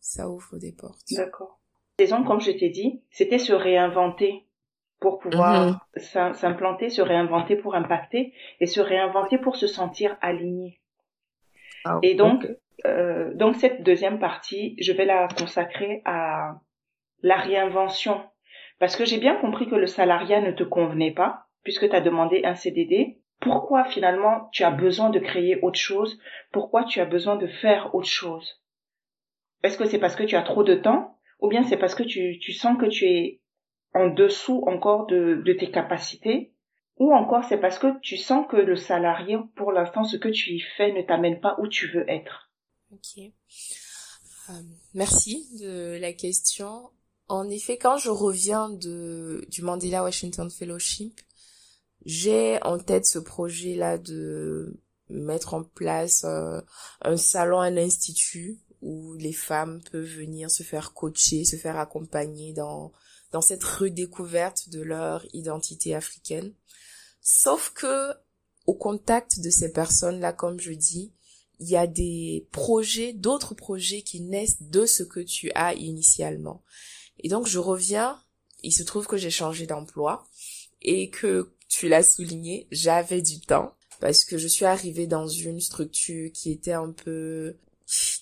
Ça 0.00 0.28
ouvre 0.28 0.58
des 0.58 0.70
portes. 0.70 1.02
D'accord. 1.10 1.58
hommes, 2.12 2.24
comme 2.24 2.40
je 2.40 2.52
t'ai 2.52 2.68
dit, 2.68 3.02
c'était 3.10 3.40
se 3.40 3.52
réinventer 3.52 4.43
pour 5.04 5.18
pouvoir 5.18 5.82
mhm. 5.96 6.32
s'implanter, 6.32 6.88
se 6.88 7.02
réinventer 7.02 7.56
pour 7.56 7.74
impacter 7.74 8.32
et 8.58 8.64
se 8.64 8.80
réinventer 8.80 9.36
pour 9.36 9.56
se 9.56 9.66
sentir 9.66 10.16
aligné. 10.22 10.80
Ah, 11.84 11.98
et 12.02 12.14
donc, 12.14 12.48
euh, 12.86 13.34
donc 13.34 13.56
cette 13.56 13.82
deuxième 13.82 14.18
partie, 14.18 14.76
je 14.80 14.92
vais 14.92 15.04
la 15.04 15.28
consacrer 15.28 16.00
à 16.06 16.54
la 17.22 17.36
réinvention. 17.36 18.22
Parce 18.78 18.96
que 18.96 19.04
j'ai 19.04 19.18
bien 19.18 19.36
compris 19.36 19.68
que 19.68 19.74
le 19.74 19.86
salariat 19.86 20.40
ne 20.40 20.52
te 20.52 20.64
convenait 20.64 21.12
pas, 21.12 21.44
puisque 21.64 21.86
tu 21.86 21.94
as 21.94 22.00
demandé 22.00 22.40
un 22.44 22.54
CDD. 22.54 23.18
Pourquoi 23.40 23.84
finalement 23.84 24.48
tu 24.52 24.64
as 24.64 24.70
besoin 24.70 25.10
de 25.10 25.18
créer 25.18 25.60
autre 25.60 25.78
chose? 25.78 26.18
Pourquoi 26.50 26.84
tu 26.84 26.98
as 27.02 27.04
besoin 27.04 27.36
de 27.36 27.46
faire 27.46 27.94
autre 27.94 28.08
chose? 28.08 28.62
Est-ce 29.62 29.76
que 29.76 29.84
c'est 29.84 29.98
parce 29.98 30.16
que 30.16 30.24
tu 30.24 30.36
as 30.36 30.42
trop 30.42 30.64
de 30.64 30.76
temps? 30.76 31.18
Ou 31.40 31.48
bien 31.48 31.62
c'est 31.62 31.76
parce 31.76 31.94
que 31.94 32.04
tu, 32.04 32.38
tu 32.38 32.54
sens 32.54 32.78
que 32.78 32.86
tu 32.86 33.04
es 33.04 33.40
en 33.94 34.08
dessous 34.08 34.64
encore 34.66 35.06
de, 35.06 35.42
de 35.44 35.52
tes 35.52 35.70
capacités 35.70 36.54
ou 36.96 37.12
encore 37.12 37.44
c'est 37.48 37.58
parce 37.58 37.78
que 37.78 37.98
tu 38.00 38.16
sens 38.16 38.46
que 38.48 38.56
le 38.56 38.76
salarié, 38.76 39.36
pour 39.56 39.72
l'instant, 39.72 40.04
ce 40.04 40.16
que 40.16 40.28
tu 40.28 40.50
y 40.50 40.60
fais 40.76 40.92
ne 40.92 41.02
t'amène 41.02 41.40
pas 41.40 41.56
où 41.60 41.66
tu 41.66 41.88
veux 41.88 42.08
être. 42.08 42.50
Ok. 42.92 43.18
Euh, 44.50 44.52
merci 44.94 45.48
de 45.60 45.98
la 46.00 46.12
question. 46.12 46.90
En 47.26 47.48
effet, 47.48 47.78
quand 47.78 47.96
je 47.96 48.10
reviens 48.10 48.68
de 48.68 49.44
du 49.48 49.62
Mandela 49.62 50.02
Washington 50.02 50.50
Fellowship, 50.50 51.20
j'ai 52.04 52.62
en 52.62 52.78
tête 52.78 53.06
ce 53.06 53.18
projet-là 53.18 53.98
de 53.98 54.78
mettre 55.08 55.54
en 55.54 55.64
place 55.64 56.24
euh, 56.24 56.60
un 57.02 57.16
salon, 57.16 57.60
un 57.60 57.76
institut 57.76 58.58
où 58.82 59.14
les 59.14 59.32
femmes 59.32 59.80
peuvent 59.90 60.04
venir 60.04 60.50
se 60.50 60.62
faire 60.62 60.92
coacher, 60.92 61.44
se 61.44 61.56
faire 61.56 61.78
accompagner 61.78 62.52
dans 62.52 62.92
dans 63.34 63.40
cette 63.40 63.64
redécouverte 63.64 64.68
de 64.68 64.80
leur 64.80 65.26
identité 65.34 65.92
africaine. 65.92 66.54
Sauf 67.20 67.72
que, 67.74 68.12
au 68.64 68.74
contact 68.74 69.40
de 69.40 69.50
ces 69.50 69.72
personnes-là, 69.72 70.32
comme 70.32 70.60
je 70.60 70.70
dis, 70.70 71.12
il 71.58 71.68
y 71.68 71.76
a 71.76 71.88
des 71.88 72.46
projets, 72.52 73.12
d'autres 73.12 73.56
projets 73.56 74.02
qui 74.02 74.20
naissent 74.20 74.62
de 74.62 74.86
ce 74.86 75.02
que 75.02 75.18
tu 75.18 75.50
as 75.56 75.74
initialement. 75.74 76.62
Et 77.18 77.28
donc, 77.28 77.48
je 77.48 77.58
reviens, 77.58 78.22
il 78.62 78.70
se 78.70 78.84
trouve 78.84 79.08
que 79.08 79.16
j'ai 79.16 79.32
changé 79.32 79.66
d'emploi 79.66 80.28
et 80.80 81.10
que, 81.10 81.50
tu 81.66 81.88
l'as 81.88 82.04
souligné, 82.04 82.68
j'avais 82.70 83.20
du 83.20 83.40
temps 83.40 83.74
parce 83.98 84.22
que 84.22 84.38
je 84.38 84.46
suis 84.46 84.64
arrivée 84.64 85.08
dans 85.08 85.26
une 85.26 85.60
structure 85.60 86.30
qui 86.30 86.52
était 86.52 86.72
un 86.72 86.92
peu 86.92 87.56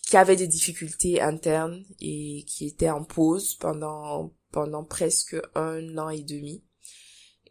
qui 0.06 0.16
avait 0.16 0.36
des 0.36 0.46
difficultés 0.46 1.20
internes 1.20 1.84
et 2.00 2.44
qui 2.46 2.66
était 2.66 2.88
en 2.88 3.04
pause 3.04 3.56
pendant 3.56 4.32
pendant 4.52 4.84
presque 4.84 5.36
un 5.54 5.98
an 5.98 6.10
et 6.10 6.22
demi. 6.22 6.62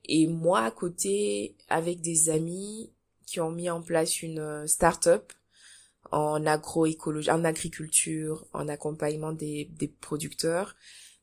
Et 0.06 0.28
moi, 0.28 0.62
à 0.62 0.72
côté, 0.72 1.58
avec 1.68 2.02
des 2.02 2.30
amis 2.30 2.94
qui 3.26 3.40
ont 3.40 3.52
mis 3.52 3.70
en 3.70 3.82
place 3.82 4.22
une 4.22 4.40
euh, 4.40 4.68
start-up 4.68 5.32
en 6.12 6.46
agroécologie, 6.46 7.32
en 7.32 7.46
agriculture, 7.46 8.48
en 8.54 8.68
accompagnement 8.68 9.32
des, 9.32 9.66
des 9.72 9.88
producteurs. 9.88 10.76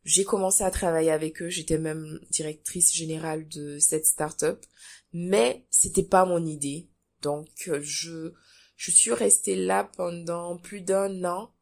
J'ai 0.04 0.24
commencé 0.24 0.64
à 0.64 0.70
travailler 0.70 1.10
avec 1.10 1.42
eux. 1.42 1.50
J'étais 1.50 1.78
même 1.78 2.20
directrice 2.30 2.94
générale 2.94 3.46
de 3.48 3.78
cette 3.78 4.06
start-up. 4.06 4.64
Mais 5.12 5.66
c'était 5.70 6.02
pas 6.02 6.24
mon 6.24 6.44
idée. 6.44 6.88
Donc, 7.20 7.48
je, 7.80 8.32
je 8.76 8.90
suis 8.90 9.12
restée 9.12 9.56
là 9.56 9.90
pendant 9.96 10.56
plus 10.56 10.80
d'un 10.80 11.24
an 11.24 11.52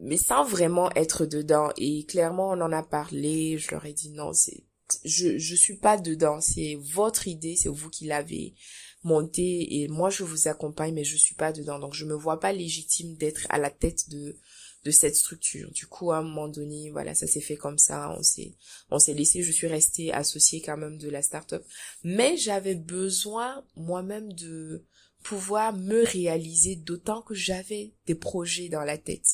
mais 0.00 0.16
sans 0.16 0.44
vraiment 0.44 0.90
être 0.94 1.26
dedans. 1.26 1.70
Et 1.76 2.04
clairement, 2.04 2.50
on 2.50 2.60
en 2.60 2.72
a 2.72 2.82
parlé, 2.82 3.58
je 3.58 3.70
leur 3.70 3.84
ai 3.86 3.92
dit 3.92 4.10
non, 4.10 4.32
c'est, 4.32 4.64
je, 5.04 5.38
je 5.38 5.54
suis 5.54 5.76
pas 5.76 5.96
dedans, 5.96 6.40
c'est 6.40 6.78
votre 6.80 7.28
idée, 7.28 7.56
c'est 7.56 7.68
vous 7.68 7.90
qui 7.90 8.06
l'avez 8.06 8.54
montée 9.02 9.80
et 9.80 9.88
moi 9.88 10.10
je 10.10 10.24
vous 10.24 10.48
accompagne, 10.48 10.94
mais 10.94 11.04
je 11.04 11.16
suis 11.16 11.34
pas 11.34 11.52
dedans. 11.52 11.78
Donc 11.78 11.94
je 11.94 12.04
me 12.04 12.14
vois 12.14 12.40
pas 12.40 12.52
légitime 12.52 13.14
d'être 13.16 13.46
à 13.48 13.58
la 13.58 13.70
tête 13.70 14.08
de, 14.10 14.36
de 14.84 14.90
cette 14.90 15.16
structure. 15.16 15.70
Du 15.70 15.86
coup, 15.86 16.12
à 16.12 16.18
un 16.18 16.22
moment 16.22 16.48
donné, 16.48 16.90
voilà, 16.90 17.14
ça 17.14 17.26
s'est 17.26 17.40
fait 17.40 17.56
comme 17.56 17.78
ça, 17.78 18.14
on 18.18 18.22
s'est, 18.22 18.54
on 18.90 18.98
s'est 18.98 19.14
laissé, 19.14 19.42
je 19.42 19.52
suis 19.52 19.66
restée 19.66 20.12
associée 20.12 20.60
quand 20.60 20.76
même 20.76 20.98
de 20.98 21.08
la 21.08 21.22
start-up. 21.22 21.64
Mais 22.04 22.36
j'avais 22.36 22.74
besoin 22.74 23.64
moi-même 23.76 24.32
de, 24.32 24.84
pouvoir 25.26 25.76
me 25.76 26.04
réaliser 26.04 26.76
d'autant 26.76 27.20
que 27.20 27.34
j'avais 27.34 27.94
des 28.06 28.14
projets 28.14 28.68
dans 28.68 28.84
la 28.84 28.96
tête. 28.96 29.26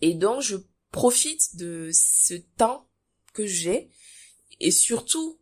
Et 0.00 0.14
donc, 0.14 0.42
je 0.42 0.56
profite 0.90 1.56
de 1.56 1.90
ce 1.92 2.34
temps 2.34 2.88
que 3.32 3.46
j'ai 3.46 3.90
et 4.60 4.70
surtout, 4.70 5.38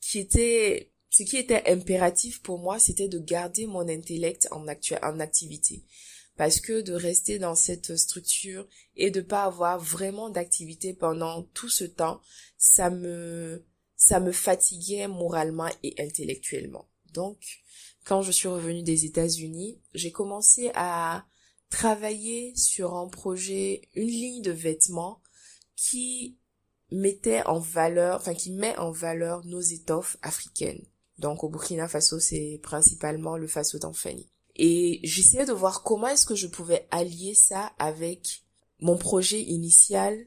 qui 0.00 0.18
était, 0.18 0.92
ce 1.08 1.22
qui 1.22 1.36
était 1.36 1.70
impératif 1.70 2.42
pour 2.42 2.58
moi, 2.58 2.78
c'était 2.78 3.08
de 3.08 3.18
garder 3.18 3.66
mon 3.66 3.88
intellect 3.88 4.48
en, 4.50 4.66
en 4.66 5.20
activité. 5.20 5.84
Parce 6.36 6.60
que 6.60 6.80
de 6.80 6.94
rester 6.94 7.38
dans 7.38 7.54
cette 7.54 7.96
structure 7.96 8.66
et 8.96 9.10
de 9.10 9.20
pas 9.20 9.44
avoir 9.44 9.78
vraiment 9.78 10.30
d'activité 10.30 10.94
pendant 10.94 11.42
tout 11.54 11.68
ce 11.68 11.84
temps, 11.84 12.20
ça 12.56 12.88
me, 12.88 13.64
ça 13.96 14.20
me 14.20 14.32
fatiguait 14.32 15.06
moralement 15.06 15.68
et 15.82 15.94
intellectuellement. 15.98 16.88
Donc, 17.12 17.38
quand 18.04 18.22
je 18.22 18.32
suis 18.32 18.48
revenue 18.48 18.82
des 18.82 19.04
États-Unis, 19.04 19.78
j'ai 19.94 20.12
commencé 20.12 20.70
à 20.74 21.26
travailler 21.70 22.54
sur 22.56 22.94
un 22.96 23.08
projet, 23.08 23.88
une 23.94 24.08
ligne 24.08 24.42
de 24.42 24.50
vêtements 24.50 25.22
qui 25.76 26.36
mettait 26.90 27.42
en 27.46 27.58
valeur, 27.58 28.16
enfin 28.16 28.34
qui 28.34 28.50
met 28.50 28.76
en 28.76 28.90
valeur 28.90 29.44
nos 29.46 29.60
étoffes 29.60 30.16
africaines. 30.22 30.84
Donc 31.18 31.44
au 31.44 31.48
Burkina 31.48 31.88
Faso, 31.88 32.18
c'est 32.18 32.60
principalement 32.62 33.36
le 33.36 33.46
Faso 33.46 33.78
d'Anfani. 33.78 34.28
Et 34.56 35.00
j'essayais 35.04 35.46
de 35.46 35.52
voir 35.52 35.82
comment 35.82 36.08
est-ce 36.08 36.26
que 36.26 36.34
je 36.34 36.48
pouvais 36.48 36.86
allier 36.90 37.34
ça 37.34 37.72
avec 37.78 38.42
mon 38.80 38.96
projet 38.96 39.40
initial 39.40 40.26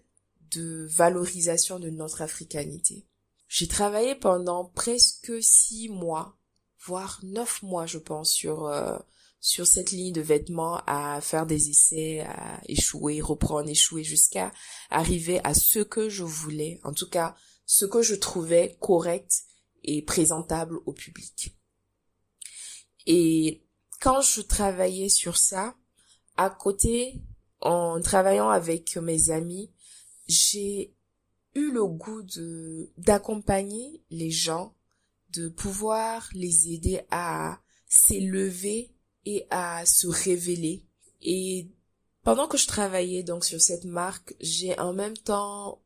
de 0.52 0.88
valorisation 0.90 1.80
de 1.80 1.90
notre 1.90 2.22
africanité. 2.22 3.06
J'ai 3.48 3.68
travaillé 3.68 4.16
pendant 4.16 4.66
presque 4.66 5.34
six 5.42 5.90
mois, 5.90 6.38
voire 6.86 7.20
neuf 7.24 7.62
mois, 7.64 7.86
je 7.86 7.98
pense, 7.98 8.32
sur 8.32 8.68
euh, 8.68 8.98
sur 9.44 9.68
cette 9.68 9.92
ligne 9.92 10.14
de 10.14 10.22
vêtements 10.22 10.82
à 10.88 11.20
faire 11.20 11.46
des 11.46 11.70
essais, 11.70 12.22
à 12.22 12.62
échouer, 12.70 13.20
reprendre, 13.20 13.70
échouer, 13.70 14.02
jusqu'à 14.02 14.54
arriver 14.90 15.42
à 15.44 15.54
ce 15.54 15.80
que 15.80 16.08
je 16.08 16.24
voulais, 16.24 16.80
en 16.84 16.94
tout 16.94 17.10
cas 17.10 17.36
ce 17.66 17.84
que 17.84 18.02
je 18.02 18.16
trouvais 18.16 18.78
correct 18.80 19.42
et 19.84 20.02
présentable 20.02 20.78
au 20.86 20.94
public. 20.94 21.58
Et 23.06 23.66
quand 24.00 24.22
je 24.22 24.40
travaillais 24.40 25.10
sur 25.10 25.36
ça, 25.36 25.76
à 26.38 26.50
côté, 26.50 27.22
en 27.60 28.00
travaillant 28.00 28.50
avec 28.50 28.96
mes 28.96 29.30
amis, 29.30 29.74
j'ai 30.26 30.96
eu 31.54 31.70
le 31.70 31.86
goût 31.86 32.24
de 32.24 32.94
d'accompagner 32.98 34.06
les 34.10 34.32
gens, 34.32 34.74
de 35.32 35.50
pouvoir 35.50 36.30
les 36.34 36.72
aider 36.72 37.02
à 37.12 37.62
s'élever 37.90 38.93
et 39.26 39.46
à 39.50 39.86
se 39.86 40.08
révéler. 40.08 40.84
Et 41.22 41.70
pendant 42.24 42.48
que 42.48 42.58
je 42.58 42.68
travaillais 42.68 43.24
donc 43.24 43.46
sur 43.46 43.62
cette 43.62 43.86
marque, 43.86 44.36
j'ai 44.40 44.78
en 44.80 44.94
même 44.94 45.18
temps 45.18 45.82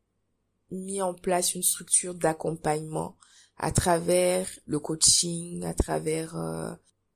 mis 0.70 1.00
en 1.02 1.14
place 1.14 1.54
une 1.54 1.62
structure 1.62 2.14
d'accompagnement 2.14 3.16
à 3.56 3.72
travers 3.72 4.48
le 4.66 4.78
coaching, 4.78 5.64
à 5.64 5.74
travers 5.74 6.36
euh, 6.36 6.72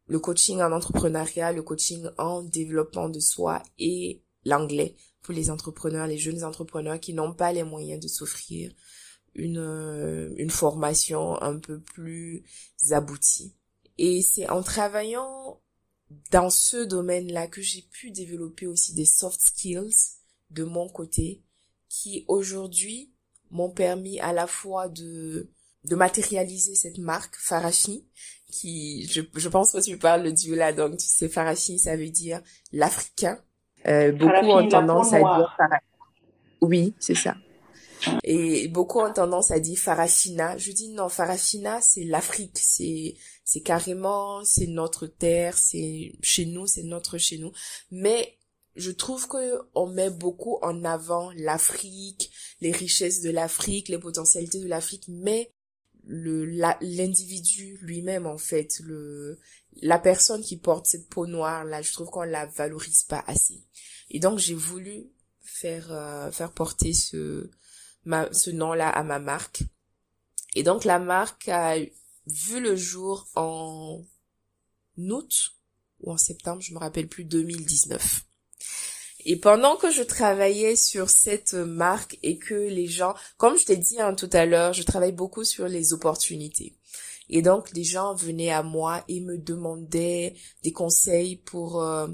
le 0.06 0.18
coaching 0.18 0.60
en 0.60 0.72
entrepreneuriat, 0.72 1.52
le 1.52 1.62
coaching 1.62 2.08
en 2.18 2.42
développement 2.42 3.08
de 3.08 3.20
soi 3.20 3.62
et 3.78 4.22
l'anglais 4.44 4.96
pour 5.22 5.34
les 5.34 5.50
entrepreneurs, 5.50 6.08
les 6.08 6.18
jeunes 6.18 6.42
entrepreneurs 6.42 6.98
qui 6.98 7.14
n'ont 7.14 7.32
pas 7.32 7.52
les 7.52 7.62
moyens 7.62 8.02
de 8.02 8.08
s'offrir 8.08 8.72
une, 9.34 9.58
euh, 9.58 10.34
une 10.36 10.50
formation 10.50 11.40
un 11.40 11.58
peu 11.58 11.80
plus 11.80 12.44
aboutie. 12.90 13.54
Et 13.98 14.20
c'est 14.22 14.48
en 14.48 14.62
travaillant 14.62 15.61
dans 16.30 16.50
ce 16.50 16.84
domaine-là 16.84 17.46
que 17.46 17.62
j'ai 17.62 17.82
pu 17.82 18.10
développer 18.10 18.66
aussi 18.66 18.94
des 18.94 19.04
soft 19.04 19.40
skills 19.40 20.18
de 20.50 20.64
mon 20.64 20.88
côté 20.88 21.42
qui 21.88 22.24
aujourd'hui 22.28 23.12
m'ont 23.50 23.70
permis 23.70 24.18
à 24.20 24.32
la 24.32 24.46
fois 24.46 24.88
de 24.88 25.50
de 25.84 25.96
matérialiser 25.96 26.76
cette 26.76 26.98
marque 26.98 27.34
Farachi 27.36 28.06
qui 28.48 29.06
je, 29.10 29.20
je 29.34 29.48
pense 29.48 29.72
que 29.72 29.82
tu 29.82 29.98
parles 29.98 30.32
du 30.32 30.54
là 30.54 30.72
donc 30.72 30.96
tu 30.96 31.06
sais 31.06 31.28
Farachi 31.28 31.78
ça 31.78 31.96
veut 31.96 32.10
dire 32.10 32.40
l'africain. 32.72 33.38
Euh, 33.88 34.12
beaucoup 34.12 34.46
ont 34.46 34.68
tendance 34.68 35.12
à 35.12 35.18
dire 35.18 35.54
Farachi 35.56 35.84
oui 36.60 36.94
c'est 36.98 37.16
ça 37.16 37.36
et 38.24 38.68
beaucoup 38.68 39.00
ont 39.00 39.12
tendance 39.12 39.50
à 39.50 39.60
dire 39.60 39.78
Farafina 39.78 40.56
je 40.58 40.72
dis 40.72 40.88
non 40.90 41.08
Farafina 41.08 41.80
c'est 41.80 42.04
l'Afrique. 42.04 42.58
C'est 42.58 43.14
c'est 43.44 43.60
carrément 43.60 44.44
c'est 44.44 44.66
notre 44.66 45.06
terre 45.06 45.56
c'est 45.58 46.12
chez 46.22 46.46
nous 46.46 46.66
c'est 46.66 46.82
notre 46.82 47.18
chez 47.18 47.38
nous. 47.38 47.52
Mais 47.90 48.38
je 48.76 48.90
trouve 48.90 49.28
que 49.28 49.60
on 49.74 49.86
met 49.86 50.10
beaucoup 50.10 50.58
en 50.62 50.84
avant 50.84 51.30
l'Afrique, 51.36 52.30
les 52.60 52.72
richesses 52.72 53.20
de 53.20 53.30
l'Afrique, 53.30 53.88
les 53.88 53.98
potentialités 53.98 54.60
de 54.60 54.68
l'Afrique, 54.68 55.04
mais 55.08 55.52
le 56.04 56.44
l'individu 56.80 57.78
lui-même 57.82 58.26
en 58.26 58.38
fait, 58.38 58.80
le 58.80 59.38
la 59.80 59.98
personne 59.98 60.42
qui 60.42 60.56
porte 60.56 60.86
cette 60.86 61.08
peau 61.08 61.26
noire 61.26 61.64
là, 61.64 61.82
je 61.82 61.92
trouve 61.92 62.10
qu'on 62.10 62.22
la 62.22 62.46
valorise 62.46 63.02
pas 63.04 63.24
assez. 63.26 63.62
Et 64.10 64.20
donc 64.20 64.38
j'ai 64.38 64.54
voulu 64.54 65.10
faire 65.40 65.92
euh, 65.92 66.30
faire 66.30 66.52
porter 66.52 66.92
ce 66.92 67.50
ma 68.04 68.32
ce 68.32 68.50
nom-là 68.50 68.88
à 68.88 69.02
ma 69.02 69.18
marque. 69.18 69.62
Et 70.54 70.62
donc 70.62 70.84
la 70.84 70.98
marque 70.98 71.48
a 71.48 71.76
vu 72.26 72.60
le 72.60 72.76
jour 72.76 73.28
en 73.34 74.02
août 74.98 75.54
ou 76.00 76.12
en 76.12 76.16
septembre, 76.16 76.62
je 76.62 76.74
me 76.74 76.78
rappelle 76.78 77.08
plus 77.08 77.24
2019. 77.24 78.24
Et 79.24 79.36
pendant 79.36 79.76
que 79.76 79.90
je 79.90 80.02
travaillais 80.02 80.74
sur 80.74 81.08
cette 81.08 81.54
marque 81.54 82.18
et 82.22 82.38
que 82.38 82.54
les 82.54 82.88
gens, 82.88 83.14
comme 83.36 83.56
je 83.56 83.64
t'ai 83.64 83.76
dit 83.76 84.00
hein, 84.00 84.14
tout 84.14 84.30
à 84.32 84.46
l'heure, 84.46 84.72
je 84.72 84.82
travaille 84.82 85.12
beaucoup 85.12 85.44
sur 85.44 85.68
les 85.68 85.92
opportunités. 85.92 86.76
Et 87.28 87.40
donc 87.40 87.72
les 87.72 87.84
gens 87.84 88.14
venaient 88.14 88.50
à 88.50 88.64
moi 88.64 89.04
et 89.08 89.20
me 89.20 89.38
demandaient 89.38 90.34
des 90.64 90.72
conseils 90.72 91.36
pour 91.36 91.82
euh, 91.82 92.08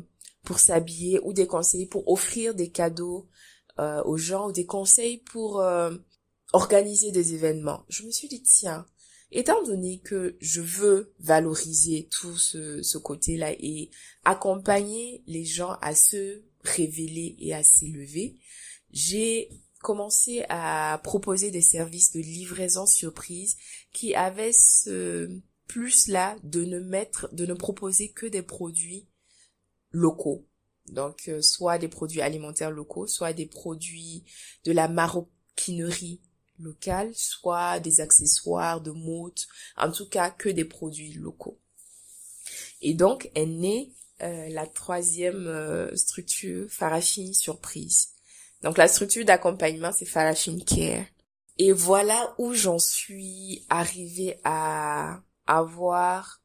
pour 0.45 0.61
s'habiller 0.61 1.18
ou 1.24 1.32
des 1.32 1.47
conseils 1.47 1.86
pour 1.86 2.09
offrir 2.09 2.55
des 2.55 2.70
cadeaux 2.70 3.26
euh, 3.79 4.03
aux 4.05 4.16
gens 4.16 4.49
ou 4.49 4.53
des 4.53 4.66
conseils 4.66 5.18
pour 5.18 5.61
euh, 5.61 5.95
organiser 6.53 7.11
des 7.12 7.35
événements. 7.35 7.85
Je 7.89 8.05
me 8.05 8.11
suis 8.11 8.29
dit 8.29 8.43
tiens, 8.43 8.87
étant 9.31 9.62
donné 9.62 10.01
que 10.01 10.37
je 10.41 10.61
veux 10.61 11.14
valoriser 11.20 12.09
tout 12.11 12.37
ce, 12.37 12.83
ce 12.83 12.99
côté-là 12.99 13.53
et 13.53 13.91
accompagner 14.24 15.22
les 15.26 15.45
gens 15.45 15.76
à 15.81 15.95
se 15.95 16.43
révéler 16.62 17.37
et 17.39 17.55
à 17.55 17.62
s'élever, 17.62 18.37
j'ai 18.91 19.49
commencé 19.81 20.45
à 20.49 21.01
proposer 21.05 21.51
des 21.51 21.61
services 21.61 22.12
de 22.12 22.20
livraison 22.20 22.87
surprise 22.87 23.57
qui 23.93 24.14
avaient 24.14 24.53
ce 24.53 25.31
plus-là 25.68 26.37
de 26.43 26.64
ne 26.64 26.81
mettre, 26.81 27.33
de 27.33 27.47
ne 27.47 27.55
proposer 27.55 28.11
que 28.11 28.26
des 28.26 28.43
produits 28.43 29.07
locaux. 29.91 30.48
Donc, 30.93 31.28
euh, 31.28 31.43
soit 31.43 31.78
des 31.78 31.89
produits 31.89 32.20
alimentaires 32.20 32.70
locaux, 32.70 33.07
soit 33.07 33.32
des 33.32 33.47
produits 33.47 34.24
de 34.64 34.72
la 34.72 34.89
maroquinerie 34.89 36.20
locale, 36.59 37.11
soit 37.14 37.80
des 37.80 38.01
accessoires 38.01 38.80
de 38.80 38.91
mode, 38.91 39.39
en 39.76 39.91
tout 39.91 40.09
cas 40.09 40.30
que 40.30 40.49
des 40.49 40.64
produits 40.64 41.12
locaux. 41.12 41.59
Et 42.80 42.95
donc 42.95 43.30
est 43.34 43.47
née 43.47 43.93
euh, 44.22 44.49
la 44.49 44.66
troisième 44.66 45.47
euh, 45.47 45.95
structure, 45.97 46.68
Farafin 46.70 47.32
Surprise. 47.32 48.11
Donc 48.62 48.78
la 48.78 48.89
structure 48.89 49.24
d'accompagnement, 49.24 49.93
c'est 49.97 50.07
Farafin 50.07 50.59
Care. 50.59 51.05
Et 51.59 51.72
voilà 51.72 52.34
où 52.39 52.53
j'en 52.53 52.78
suis 52.78 53.64
arrivée 53.68 54.39
à 54.45 55.20
avoir 55.47 56.41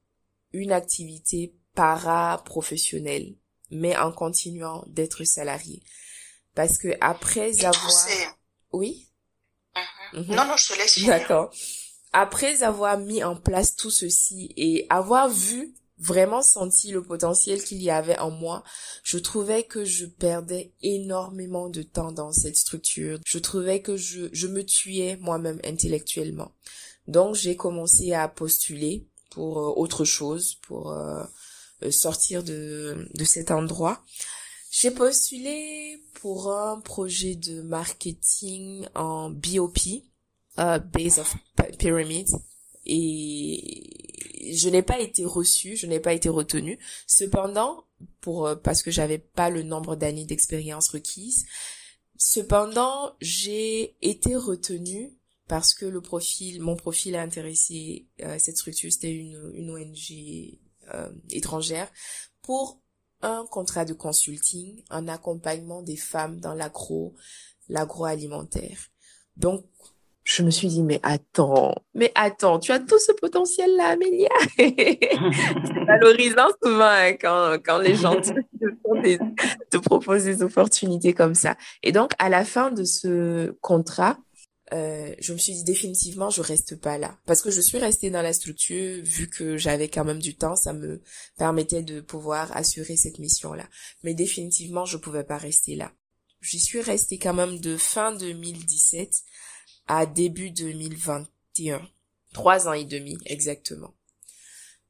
une 0.54 0.72
activité 0.72 1.56
para-professionnelle, 1.76 3.36
mais 3.72 3.96
en 3.98 4.12
continuant 4.12 4.84
d'être 4.88 5.24
salarié. 5.24 5.82
Parce 6.56 6.78
que 6.78 6.90
après 7.02 7.66
avoir... 7.66 8.08
Oui? 8.72 9.10
Mm-hmm. 10.14 10.36
Non, 10.36 10.46
non, 10.46 10.58
je 10.58 10.74
te 10.74 10.78
laisse. 10.78 11.04
D'accord. 11.06 11.54
Après 12.12 12.62
avoir 12.62 12.98
mis 13.00 13.24
en 13.24 13.36
place 13.36 13.76
tout 13.76 13.90
ceci 13.90 14.54
et 14.56 14.86
avoir 14.90 15.30
vu 15.30 15.74
vraiment 15.98 16.42
senti 16.42 16.92
le 16.92 17.02
potentiel 17.02 17.64
qu'il 17.64 17.82
y 17.82 17.90
avait 17.90 18.20
en 18.20 18.30
moi, 18.30 18.64
je 19.04 19.18
trouvais 19.18 19.64
que 19.64 19.86
je 19.86 20.06
perdais 20.06 20.74
énormément 20.82 21.70
de 21.70 21.82
temps 21.82 22.12
dans 22.12 22.32
cette 22.32 22.58
structure. 22.58 23.20
Je 23.26 23.40
trouvais 23.40 23.82
que 23.82 23.96
je, 23.96 24.28
je 24.32 24.48
me 24.48 24.66
tuais 24.66 25.18
moi-même 25.22 25.60
intellectuellement. 25.64 26.52
Donc 27.08 27.36
j'ai 27.36 27.56
commencé 27.56 28.14
à 28.14 28.28
postuler 28.28 29.08
pour 29.30 29.60
euh, 29.60 29.74
autre 29.76 30.06
chose, 30.06 30.56
pour 30.62 30.92
euh, 30.92 31.24
sortir 31.92 32.44
de, 32.44 33.08
de 33.14 33.24
cet 33.24 33.52
endroit. 33.52 34.04
J'ai 34.72 34.92
postulé 34.92 36.02
pour 36.16 36.52
un 36.52 36.80
projet 36.80 37.36
de 37.36 37.62
marketing 37.62 38.88
en 38.96 39.30
BOP, 39.30 39.78
Base 40.58 41.20
of 41.20 41.36
Pyramid, 41.78 42.28
et 42.86 44.54
je 44.54 44.70
n'ai 44.70 44.82
pas 44.82 45.00
été 45.00 45.26
reçue, 45.26 45.76
je 45.76 45.88
n'ai 45.88 46.00
pas 46.00 46.14
été 46.14 46.30
retenue. 46.30 46.80
Cependant, 47.08 47.86
pour 48.22 48.48
euh, 48.48 48.56
parce 48.56 48.84
que 48.84 48.92
j'avais 48.92 49.20
pas 49.20 49.50
le 49.50 49.64
nombre 49.64 49.96
d'années 49.96 50.26
d'expérience 50.26 50.90
requise. 50.90 51.46
Cependant, 52.18 53.16
j'ai 53.22 53.96
été 54.02 54.36
retenue 54.36 55.18
parce 55.48 55.74
que 55.74 55.86
le 55.86 56.02
profil, 56.02 56.62
mon 56.62 56.76
profil 56.76 57.16
a 57.16 57.22
intéressé 57.22 58.08
euh, 58.22 58.38
cette 58.40 58.58
structure, 58.58 58.92
c'était 58.92 59.14
une, 59.14 59.52
une 59.54 59.72
ONG 59.72 60.60
euh, 60.94 61.10
étrangère, 61.30 61.90
pour 62.42 62.80
un 63.22 63.46
contrat 63.50 63.86
de 63.86 63.94
consulting, 63.94 64.84
un 64.90 65.08
accompagnement 65.08 65.82
des 65.82 65.96
femmes 65.96 66.40
dans 66.40 66.54
l'agro, 66.54 67.16
l'agroalimentaire. 67.70 68.78
Donc, 69.38 69.66
je 70.24 70.42
me 70.42 70.52
suis 70.52 70.70
dit, 70.70 70.84
mais 70.84 71.00
attends, 71.04 71.76
mais 71.94 72.12
attends, 72.16 72.60
tu 72.60 72.72
as 72.72 72.80
tout 72.80 73.00
ce 73.00 73.12
potentiel-là, 73.12 73.90
Amélia. 73.90 74.30
c'est 74.58 75.86
valorisant 75.86 76.48
souvent 76.64 76.86
hein, 76.86 77.14
quand, 77.14 77.58
quand 77.64 77.78
les 77.80 77.96
gens 77.96 78.16
te, 78.22 79.78
proposent 79.78 80.24
des 80.24 80.42
opportunités 80.42 81.14
comme 81.14 81.36
ça. 81.36 81.56
Et 81.82 81.92
donc, 81.92 82.12
à 82.20 82.30
la 82.30 82.46
fin 82.46 82.72
de 82.72 82.84
ce 82.86 83.52
contrat, 83.62 84.18
euh, 84.74 85.14
je 85.20 85.34
me 85.34 85.38
suis 85.38 85.54
dit 85.54 85.64
définitivement, 85.64 86.30
je 86.30 86.42
reste 86.42 86.76
pas 86.80 86.98
là. 86.98 87.18
Parce 87.26 87.42
que 87.42 87.52
je 87.52 87.62
suis 87.62 87.78
restée 87.78 88.10
dans 88.10 88.22
la 88.22 88.34
structure, 88.34 89.04
vu 89.04 89.30
que 89.30 89.58
j'avais 89.58 89.88
quand 89.88 90.04
même 90.04 90.20
du 90.20 90.36
temps, 90.36 90.56
ça 90.56 90.74
me 90.74 91.02
permettait 91.38 91.84
de 91.84 92.02
pouvoir 92.02 92.56
assurer 92.56 92.98
cette 92.98 93.20
mission-là. 93.20 93.68
Mais 94.04 94.14
définitivement, 94.14 94.86
je 94.86 94.98
pouvais 94.98 95.24
pas 95.24 95.38
rester 95.38 95.76
là. 95.76 95.92
J'y 96.42 96.60
suis 96.60 96.82
restée 96.82 97.18
quand 97.18 97.34
même 97.34 97.60
de 97.60 97.78
fin 97.78 98.14
2017 98.14 99.12
à 99.88 100.06
début 100.06 100.52
2020, 100.52 101.28
2021. 101.58 101.88
Trois 102.34 102.68
ans 102.68 102.74
et 102.74 102.86
demi, 102.86 103.18
exactement. 103.26 103.94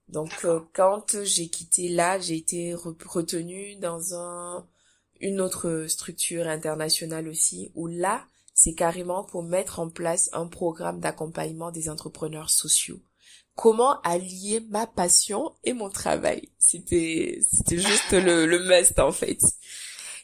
Donc, 0.07 0.31
euh, 0.45 0.61
quand 0.73 1.23
j'ai 1.23 1.49
quitté 1.49 1.89
là, 1.89 2.19
j'ai 2.19 2.38
été 2.38 2.73
retenue 2.73 3.75
dans 3.77 4.13
un, 4.13 4.65
une 5.19 5.41
autre 5.41 5.88
structure 5.89 6.47
internationale 6.47 7.27
aussi, 7.27 7.71
où 7.75 7.88
là, 7.88 8.25
c'est 8.53 8.73
carrément 8.73 9.23
pour 9.23 9.43
mettre 9.43 9.79
en 9.79 9.89
place 9.89 10.29
un 10.33 10.47
programme 10.47 10.99
d'accompagnement 10.99 11.71
des 11.71 11.89
entrepreneurs 11.89 12.49
sociaux. 12.49 13.01
Comment 13.55 14.01
allier 14.01 14.61
ma 14.69 14.87
passion 14.87 15.53
et 15.63 15.73
mon 15.73 15.89
travail? 15.89 16.49
C'était 16.57 17.39
c'était 17.51 17.77
juste 17.77 18.11
le, 18.11 18.45
le 18.45 18.59
must 18.59 18.99
en 18.99 19.11
fait. 19.11 19.39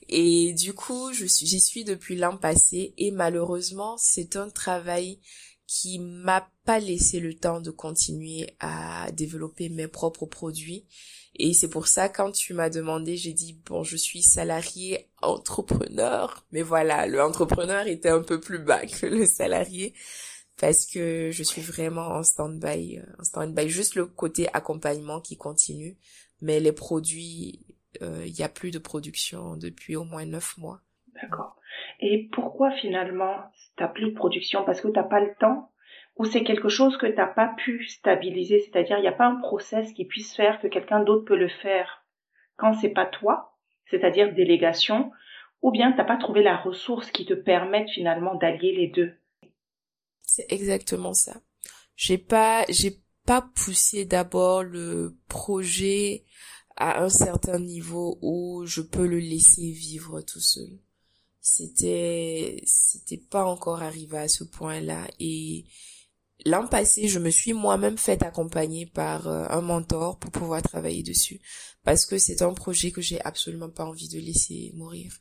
Et 0.08 0.54
du 0.54 0.74
coup, 0.74 1.14
je 1.14 1.26
suis 1.26 1.46
j'y 1.46 1.60
suis 1.62 1.84
depuis 1.84 2.16
l'an 2.16 2.38
passé 2.38 2.94
et 2.98 3.12
malheureusement, 3.12 3.96
c'est 3.98 4.36
un 4.36 4.50
travail 4.50 5.20
qui 5.68 6.00
m'a 6.00 6.50
pas 6.66 6.80
laissé 6.80 7.20
le 7.20 7.36
temps 7.36 7.62
de 7.62 7.70
continuer 7.70 8.56
à 8.60 9.12
développer 9.12 9.70
mes 9.70 9.88
propres 9.88 10.26
produits. 10.26 10.88
Et 11.36 11.54
c'est 11.54 11.70
pour 11.70 11.88
ça, 11.88 12.10
quand 12.10 12.32
tu 12.32 12.54
m'as 12.54 12.70
demandé, 12.70 13.16
j'ai 13.16 13.34
dit, 13.34 13.60
bon, 13.66 13.84
je 13.84 13.96
suis 13.96 14.22
salarié 14.22 15.10
entrepreneur. 15.22 16.46
Mais 16.52 16.62
voilà, 16.62 17.08
le 17.08 17.22
entrepreneur 17.22 17.88
était 17.88 18.10
un 18.10 18.22
peu 18.22 18.40
plus 18.40 18.60
bas 18.60 18.86
que 18.86 19.06
le 19.06 19.26
salarié 19.26 19.94
parce 20.60 20.86
que 20.86 21.32
je 21.32 21.44
suis 21.44 21.62
vraiment 21.62 22.08
en 22.08 22.24
stand-by, 22.24 23.00
euh, 23.00 23.04
en 23.20 23.24
stand-by, 23.24 23.70
juste 23.70 23.96
le 23.96 24.06
côté 24.06 24.48
accompagnement 24.54 25.22
qui 25.22 25.38
continue. 25.38 25.98
Mais 26.42 26.60
les 26.60 26.72
produits, 26.72 27.66
euh, 28.02 28.24
il 28.26 28.38
y 28.38 28.44
a 28.44 28.50
plus 28.50 28.72
de 28.72 28.80
production 28.80 29.56
depuis 29.56 29.96
au 29.96 30.04
moins 30.04 30.26
neuf 30.26 30.58
mois. 30.58 30.82
D'accord. 31.22 31.56
Et 32.02 32.30
pourquoi 32.34 32.72
finalement 32.72 33.36
t'as 33.78 33.88
plus 33.88 34.12
de 34.12 34.16
production? 34.16 34.64
Parce 34.66 34.82
que 34.82 34.90
t'as 34.90 35.04
pas 35.04 35.22
le 35.22 35.34
temps 35.40 35.72
ou 36.20 36.26
c'est 36.26 36.44
quelque 36.44 36.68
chose 36.68 36.98
que 36.98 37.08
t'as 37.08 37.28
pas 37.28 37.56
pu 37.58 37.88
stabiliser, 37.88 38.60
c'est-à-dire 38.60 38.98
il 38.98 39.02
n'y 39.02 39.08
a 39.08 39.14
pas 39.14 39.28
un 39.28 39.40
process 39.40 39.94
qui 39.94 40.06
puisse 40.06 40.36
faire 40.36 40.62
que 40.62 40.68
quelqu'un 40.68 41.00
d'autre 41.00 41.24
peut 41.26 41.38
le 41.38 41.48
faire 41.48 42.06
quand 42.58 42.74
c'est 42.74 42.90
pas 42.90 43.06
toi, 43.06 43.58
c'est-à-dire 43.90 44.34
délégation, 44.34 45.12
ou 45.62 45.72
bien 45.72 45.94
t'as 45.94 46.04
pas 46.04 46.18
trouvé 46.18 46.44
la 46.44 46.58
ressource 46.58 47.10
qui 47.10 47.26
te 47.26 47.34
permette 47.34 47.90
finalement 47.90 48.36
d'allier 48.36 48.76
les 48.76 48.88
deux. 48.88 49.14
C'est 50.22 50.52
exactement 50.52 51.14
ça. 51.14 51.38
J'ai 51.96 52.18
pas, 52.18 52.66
j'ai 52.68 52.98
pas 53.26 53.50
poussé 53.56 54.04
d'abord 54.04 54.64
le 54.64 55.18
projet 55.30 56.26
à 56.76 57.02
un 57.02 57.10
certain 57.10 57.60
niveau 57.60 58.18
où 58.22 58.66
je 58.66 58.82
peux 58.82 59.08
le 59.08 59.20
laisser 59.20 59.72
vivre 59.72 60.22
tout 60.22 60.42
seul 60.42 60.80
c'était 61.42 62.62
c'était 62.66 63.18
pas 63.18 63.46
encore 63.46 63.82
arrivé 63.82 64.18
à 64.18 64.28
ce 64.28 64.44
point-là 64.44 65.08
et 65.20 65.66
l'an 66.46 66.68
passé 66.68 67.08
je 67.08 67.20
me 67.20 67.30
suis 67.30 67.54
moi-même 67.54 67.98
fait 67.98 68.24
accompagner 68.24 68.86
par 68.86 69.28
euh, 69.28 69.46
un 69.50 69.62
mentor 69.62 70.20
pour 70.20 70.32
pouvoir 70.32 70.62
travailler 70.62 71.04
dessus. 71.04 71.42
Parce 71.84 72.06
que 72.06 72.18
c'est 72.18 72.42
un 72.42 72.54
projet 72.54 72.92
que 72.92 73.02
j'ai 73.02 73.22
absolument 73.22 73.70
pas 73.70 73.86
envie 73.86 74.10
de 74.10 74.20
laisser 74.20 74.72
mourir. 74.76 75.20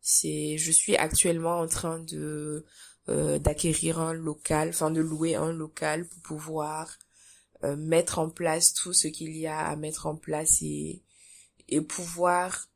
C'est 0.00 0.58
je 0.58 0.70
suis 0.70 0.96
actuellement 0.96 1.60
en 1.60 1.66
train 1.66 1.98
de 2.00 2.64
euh, 3.08 3.38
d'acquérir 3.38 4.00
un 4.00 4.12
local 4.12 4.70
enfin 4.70 4.90
de 4.90 5.00
louer 5.00 5.34
un 5.34 5.52
local 5.52 6.08
pour 6.08 6.20
pouvoir 6.22 6.98
euh, 7.62 7.76
mettre 7.76 8.18
en 8.18 8.30
place 8.30 8.74
tout 8.74 8.92
ce 8.92 9.08
qu'il 9.08 9.36
y 9.36 9.46
a 9.46 9.58
à 9.58 9.76
mettre 9.76 10.06
en 10.06 10.16
place 10.16 10.62
et 10.62 11.02
et 11.68 11.80
pouvoir 11.80 12.68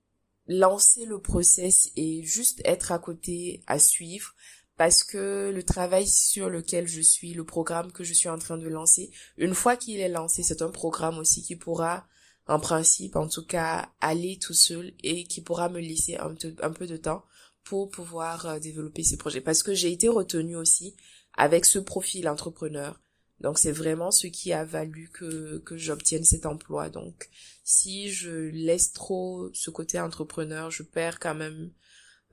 lancer 0.46 1.04
le 1.04 1.20
process 1.20 1.90
et 1.96 2.22
juste 2.24 2.60
être 2.64 2.90
à 2.92 2.98
côté 2.98 3.62
à 3.66 3.78
suivre 3.78 4.34
parce 4.78 5.02
que 5.02 5.50
le 5.54 5.62
travail 5.64 6.06
sur 6.06 6.48
lequel 6.48 6.86
je 6.86 7.00
suis, 7.00 7.34
le 7.34 7.44
programme 7.44 7.92
que 7.92 8.04
je 8.04 8.14
suis 8.14 8.28
en 8.28 8.38
train 8.38 8.56
de 8.56 8.68
lancer, 8.68 9.10
une 9.36 9.54
fois 9.54 9.76
qu'il 9.76 9.98
est 9.98 10.08
lancé, 10.08 10.44
c'est 10.44 10.62
un 10.62 10.70
programme 10.70 11.18
aussi 11.18 11.42
qui 11.42 11.56
pourra, 11.56 12.06
en 12.46 12.60
principe, 12.60 13.16
en 13.16 13.28
tout 13.28 13.44
cas, 13.44 13.90
aller 14.00 14.38
tout 14.38 14.54
seul 14.54 14.94
et 15.02 15.24
qui 15.24 15.42
pourra 15.42 15.68
me 15.68 15.80
laisser 15.80 16.16
un, 16.16 16.72
peu 16.72 16.86
de 16.86 16.96
temps 16.96 17.24
pour 17.64 17.90
pouvoir 17.90 18.46
euh, 18.46 18.58
développer 18.60 19.02
ces 19.02 19.18
projets. 19.18 19.40
Parce 19.40 19.62
que 19.64 19.74
j'ai 19.74 19.92
été 19.92 20.08
retenue 20.08 20.56
aussi 20.56 20.94
avec 21.34 21.66
ce 21.66 21.80
profil 21.80 22.28
entrepreneur 22.28 22.98
donc 23.40 23.58
c'est 23.58 23.72
vraiment 23.72 24.10
ce 24.10 24.26
qui 24.26 24.52
a 24.52 24.64
valu 24.64 25.10
que, 25.12 25.58
que 25.58 25.76
j'obtienne 25.76 26.24
cet 26.24 26.44
emploi. 26.44 26.88
Donc 26.88 27.28
si 27.62 28.10
je 28.10 28.30
laisse 28.30 28.92
trop 28.92 29.48
ce 29.52 29.70
côté 29.70 30.00
entrepreneur, 30.00 30.72
je 30.72 30.82
perds 30.82 31.20
quand 31.20 31.36
même 31.36 31.70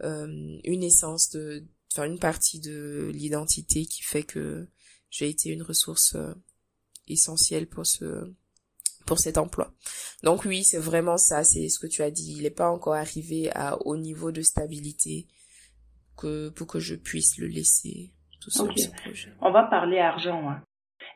euh, 0.02 0.58
une 0.64 0.84
essence 0.84 1.30
de, 1.30 1.64
enfin 1.96 2.08
une 2.08 2.20
partie 2.20 2.60
de 2.60 3.10
l'identité 3.14 3.86
qui 3.86 4.04
fait 4.04 4.24
que 4.24 4.68
j'ai 5.10 5.30
été 5.30 5.50
une 5.50 5.64
ressource 5.64 6.16
euh, 6.16 6.34
essentielle 7.08 7.68
pour 7.68 7.86
ce 7.86 8.34
pour 9.06 9.20
cet 9.20 9.38
emploi. 9.38 9.72
Donc 10.24 10.46
oui, 10.46 10.64
c'est 10.64 10.80
vraiment 10.80 11.18
ça, 11.18 11.44
c'est 11.44 11.70
ce 11.70 11.80
que 11.80 11.88
tu 11.88 12.02
as 12.02 12.10
dit. 12.10 12.36
Il 12.38 12.44
n'est 12.44 12.50
pas 12.50 12.72
encore 12.72 12.96
arrivé 12.96 13.52
à 13.54 13.78
au 13.86 13.98
niveau 13.98 14.32
de 14.32 14.42
stabilité 14.42 15.28
que 16.18 16.50
pour 16.50 16.68
que 16.68 16.80
je 16.80 16.96
puisse 16.96 17.38
le 17.38 17.48
laisser 17.48 18.12
tout 18.42 18.50
seul 18.50 18.72
ce 18.78 18.90
projet. 18.90 19.30
On 19.42 19.52
va 19.52 19.64
parler 19.64 20.00
argent. 20.00 20.50
Hein. 20.50 20.64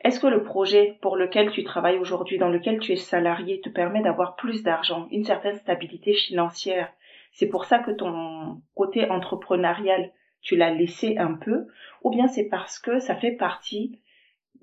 Est-ce 0.02 0.20
que 0.20 0.28
le 0.28 0.44
projet 0.44 0.98
pour 1.02 1.16
lequel 1.16 1.50
tu 1.50 1.64
travailles 1.64 1.98
aujourd'hui, 1.98 2.38
dans 2.38 2.48
lequel 2.48 2.78
tu 2.78 2.92
es 2.92 2.96
salarié, 2.96 3.60
te 3.60 3.68
permet 3.68 4.02
d'avoir 4.02 4.36
plus 4.36 4.62
d'argent, 4.62 5.08
une 5.10 5.24
certaine 5.24 5.58
stabilité 5.58 6.14
financière? 6.14 6.90
C'est 7.32 7.48
pour 7.48 7.64
ça 7.64 7.80
que 7.80 7.90
ton 7.90 8.62
côté 8.74 9.10
entrepreneurial, 9.10 10.12
tu 10.42 10.56
l'as 10.56 10.72
laissé 10.72 11.16
un 11.18 11.34
peu, 11.34 11.66
ou 12.02 12.10
bien 12.10 12.28
c'est 12.28 12.48
parce 12.48 12.78
que 12.78 12.98
ça 12.98 13.16
fait 13.16 13.32
partie 13.32 14.00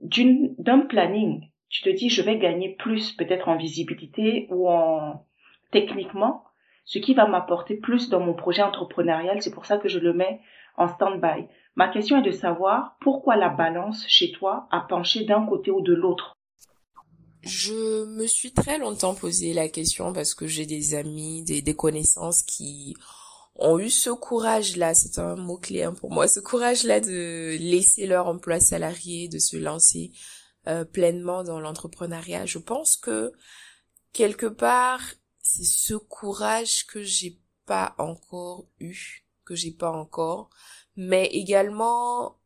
d'un 0.02 0.80
planning. 0.80 1.50
Tu 1.70 1.84
te 1.84 1.90
dis, 1.90 2.10
je 2.10 2.22
vais 2.22 2.38
gagner 2.38 2.76
plus, 2.76 3.12
peut-être 3.14 3.50
en 3.50 3.58
visibilité 3.58 4.48
ou 4.52 4.70
en 4.70 5.26
techniquement, 5.72 6.44
ce 6.86 7.00
qui 7.00 7.14
va 7.14 7.28
m'apporter 7.28 7.76
plus 7.76 8.10
dans 8.10 8.22
mon 8.22 8.34
projet 8.34 8.64
entrepreneurial. 8.64 9.42
C'est 9.42 9.54
pour 9.54 9.66
ça 9.66 9.78
que 9.78 9.90
je 9.90 10.00
le 10.00 10.14
mets 10.14 10.40
en 10.78 10.88
stand-by. 10.88 11.48
Ma 11.76 11.90
question 11.90 12.20
est 12.20 12.26
de 12.26 12.32
savoir 12.32 12.96
pourquoi 13.02 13.36
la 13.36 13.50
balance 13.50 14.06
chez 14.08 14.32
toi 14.32 14.68
a 14.72 14.82
penché 14.82 15.26
d'un 15.26 15.46
côté 15.46 15.72
ou 15.72 15.82
de 15.82 15.94
l'autre. 15.94 16.34
Je 17.42 18.06
me 18.06 18.26
suis 18.26 18.52
très 18.52 18.78
longtemps 18.78 19.14
posé 19.14 19.54
la 19.54 19.70
question 19.70 20.12
parce 20.12 20.34
que 20.34 20.48
j'ai 20.48 20.66
des 20.66 20.96
amis, 20.96 21.44
des, 21.44 21.62
des 21.62 21.76
connaissances 21.76 22.44
qui 22.44 22.96
ont 23.58 23.80
eu 23.80 23.90
ce 23.90 24.10
courage-là, 24.10 24.94
c'est 24.94 25.20
un 25.20 25.36
mot-clé 25.36 25.84
hein, 25.84 25.94
pour 25.94 26.12
moi, 26.12 26.28
ce 26.28 26.40
courage-là 26.40 27.00
de 27.00 27.58
laisser 27.60 28.06
leur 28.06 28.28
emploi 28.28 28.60
salarié, 28.60 29.28
de 29.28 29.40
se 29.40 29.58
lancer 29.58 30.12
euh, 30.68 30.86
pleinement 30.86 31.44
dans 31.44 31.60
l'entrepreneuriat. 31.60 32.46
Je 32.46 32.60
pense 32.60 32.98
que 32.98 33.34
quelque 34.14 34.46
part, 34.46 35.02
c'est 35.42 35.64
ce 35.64 35.94
courage 35.94 36.86
que 36.86 37.02
j'ai 37.04 37.40
pas 37.66 37.96
encore 37.98 38.68
eu, 38.80 39.24
que 39.46 39.56
j'ai 39.56 39.72
pas 39.72 39.92
encore, 39.92 40.50
mais 40.96 41.26
également, 41.28 42.40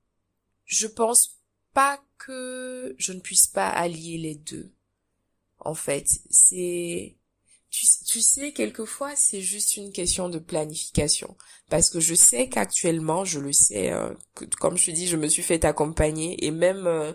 je 0.66 0.88
pense 0.88 1.41
pas 1.74 1.99
que 2.18 2.95
je 2.97 3.14
ne 3.14 3.20
puisse 3.20 3.47
pas 3.47 3.70
allier 3.70 4.18
les 4.18 4.36
deux. 4.36 4.72
En 5.59 5.74
fait, 5.74 6.07
c'est, 6.30 7.18
tu, 7.72 7.88
tu 8.05 8.22
sais, 8.22 8.51
quelquefois, 8.51 9.15
c'est 9.15 9.41
juste 9.41 9.78
une 9.78 9.91
question 9.93 10.28
de 10.30 10.39
planification. 10.39 11.36
Parce 11.69 11.89
que 11.89 12.01
je 12.01 12.13
sais 12.13 12.49
qu'actuellement, 12.49 13.24
je 13.24 13.39
le 13.39 13.53
sais, 13.53 13.91
euh, 13.93 14.13
comme 14.59 14.78
je 14.78 14.88
te 14.88 14.91
dis, 14.91 15.07
je 15.07 15.15
me 15.15 15.28
suis 15.28 15.41
fait 15.41 15.63
accompagner 15.63 16.45
et 16.45 16.51
même, 16.51 16.86
euh, 16.86 17.13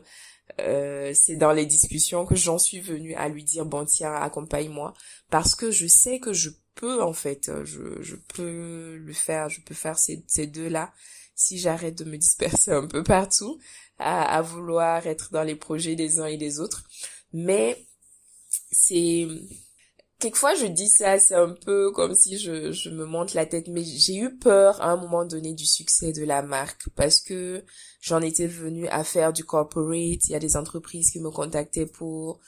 euh, 0.61 1.13
c'est 1.15 1.37
dans 1.37 1.53
les 1.53 1.67
discussions 1.67 2.25
que 2.25 2.37
j'en 2.37 2.59
suis 2.59 2.81
venue 2.81 3.15
à 3.15 3.29
lui 3.29 3.45
dire, 3.45 3.67
bon, 3.67 3.85
tiens, 3.85 4.15
accompagne-moi. 4.15 4.95
Parce 5.31 5.55
que 5.55 5.71
je 5.71 5.87
sais 5.87 6.21
que 6.21 6.33
je 6.33 6.49
peux, 6.75 7.03
en 7.03 7.13
fait, 7.13 7.51
je, 7.65 8.03
je 8.03 8.17
peux 8.35 8.97
le 8.97 9.13
faire, 9.13 9.51
je 9.51 9.61
peux 9.61 9.75
faire 9.75 9.99
ces, 9.99 10.25
ces 10.27 10.47
deux-là 10.47 10.93
si 11.35 11.59
j'arrête 11.59 11.99
de 11.99 12.05
me 12.05 12.17
disperser 12.17 12.71
un 12.73 12.87
peu 12.87 13.03
partout, 13.03 13.59
à, 13.99 14.23
à 14.37 14.41
vouloir 14.41 15.07
être 15.07 15.33
dans 15.33 15.43
les 15.43 15.57
projets 15.57 15.97
des 15.97 16.19
uns 16.19 16.27
et 16.27 16.39
des 16.39 16.61
autres. 16.61 16.85
Mais 17.35 17.87
c'est 18.71 19.29
quelquefois 20.19 20.55
je 20.55 20.67
dis 20.67 20.89
ça, 20.89 21.19
c'est 21.19 21.35
un 21.35 21.55
peu 21.55 21.91
comme 21.93 22.15
si 22.15 22.39
je, 22.39 22.73
je 22.73 22.91
me 22.91 23.05
monte 23.05 23.35
la 23.35 23.47
tête, 23.47 23.69
mais 23.69 23.85
j'ai 23.85 24.17
eu 24.17 24.37
peur 24.37 24.81
à 24.81 24.91
un 24.91 24.97
moment 24.97 25.25
donné 25.25 25.55
du 25.55 25.67
succès 25.67 26.13
de 26.13 26.25
la 26.25 26.43
marque 26.43 26.89
parce 26.95 27.21
que 27.21 27.65
j'en 28.01 28.21
étais 28.21 28.47
venue 28.47 28.89
à 28.89 29.05
faire 29.05 29.33
du 29.33 29.45
corporate. 29.45 30.27
Il 30.27 30.31
y 30.31 30.35
a 30.35 30.41
des 30.41 30.57
entreprises 30.57 31.11
qui 31.11 31.21
me 31.21 31.31
contactaient 31.31 31.87
pour 31.87 32.41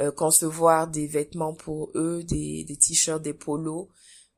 euh, 0.00 0.10
concevoir 0.10 0.88
des 0.88 1.06
vêtements 1.06 1.54
pour 1.54 1.90
eux, 1.94 2.22
des, 2.24 2.64
des 2.64 2.76
t-shirts, 2.76 3.22
des 3.22 3.34
polos. 3.34 3.88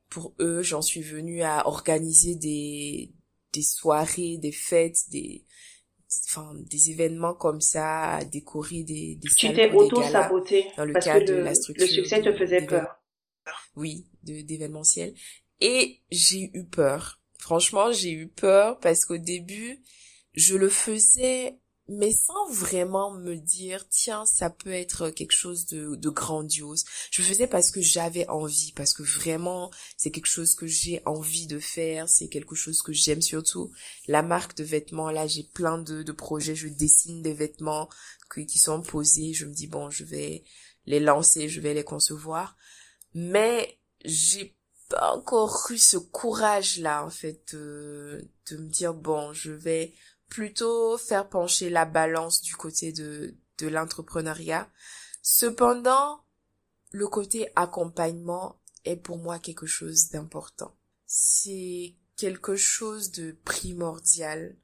Pour 0.09 0.33
eux, 0.39 0.61
j'en 0.61 0.81
suis 0.81 1.01
venue 1.01 1.43
à 1.43 1.67
organiser 1.67 2.35
des, 2.35 3.13
des 3.53 3.63
soirées, 3.63 4.37
des 4.37 4.51
fêtes, 4.51 5.09
des 5.09 5.45
enfin 6.27 6.53
des 6.55 6.91
événements 6.91 7.33
comme 7.33 7.61
ça, 7.61 8.19
décorer 8.31 8.83
des 8.83 9.15
des 9.15 9.29
Tu 9.35 9.53
t'es 9.53 9.71
auto-saboté 9.71 10.67
dans 10.77 10.85
le 10.85 10.93
cadre 10.93 11.25
de 11.25 11.33
la 11.35 11.55
structure. 11.55 11.85
Le 11.85 11.91
succès 11.91 12.21
te 12.21 12.33
faisait 12.33 12.65
peur. 12.65 13.01
Oui, 13.75 14.07
de 14.23 14.41
d'événementiel 14.41 15.13
et 15.61 16.01
j'ai 16.11 16.51
eu 16.53 16.65
peur. 16.65 17.19
Franchement, 17.39 17.91
j'ai 17.91 18.11
eu 18.11 18.27
peur 18.27 18.79
parce 18.79 19.05
qu'au 19.05 19.17
début, 19.17 19.81
je 20.33 20.55
le 20.55 20.69
faisais 20.69 21.57
mais 21.87 22.11
sans 22.11 22.49
vraiment 22.49 23.11
me 23.11 23.35
dire 23.35 23.87
tiens 23.89 24.25
ça 24.25 24.49
peut 24.49 24.71
être 24.71 25.09
quelque 25.09 25.31
chose 25.31 25.65
de, 25.67 25.95
de 25.95 26.09
grandiose. 26.09 26.83
Je 27.11 27.21
faisais 27.21 27.47
parce 27.47 27.69
que 27.71 27.81
j'avais 27.81 28.27
envie 28.27 28.71
parce 28.71 28.93
que 28.93 29.03
vraiment 29.03 29.71
c'est 29.95 30.09
quelque 30.09 30.25
chose 30.25 30.55
que 30.55 30.65
j'ai 30.65 31.01
envie 31.05 31.45
de 31.47 31.59
faire 31.59 32.09
c'est 32.09 32.27
quelque 32.27 32.55
chose 32.55 32.81
que 32.81 32.93
j'aime 32.93 33.21
surtout. 33.21 33.71
La 34.07 34.23
marque 34.23 34.57
de 34.57 34.63
vêtements 34.63 35.11
là 35.11 35.27
j'ai 35.27 35.43
plein 35.43 35.77
de, 35.77 36.01
de 36.01 36.11
projets. 36.11 36.55
Je 36.55 36.67
dessine 36.67 37.21
des 37.21 37.33
vêtements 37.33 37.87
qui, 38.33 38.47
qui 38.47 38.57
sont 38.57 38.81
posés. 38.81 39.33
Je 39.33 39.45
me 39.45 39.53
dis 39.53 39.67
bon 39.67 39.89
je 39.91 40.03
vais 40.03 40.43
les 40.87 40.99
lancer 40.99 41.49
je 41.49 41.61
vais 41.61 41.75
les 41.75 41.83
concevoir. 41.83 42.57
Mais 43.13 43.79
j'ai 44.03 44.55
pas 44.89 45.13
encore 45.13 45.67
eu 45.69 45.77
ce 45.77 45.97
courage 45.97 46.79
là 46.79 47.05
en 47.05 47.09
fait 47.09 47.53
de, 47.53 48.27
de 48.49 48.57
me 48.57 48.69
dire 48.69 48.93
bon 48.93 49.33
je 49.33 49.51
vais 49.51 49.93
plutôt 50.29 50.97
faire 50.97 51.29
pencher 51.29 51.69
la 51.69 51.85
balance 51.85 52.41
du 52.41 52.55
côté 52.55 52.91
de, 52.91 53.35
de 53.57 53.67
l'entrepreneuriat. 53.67 54.69
Cependant, 55.21 56.23
le 56.91 57.07
côté 57.07 57.49
accompagnement 57.55 58.59
est 58.85 58.95
pour 58.95 59.17
moi 59.17 59.39
quelque 59.39 59.65
chose 59.65 60.09
d'important. 60.09 60.75
C'est 61.05 61.95
quelque 62.15 62.55
chose 62.55 63.11
de 63.11 63.31
primordial 63.43 64.55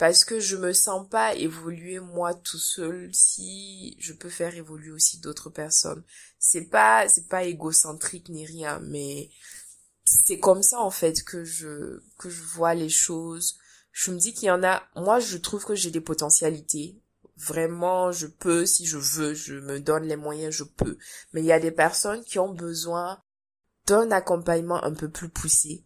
parce 0.00 0.24
que 0.24 0.40
je 0.40 0.56
me 0.56 0.72
sens 0.72 1.06
pas 1.08 1.34
évoluer 1.34 2.00
moi 2.00 2.34
tout 2.34 2.58
seul 2.58 3.10
si 3.14 3.96
je 3.98 4.14
peux 4.14 4.30
faire 4.30 4.54
évoluer 4.54 4.90
aussi 4.90 5.20
d'autres 5.20 5.50
personnes. 5.50 6.02
C'est 6.38 6.70
pas 6.70 7.08
c'est 7.08 7.28
pas 7.28 7.44
égocentrique 7.44 8.30
ni 8.30 8.46
rien 8.46 8.80
mais 8.80 9.30
c'est 10.04 10.38
comme 10.38 10.62
ça 10.62 10.80
en 10.80 10.90
fait 10.90 11.22
que 11.22 11.44
je 11.44 12.00
que 12.18 12.30
je 12.30 12.42
vois 12.42 12.74
les 12.74 12.88
choses 12.88 13.58
je 13.92 14.10
me 14.10 14.18
dis 14.18 14.32
qu'il 14.32 14.48
y 14.48 14.50
en 14.50 14.62
a, 14.62 14.82
moi 14.96 15.20
je 15.20 15.36
trouve 15.36 15.64
que 15.64 15.74
j'ai 15.74 15.90
des 15.90 16.00
potentialités. 16.00 17.00
Vraiment, 17.36 18.12
je 18.12 18.26
peux, 18.26 18.66
si 18.66 18.84
je 18.84 18.98
veux, 18.98 19.32
je 19.32 19.54
me 19.54 19.80
donne 19.80 20.04
les 20.04 20.16
moyens, 20.16 20.54
je 20.54 20.64
peux. 20.64 20.98
Mais 21.32 21.40
il 21.40 21.46
y 21.46 21.52
a 21.52 21.60
des 21.60 21.70
personnes 21.70 22.22
qui 22.22 22.38
ont 22.38 22.52
besoin 22.52 23.22
d'un 23.86 24.10
accompagnement 24.10 24.82
un 24.84 24.92
peu 24.92 25.08
plus 25.08 25.30
poussé. 25.30 25.84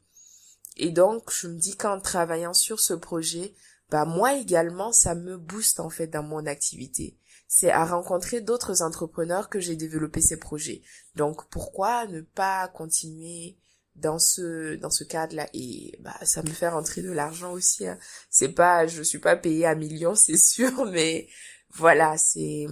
Et 0.76 0.90
donc, 0.90 1.30
je 1.32 1.46
me 1.46 1.56
dis 1.56 1.76
qu'en 1.76 2.00
travaillant 2.00 2.54
sur 2.54 2.80
ce 2.80 2.94
projet, 2.94 3.54
bah 3.90 4.04
moi 4.04 4.34
également, 4.34 4.92
ça 4.92 5.14
me 5.14 5.36
booste 5.36 5.78
en 5.78 5.90
fait 5.90 6.08
dans 6.08 6.24
mon 6.24 6.46
activité. 6.46 7.16
C'est 7.46 7.70
à 7.70 7.84
rencontrer 7.84 8.40
d'autres 8.40 8.82
entrepreneurs 8.82 9.48
que 9.48 9.60
j'ai 9.60 9.76
développé 9.76 10.20
ces 10.20 10.38
projets. 10.38 10.82
Donc, 11.14 11.48
pourquoi 11.50 12.06
ne 12.08 12.20
pas 12.20 12.66
continuer 12.68 13.56
dans 13.96 14.18
ce 14.18 14.74
dans 14.76 14.90
ce 14.90 15.04
cadre 15.04 15.36
là 15.36 15.46
et 15.54 15.96
bah 16.00 16.16
ça 16.22 16.42
me 16.42 16.50
fait 16.50 16.68
rentrer 16.68 17.00
de 17.02 17.12
l'argent 17.12 17.52
aussi 17.52 17.86
hein. 17.86 17.96
c'est 18.28 18.52
pas 18.52 18.86
je 18.86 19.02
suis 19.02 19.20
pas 19.20 19.36
payée 19.36 19.66
à 19.66 19.74
millions 19.74 20.14
c'est 20.16 20.36
sûr 20.36 20.86
mais 20.86 21.28
voilà 21.70 22.16
c'est 22.18 22.66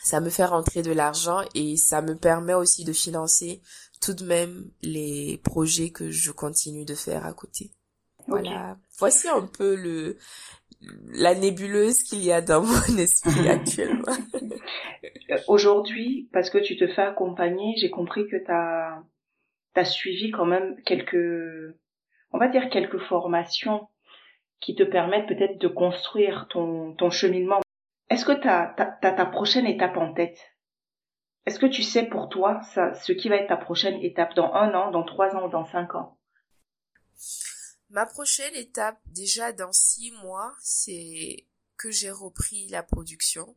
ça 0.00 0.20
me 0.20 0.30
fait 0.30 0.44
rentrer 0.44 0.82
de 0.82 0.92
l'argent 0.92 1.40
et 1.54 1.76
ça 1.76 2.02
me 2.02 2.16
permet 2.16 2.54
aussi 2.54 2.84
de 2.84 2.92
financer 2.92 3.60
tout 4.00 4.14
de 4.14 4.24
même 4.24 4.70
les 4.82 5.40
projets 5.42 5.90
que 5.90 6.10
je 6.10 6.30
continue 6.30 6.84
de 6.84 6.94
faire 6.94 7.26
à 7.26 7.32
côté. 7.32 7.72
Voilà. 8.26 8.76
Voici 8.98 9.28
un 9.28 9.46
peu 9.46 9.74
le 9.74 10.18
la 11.10 11.34
nébuleuse 11.34 12.02
qu'il 12.04 12.22
y 12.22 12.30
a 12.30 12.40
dans 12.40 12.62
mon 12.62 12.98
esprit 12.98 13.48
actuellement. 13.48 14.16
Aujourd'hui 15.46 16.28
parce 16.32 16.50
que 16.50 16.58
tu 16.58 16.76
te 16.76 16.86
fais 16.86 17.02
accompagner 17.02 17.74
j'ai 17.80 17.90
compris 17.90 18.28
que 18.28 18.36
tu 18.36 18.50
as 18.50 19.02
tu 19.78 19.82
as 19.82 19.90
suivi 19.90 20.30
quand 20.30 20.46
même 20.46 20.80
quelques, 20.82 21.76
on 22.32 22.38
va 22.38 22.48
dire 22.48 22.68
quelques 22.70 22.98
formations 22.98 23.88
qui 24.60 24.74
te 24.74 24.82
permettent 24.82 25.28
peut-être 25.28 25.58
de 25.58 25.68
construire 25.68 26.48
ton, 26.50 26.94
ton 26.94 27.10
cheminement. 27.10 27.60
Est-ce 28.10 28.24
que 28.24 28.32
tu 28.32 28.48
as, 28.48 28.74
ta 29.00 29.26
prochaine 29.26 29.66
étape 29.66 29.96
en 29.96 30.12
tête? 30.12 30.38
Est-ce 31.46 31.58
que 31.58 31.66
tu 31.66 31.82
sais 31.82 32.06
pour 32.06 32.28
toi 32.28 32.60
ça, 32.74 32.92
ce 32.94 33.12
qui 33.12 33.28
va 33.28 33.36
être 33.36 33.48
ta 33.48 33.56
prochaine 33.56 34.02
étape 34.02 34.34
dans 34.34 34.52
un 34.52 34.74
an, 34.74 34.90
dans 34.90 35.04
trois 35.04 35.34
ans 35.36 35.46
ou 35.46 35.50
dans 35.50 35.64
cinq 35.64 35.94
ans? 35.94 36.18
Ma 37.90 38.04
prochaine 38.04 38.54
étape, 38.54 38.98
déjà 39.06 39.52
dans 39.52 39.72
six 39.72 40.10
mois, 40.22 40.52
c'est 40.60 41.46
que 41.76 41.90
j'ai 41.90 42.10
repris 42.10 42.68
la 42.68 42.82
production 42.82 43.56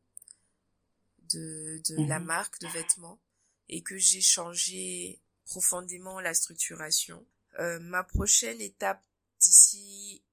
de, 1.34 1.82
de 1.90 2.08
la 2.08 2.20
mhm. 2.20 2.28
marque 2.28 2.60
de 2.62 2.68
vêtements 2.68 3.20
et 3.68 3.82
que 3.82 3.98
j'ai 3.98 4.22
changé 4.22 5.21
profondément 5.52 6.22
la 6.22 6.34
structuration. 6.34 7.26
Euh, 7.60 7.78
ma 7.82 8.06
prochaine 8.06 8.62
étape 8.62 9.04
d'ici, 9.38 10.24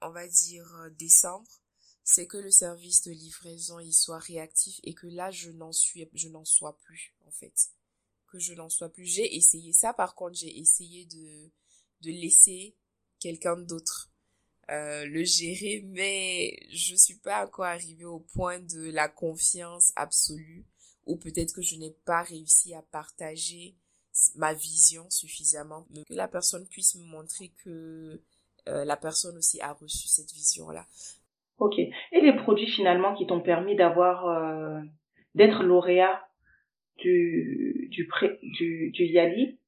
on 0.00 0.10
va 0.10 0.28
dire 0.28 0.72
euh, 0.76 0.90
décembre, 0.90 1.50
c'est 2.04 2.28
que 2.28 2.36
le 2.36 2.52
service 2.52 3.02
de 3.02 3.10
livraison 3.10 3.80
il 3.80 3.92
soit 3.92 4.20
réactif 4.20 4.78
et 4.84 4.94
que 4.94 5.08
là 5.08 5.32
je 5.32 5.50
n'en 5.50 5.72
suis 5.72 6.08
je 6.14 6.28
n'en 6.28 6.44
sois 6.44 6.78
plus 6.78 7.12
en 7.26 7.30
fait 7.32 7.52
que 8.28 8.38
je 8.38 8.54
n'en 8.54 8.70
sois 8.70 8.88
plus 8.88 9.04
j'ai 9.04 9.36
essayé 9.36 9.74
ça 9.74 9.92
par 9.92 10.14
contre 10.14 10.36
j'ai 10.36 10.58
essayé 10.58 11.04
de 11.04 11.50
de 12.00 12.10
laisser 12.10 12.74
quelqu'un 13.18 13.58
d'autre 13.58 14.10
euh, 14.70 15.04
le 15.04 15.22
gérer 15.24 15.82
mais 15.84 16.58
je 16.70 16.94
suis 16.94 17.18
pas 17.18 17.44
encore 17.44 17.66
arrivée 17.66 18.06
au 18.06 18.20
point 18.20 18.58
de 18.58 18.90
la 18.90 19.08
confiance 19.08 19.92
absolue 19.94 20.64
ou 21.04 21.16
peut-être 21.16 21.52
que 21.52 21.62
je 21.62 21.76
n'ai 21.76 21.92
pas 22.06 22.22
réussi 22.22 22.72
à 22.72 22.80
partager 22.80 23.76
ma 24.36 24.54
vision 24.54 25.08
suffisamment, 25.10 25.86
que 26.08 26.14
la 26.14 26.28
personne 26.28 26.66
puisse 26.66 26.94
me 26.96 27.04
montrer 27.04 27.50
que 27.64 28.20
euh, 28.68 28.84
la 28.84 28.96
personne 28.96 29.36
aussi 29.36 29.60
a 29.60 29.72
reçu 29.72 30.08
cette 30.08 30.32
vision-là. 30.32 30.86
Ok. 31.58 31.78
Et 31.78 32.20
les 32.20 32.34
produits 32.34 32.68
finalement 32.68 33.14
qui 33.14 33.26
t'ont 33.26 33.40
permis 33.40 33.74
d'avoir, 33.74 34.28
euh, 34.28 34.80
d'être 35.34 35.62
lauréat 35.62 36.28
du, 36.98 37.88
du, 37.90 39.04
Yali, 39.04 39.58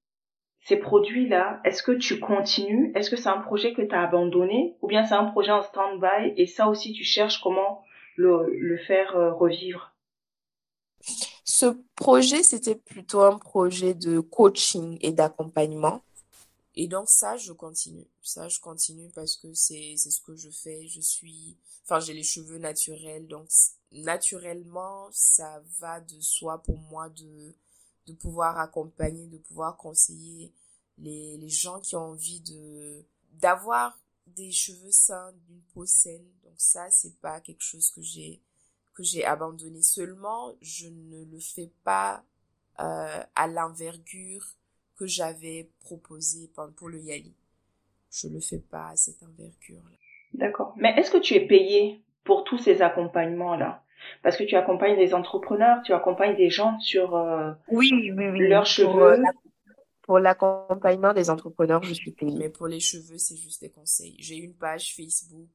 ces 0.62 0.76
produits-là, 0.76 1.60
est-ce 1.64 1.82
que 1.82 1.92
tu 1.92 2.20
continues? 2.20 2.92
Est-ce 2.94 3.10
que 3.10 3.16
c'est 3.16 3.28
un 3.28 3.40
projet 3.40 3.72
que 3.72 3.82
tu 3.82 3.94
as 3.94 4.02
abandonné? 4.02 4.76
Ou 4.82 4.88
bien 4.88 5.04
c'est 5.04 5.14
un 5.14 5.24
projet 5.24 5.52
en 5.52 5.62
stand-by 5.62 6.34
et 6.36 6.46
ça 6.46 6.68
aussi 6.68 6.92
tu 6.92 7.04
cherches 7.04 7.40
comment 7.40 7.82
le, 8.16 8.46
le 8.52 8.76
faire 8.78 9.16
euh, 9.16 9.32
revivre? 9.32 9.89
Ce 11.60 11.76
projet, 11.94 12.42
c'était 12.42 12.74
plutôt 12.74 13.20
un 13.20 13.36
projet 13.36 13.92
de 13.92 14.20
coaching 14.20 14.96
et 15.02 15.12
d'accompagnement. 15.12 16.02
Et 16.74 16.88
donc 16.88 17.10
ça, 17.10 17.36
je 17.36 17.52
continue. 17.52 18.06
Ça, 18.22 18.48
je 18.48 18.60
continue 18.60 19.10
parce 19.10 19.36
que 19.36 19.52
c'est 19.52 19.94
ce 19.98 20.20
que 20.22 20.34
je 20.36 20.48
fais. 20.48 20.86
Je 20.88 21.02
suis, 21.02 21.58
enfin, 21.84 22.00
j'ai 22.00 22.14
les 22.14 22.22
cheveux 22.22 22.56
naturels, 22.56 23.26
donc 23.26 23.48
naturellement, 23.92 25.08
ça 25.12 25.62
va 25.78 26.00
de 26.00 26.18
soi 26.20 26.62
pour 26.62 26.78
moi 26.78 27.10
de 27.10 27.54
de 28.06 28.14
pouvoir 28.14 28.58
accompagner, 28.58 29.26
de 29.26 29.36
pouvoir 29.36 29.76
conseiller 29.76 30.54
les 30.96 31.36
les 31.36 31.50
gens 31.50 31.78
qui 31.80 31.94
ont 31.94 32.12
envie 32.12 32.40
de 32.40 33.04
d'avoir 33.32 34.00
des 34.26 34.50
cheveux 34.50 34.92
sains, 34.92 35.34
d'une 35.46 35.60
peau 35.74 35.84
saine. 35.84 36.26
Donc 36.42 36.54
ça, 36.56 36.90
c'est 36.90 37.18
pas 37.20 37.40
quelque 37.42 37.62
chose 37.62 37.90
que 37.90 38.00
j'ai 38.00 38.40
j'ai 38.98 39.24
abandonné. 39.24 39.82
Seulement, 39.82 40.52
je 40.60 40.88
ne 40.88 41.24
le 41.24 41.38
fais 41.38 41.70
pas 41.84 42.22
euh, 42.80 43.22
à 43.34 43.46
l'envergure 43.46 44.44
que 44.96 45.06
j'avais 45.06 45.68
proposé 45.80 46.50
pour 46.76 46.88
le 46.88 46.98
Yali. 47.00 47.34
Je 48.12 48.28
le 48.28 48.40
fais 48.40 48.58
pas 48.58 48.88
à 48.88 48.96
cette 48.96 49.22
envergure-là. 49.22 49.96
D'accord. 50.34 50.74
Mais 50.76 50.94
est-ce 50.96 51.10
que 51.10 51.18
tu 51.18 51.34
es 51.34 51.46
payé 51.46 52.02
pour 52.24 52.44
tous 52.44 52.58
ces 52.58 52.82
accompagnements-là? 52.82 53.82
Parce 54.22 54.36
que 54.36 54.44
tu 54.44 54.56
accompagnes 54.56 54.96
des 54.96 55.14
entrepreneurs, 55.14 55.82
tu 55.84 55.92
accompagnes 55.92 56.36
des 56.36 56.50
gens 56.50 56.78
sur 56.80 57.16
euh, 57.16 57.52
oui, 57.68 57.90
oui, 57.92 58.28
oui. 58.28 58.48
leurs 58.48 58.66
cheveux. 58.66 59.22
Pour 60.02 60.18
l'accompagnement 60.18 61.12
des 61.12 61.30
entrepreneurs, 61.30 61.82
je 61.82 61.92
suis 61.94 62.10
payée. 62.10 62.36
Mais 62.36 62.48
pour 62.48 62.66
les 62.66 62.80
cheveux, 62.80 63.18
c'est 63.18 63.36
juste 63.36 63.60
des 63.60 63.70
conseils. 63.70 64.16
J'ai 64.18 64.36
une 64.36 64.54
page 64.54 64.94
Facebook 64.96 65.48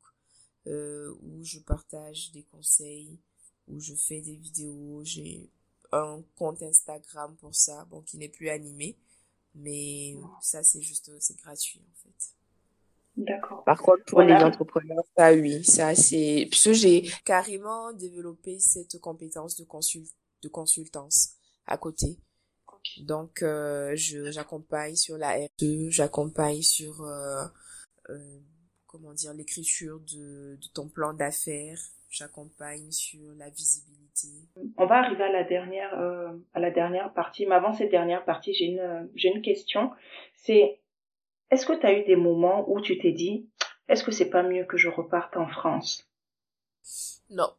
euh, 0.68 1.13
où 1.22 1.43
je 1.43 1.59
partage 1.59 2.32
des 2.32 2.43
conseils 2.43 3.20
où 3.68 3.80
je 3.80 3.93
fais 3.95 4.22
des 4.22 4.36
vidéos. 4.36 5.01
J'ai 5.03 5.49
un 5.91 6.22
compte 6.36 6.61
Instagram 6.61 7.36
pour 7.38 7.55
ça, 7.55 7.86
bon, 7.86 8.01
qui 8.01 8.18
n'est 8.18 8.30
plus 8.30 8.49
animé. 8.49 8.97
Mais 9.55 10.16
ça, 10.41 10.63
c'est 10.63 10.82
juste, 10.82 11.11
c'est 11.20 11.38
gratuit, 11.38 11.82
en 11.82 12.03
fait. 12.03 12.36
D'accord. 13.18 13.63
Par 13.63 13.82
contre, 13.82 14.03
pour 14.05 14.22
les 14.22 14.34
entrepreneurs, 14.34 15.05
ça, 15.18 15.34
oui, 15.34 15.63
ça, 15.63 15.95
c'est, 15.95 16.47
puisque 16.51 16.74
j'ai 16.74 17.09
carrément 17.24 17.93
développé 17.93 18.59
cette 18.59 18.99
compétence 18.99 19.55
de 19.55 19.63
consul, 19.63 20.03
de 20.41 20.49
consultance 20.49 21.36
à 21.66 21.78
côté. 21.78 22.20
Donc, 22.97 23.41
euh, 23.41 23.95
je, 23.95 24.32
j'accompagne 24.32 24.95
sur 24.95 25.18
la 25.18 25.38
RE, 25.38 25.89
j'accompagne 25.89 26.61
sur, 26.61 27.01
euh, 27.01 27.45
euh, 28.09 28.39
comment 28.95 29.13
dire, 29.13 29.33
l'écriture 29.33 29.99
de, 29.99 30.55
de 30.55 30.67
ton 30.73 30.87
plan 30.87 31.13
d'affaires, 31.13 31.79
j'accompagne 32.09 32.91
sur 32.91 33.19
la 33.37 33.49
visibilité. 33.49 34.29
On 34.77 34.85
va 34.85 34.99
arriver 34.99 35.23
à 35.23 35.31
la 35.31 35.43
dernière 35.43 35.93
euh, 35.99 36.31
à 36.53 36.59
la 36.59 36.71
dernière 36.71 37.13
partie, 37.13 37.45
mais 37.45 37.55
avant 37.55 37.73
cette 37.73 37.91
dernière 37.91 38.23
partie, 38.23 38.53
j'ai 38.53 38.65
une 38.65 39.09
j'ai 39.15 39.29
une 39.29 39.41
question. 39.41 39.91
C'est 40.33 40.79
est-ce 41.51 41.65
que 41.65 41.73
tu 41.73 41.85
as 41.85 41.93
eu 41.93 42.05
des 42.05 42.15
moments 42.15 42.69
où 42.69 42.79
tu 42.79 42.97
t'es 42.97 43.11
dit 43.11 43.49
est-ce 43.89 44.03
que 44.03 44.11
c'est 44.11 44.29
pas 44.29 44.43
mieux 44.43 44.65
que 44.65 44.77
je 44.77 44.89
reparte 44.89 45.35
en 45.35 45.47
France? 45.47 46.09
Non, 47.29 47.51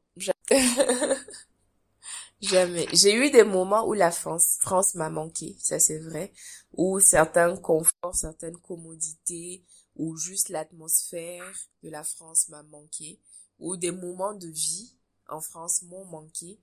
Jamais. 2.41 2.87
J'ai 2.93 3.15
eu 3.15 3.31
des 3.31 3.45
moments 3.45 3.87
où 3.87 3.93
la 3.93 4.11
France, 4.11 4.59
France 4.61 4.95
m'a 4.95 5.11
manqué, 5.11 5.57
ça 5.59 5.79
c'est 5.79 5.99
vrai, 5.99 6.33
où 6.73 7.01
certains 7.01 7.57
conforts, 7.57 8.15
certaines 8.15 8.59
commodités, 8.59 9.63
ou 9.97 10.17
juste 10.17 10.51
l'atmosphère 10.51 11.53
de 11.83 11.91
la 11.91 12.05
France 12.05 12.49
m'a 12.49 12.63
manqué, 12.63 13.19
ou 13.59 13.77
des 13.77 13.91
moments 13.91 14.35
de 14.35 14.49
vie 14.49 14.95
en 15.29 15.41
France 15.41 15.83
m'ont 15.83 16.05
manqué, 16.05 16.61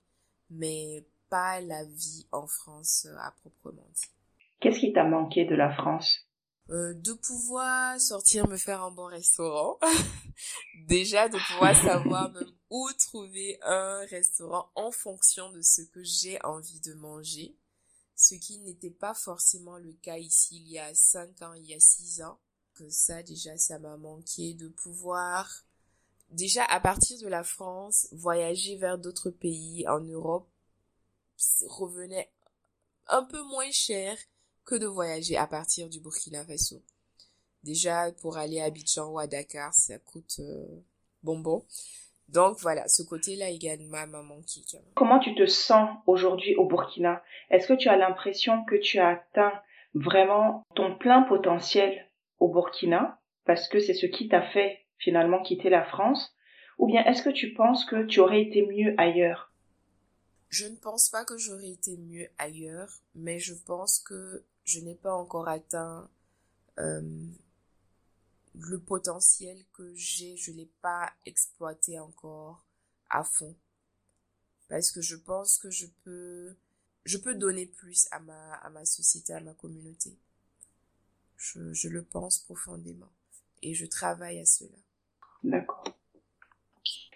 mais 0.50 1.04
pas 1.28 1.60
la 1.60 1.84
vie 1.84 2.26
en 2.32 2.46
France 2.46 3.06
euh, 3.08 3.16
à 3.18 3.32
proprement 3.32 3.86
dit. 3.94 4.10
Qu'est-ce 4.60 4.78
qui 4.78 4.92
t'a 4.92 5.04
manqué 5.04 5.44
de 5.44 5.54
la 5.54 5.74
France? 5.74 6.26
Euh, 6.70 6.94
de 6.94 7.12
pouvoir 7.12 8.00
sortir 8.00 8.48
me 8.48 8.56
faire 8.56 8.82
un 8.82 8.90
bon 8.90 9.06
restaurant. 9.06 9.78
Déjà 10.86 11.28
de 11.28 11.36
pouvoir 11.36 11.76
savoir 11.76 12.32
même 12.32 12.50
où 12.70 12.88
trouver 12.98 13.58
un 13.62 14.06
restaurant 14.06 14.70
en 14.74 14.90
fonction 14.90 15.50
de 15.52 15.60
ce 15.60 15.82
que 15.82 16.02
j'ai 16.02 16.42
envie 16.42 16.80
de 16.80 16.94
manger. 16.94 17.54
Ce 18.16 18.34
qui 18.36 18.58
n'était 18.60 18.90
pas 18.90 19.12
forcément 19.12 19.76
le 19.76 19.92
cas 19.92 20.16
ici 20.16 20.56
il 20.56 20.68
y 20.68 20.78
a 20.78 20.94
cinq 20.94 21.42
ans, 21.42 21.52
il 21.54 21.66
y 21.66 21.74
a 21.74 21.80
six 21.80 22.22
ans. 22.22 22.38
Que 22.74 22.88
ça 22.90 23.22
déjà 23.22 23.56
ça 23.56 23.78
m'a 23.78 23.96
manqué 23.96 24.54
de 24.54 24.68
pouvoir 24.68 25.64
déjà 26.30 26.64
à 26.64 26.80
partir 26.80 27.20
de 27.20 27.28
la 27.28 27.44
France 27.44 28.08
voyager 28.10 28.76
vers 28.76 28.98
d'autres 28.98 29.30
pays 29.30 29.86
en 29.86 30.00
Europe 30.00 30.48
revenait 31.68 32.30
un 33.08 33.22
peu 33.24 33.42
moins 33.44 33.70
cher 33.70 34.16
que 34.64 34.74
de 34.74 34.86
voyager 34.86 35.36
à 35.36 35.46
partir 35.46 35.88
du 35.88 36.00
Burkina 36.00 36.44
Faso. 36.44 36.82
Déjà, 37.62 38.12
pour 38.20 38.36
aller 38.36 38.60
à 38.60 38.64
Abidjan 38.64 39.10
ou 39.10 39.18
à 39.18 39.26
Dakar, 39.26 39.72
ça 39.72 39.98
coûte 39.98 40.40
euh, 40.40 40.66
bonbon. 41.22 41.64
Donc 42.28 42.58
voilà, 42.60 42.88
ce 42.88 43.02
côté-là 43.02 43.50
également 43.50 44.06
m'a 44.06 44.22
manqué. 44.22 44.62
Comment 44.94 45.18
tu 45.18 45.34
te 45.34 45.46
sens 45.46 45.90
aujourd'hui 46.06 46.54
au 46.56 46.66
Burkina? 46.66 47.22
Est-ce 47.50 47.66
que 47.66 47.74
tu 47.74 47.88
as 47.88 47.96
l'impression 47.96 48.64
que 48.64 48.76
tu 48.76 48.98
as 48.98 49.08
atteint 49.08 49.52
vraiment 49.94 50.62
ton 50.74 50.96
plein 50.96 51.22
potentiel? 51.22 52.03
Au 52.40 52.48
Burkina 52.48 53.20
parce 53.44 53.68
que 53.68 53.80
c'est 53.80 53.94
ce 53.94 54.06
qui 54.06 54.28
t'a 54.28 54.42
fait 54.42 54.80
finalement 54.98 55.42
quitter 55.42 55.70
la 55.70 55.84
France? 55.84 56.34
Ou 56.78 56.86
bien 56.86 57.04
est-ce 57.04 57.22
que 57.22 57.30
tu 57.30 57.52
penses 57.52 57.84
que 57.84 58.04
tu 58.06 58.20
aurais 58.20 58.42
été 58.42 58.66
mieux 58.66 58.94
ailleurs? 58.98 59.52
Je 60.48 60.66
ne 60.66 60.76
pense 60.76 61.08
pas 61.08 61.24
que 61.24 61.36
j'aurais 61.36 61.70
été 61.70 61.96
mieux 61.96 62.28
ailleurs, 62.38 62.90
mais 63.14 63.38
je 63.38 63.54
pense 63.54 63.98
que 64.00 64.44
je 64.64 64.80
n'ai 64.80 64.94
pas 64.94 65.14
encore 65.14 65.48
atteint 65.48 66.08
euh, 66.78 67.02
le 68.54 68.78
potentiel 68.78 69.58
que 69.72 69.92
j'ai, 69.94 70.36
je 70.36 70.52
l'ai 70.52 70.70
pas 70.80 71.12
exploité 71.26 71.98
encore 71.98 72.64
à 73.10 73.24
fond. 73.24 73.54
Parce 74.68 74.90
que 74.90 75.00
je 75.00 75.16
pense 75.16 75.58
que 75.58 75.70
je 75.70 75.86
peux, 76.04 76.56
je 77.04 77.18
peux 77.18 77.34
donner 77.34 77.66
plus 77.66 78.06
à 78.10 78.20
ma, 78.20 78.54
à 78.54 78.70
ma 78.70 78.84
société, 78.84 79.32
à 79.32 79.40
ma 79.40 79.54
communauté. 79.54 80.16
Je, 81.44 81.74
je 81.74 81.88
le 81.88 82.02
pense 82.02 82.38
profondément. 82.38 83.12
Et 83.62 83.74
je 83.74 83.84
travaille 83.84 84.40
à 84.40 84.46
cela. 84.46 84.78
D'accord. 85.42 85.84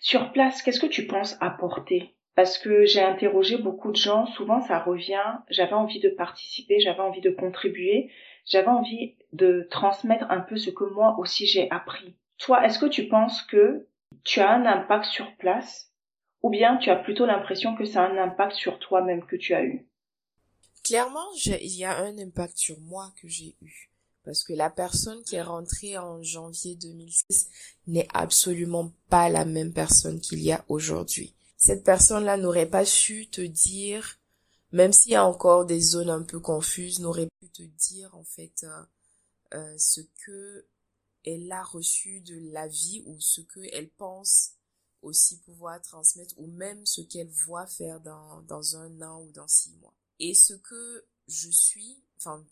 Sur 0.01 0.33
place, 0.33 0.63
qu'est-ce 0.63 0.81
que 0.81 0.87
tu 0.87 1.07
penses 1.07 1.37
apporter? 1.41 2.15
Parce 2.35 2.59
que 2.59 2.85
j'ai 2.85 3.01
interrogé 3.01 3.57
beaucoup 3.57 3.91
de 3.91 3.97
gens, 3.97 4.27
souvent 4.27 4.61
ça 4.61 4.79
revient, 4.79 5.39
j'avais 5.49 5.73
envie 5.73 5.99
de 5.99 6.11
participer, 6.11 6.79
j'avais 6.79 7.01
envie 7.01 7.23
de 7.23 7.31
contribuer, 7.31 8.13
j'avais 8.45 8.69
envie 8.69 9.17
de 9.33 9.67
transmettre 9.71 10.27
un 10.31 10.41
peu 10.41 10.57
ce 10.57 10.71
que 10.71 10.85
moi 10.85 11.19
aussi 11.19 11.47
j'ai 11.47 11.71
appris. 11.71 12.15
Toi, 12.37 12.65
est-ce 12.65 12.79
que 12.79 12.87
tu 12.87 13.09
penses 13.09 13.43
que 13.43 13.89
tu 14.25 14.41
as 14.41 14.53
un 14.53 14.67
impact 14.67 15.07
sur 15.07 15.37
place? 15.37 15.91
Ou 16.43 16.51
bien 16.51 16.77
tu 16.77 16.91
as 16.91 16.97
plutôt 16.97 17.27
l'impression 17.27 17.75
que 17.75 17.85
c'est 17.85 17.99
un 17.99 18.17
impact 18.19 18.53
sur 18.53 18.79
toi-même 18.79 19.27
que 19.27 19.37
tu 19.37 19.55
as 19.55 19.65
eu? 19.65 19.89
Clairement, 20.85 21.27
il 21.45 21.77
y 21.77 21.85
a 21.85 21.99
un 21.99 22.17
impact 22.19 22.57
sur 22.57 22.79
moi 22.79 23.13
que 23.21 23.27
j'ai 23.27 23.57
eu. 23.63 23.91
Parce 24.25 24.45
que 24.45 24.53
la 24.53 24.71
personne 24.71 25.23
qui 25.23 25.37
est 25.37 25.43
rentrée 25.43 25.97
en 25.97 26.23
janvier 26.23 26.75
2006 26.75 27.49
n'est 27.87 28.09
absolument 28.13 28.93
pas 29.09 29.29
la 29.29 29.45
même 29.45 29.73
personne 29.73 30.21
qu'il 30.21 30.41
y 30.41 30.53
a 30.53 30.65
aujourd'hui 30.69 31.35
cette 31.59 31.83
personne-là 31.83 32.37
n'aurait 32.37 32.71
pas 32.71 32.87
su 32.87 33.29
te 33.29 33.41
dire, 33.41 34.21
même 34.71 34.93
s'il 34.93 35.13
y 35.13 35.17
a 35.17 35.27
encore 35.27 35.67
des 35.67 35.81
zones 35.81 36.09
un 36.09 36.23
peu 36.23 36.39
confuses, 36.39 37.01
n'aurait 37.01 37.29
pu 37.41 37.51
te 37.51 37.63
dire 37.63 38.15
en 38.15 38.25
fait 38.25 38.63
euh, 38.63 38.85
euh, 39.55 39.75
ce 39.77 40.01
que 40.25 40.67
elle 41.25 41.51
a 41.51 41.65
reçu 41.65 42.21
de 42.21 42.39
la 42.53 42.69
vie 42.69 43.03
ou 43.07 43.21
ce 43.21 43.41
que 43.41 43.61
elle 43.73 43.91
pense 43.91 44.53
aussi 45.03 45.41
pouvoir 45.41 45.83
transmettre 45.83 46.35
ou 46.39 46.47
même 46.47 46.87
ce 46.87 47.01
qu'elle 47.01 47.29
voit 47.29 47.67
faire 47.67 48.01
dans, 48.01 48.41
dans 48.43 48.77
un 48.77 49.03
an 49.03 49.23
ou 49.23 49.33
dans 49.33 49.49
six 49.49 49.73
mois. 49.81 49.95
Et 50.21 50.35
ce 50.35 50.55
que 50.55 51.05
je 51.27 51.51
suis, 51.51 52.01
enfin, 52.19 52.47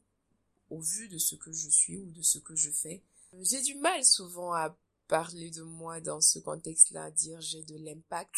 au 0.71 0.81
vu 0.81 1.09
de 1.09 1.19
ce 1.19 1.35
que 1.37 1.53
je 1.53 1.69
suis 1.69 1.99
ou 1.99 2.11
de 2.11 2.23
ce 2.23 2.39
que 2.39 2.55
je 2.55 2.71
fais, 2.71 3.03
j'ai 3.43 3.63
du 3.63 3.75
mal 3.77 4.05
souvent 4.05 4.53
à 4.53 4.77
parler 5.09 5.51
de 5.51 5.63
moi 5.63 6.01
dans 6.01 6.21
ce 6.21 6.39
contexte-là, 6.39 7.11
dire 7.11 7.41
j'ai 7.41 7.63
de 7.63 7.77
l'impact. 7.79 8.35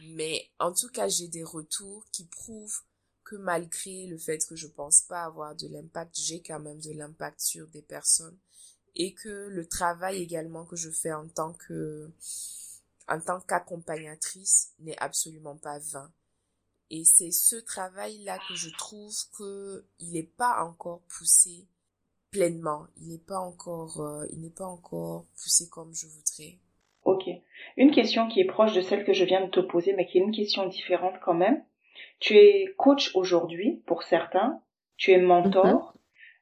Mais 0.00 0.50
en 0.58 0.72
tout 0.72 0.88
cas, 0.88 1.08
j'ai 1.08 1.28
des 1.28 1.44
retours 1.44 2.06
qui 2.10 2.24
prouvent 2.24 2.80
que 3.22 3.36
malgré 3.36 4.06
le 4.06 4.18
fait 4.18 4.44
que 4.46 4.56
je 4.56 4.66
pense 4.66 5.02
pas 5.02 5.24
avoir 5.24 5.54
de 5.54 5.68
l'impact, 5.68 6.18
j'ai 6.18 6.42
quand 6.42 6.58
même 6.58 6.80
de 6.80 6.92
l'impact 6.92 7.40
sur 7.40 7.68
des 7.68 7.82
personnes 7.82 8.38
et 8.96 9.14
que 9.14 9.48
le 9.48 9.66
travail 9.66 10.20
également 10.20 10.64
que 10.64 10.76
je 10.76 10.90
fais 10.90 11.12
en 11.12 11.28
tant 11.28 11.52
que 11.52 12.10
en 13.08 13.20
tant 13.20 13.40
qu'accompagnatrice 13.40 14.72
n'est 14.78 14.98
absolument 14.98 15.56
pas 15.56 15.78
vain. 15.78 16.12
Et 16.90 17.04
c'est 17.04 17.30
ce 17.30 17.56
travail-là 17.56 18.38
que 18.48 18.54
je 18.54 18.68
trouve 18.76 19.14
que 19.38 19.84
il 20.00 20.12
n'est 20.12 20.30
pas 20.36 20.64
encore 20.64 21.02
poussé 21.08 21.68
pleinement. 22.30 22.86
Il 23.00 23.08
n'est 23.08 23.18
pas 23.18 23.38
encore, 23.38 24.00
euh, 24.00 24.26
il 24.32 24.40
n'est 24.40 24.50
pas 24.50 24.66
encore 24.66 25.26
poussé 25.40 25.68
comme 25.68 25.94
je 25.94 26.06
voudrais. 26.06 26.58
Ok. 27.04 27.28
Une 27.76 27.92
question 27.92 28.28
qui 28.28 28.40
est 28.40 28.44
proche 28.44 28.74
de 28.74 28.80
celle 28.80 29.04
que 29.04 29.12
je 29.12 29.24
viens 29.24 29.44
de 29.44 29.50
te 29.50 29.60
poser, 29.60 29.92
mais 29.94 30.06
qui 30.06 30.18
est 30.18 30.22
une 30.22 30.34
question 30.34 30.66
différente 30.66 31.14
quand 31.22 31.34
même. 31.34 31.62
Tu 32.18 32.34
es 32.34 32.74
coach 32.76 33.14
aujourd'hui 33.14 33.82
pour 33.86 34.02
certains. 34.02 34.60
Tu 34.96 35.12
es 35.12 35.18
mentor. 35.18 35.94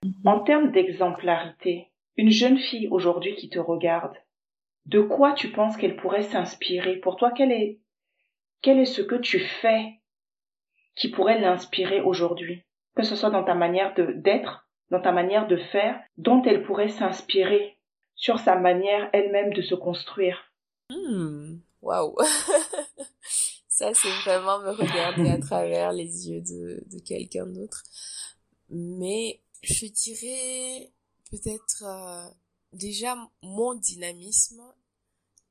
Mhm. 0.03 0.15
En 0.25 0.41
termes 0.41 0.73
d'exemplarité, 0.73 1.89
une 2.17 2.31
jeune 2.31 2.59
fille 2.59 2.89
aujourd'hui 2.89 3.35
qui 3.37 3.49
te 3.49 3.59
regarde, 3.59 4.17
de 4.87 5.01
quoi 5.01 5.33
tu 5.33 5.51
penses 5.51 5.77
qu'elle 5.77 5.97
pourrait 5.97 6.23
s'inspirer? 6.23 6.97
Pour 6.97 7.17
toi, 7.17 7.33
quel 7.37 7.53
est, 7.53 7.79
quel 8.63 8.79
est 8.79 8.87
ce 8.87 9.03
que 9.03 9.17
tu 9.17 9.39
fais 9.39 9.99
qui 10.99 11.09
pourrait 11.09 11.41
l'inspirer 11.41 12.01
aujourd'hui 12.01 12.63
Que 12.97 13.03
ce 13.03 13.17
soit 13.17 13.31
dans 13.31 13.45
ta 13.45 13.55
manière 13.55 13.95
d'être, 13.95 14.69
dans 14.91 15.01
ta 15.01 15.13
manière 15.13 15.47
de 15.47 15.57
faire, 15.57 16.01
dont 16.17 16.43
elle 16.43 16.63
pourrait 16.65 16.89
s'inspirer 16.89 17.79
sur 18.15 18.39
sa 18.39 18.57
manière 18.57 19.09
elle-même 19.13 19.53
de 19.53 19.63
se 19.63 19.75
construire. 19.75 20.53
Hmm, 20.91 21.59
waouh. 21.83 22.17
Ça, 23.69 23.93
c'est 23.95 24.11
vraiment 24.25 24.59
me 24.59 24.71
regarder 24.71 25.31
à 25.31 25.39
travers 25.39 25.93
les 25.93 26.29
yeux 26.29 26.41
de, 26.41 26.83
de 26.93 26.99
quelqu'un 27.01 27.47
d'autre. 27.47 27.85
Mais 28.71 29.41
je 29.63 29.87
dirais 29.87 30.91
peut-être 31.31 31.85
euh, 31.85 32.29
déjà 32.73 33.17
mon 33.43 33.75
dynamisme 33.75 34.63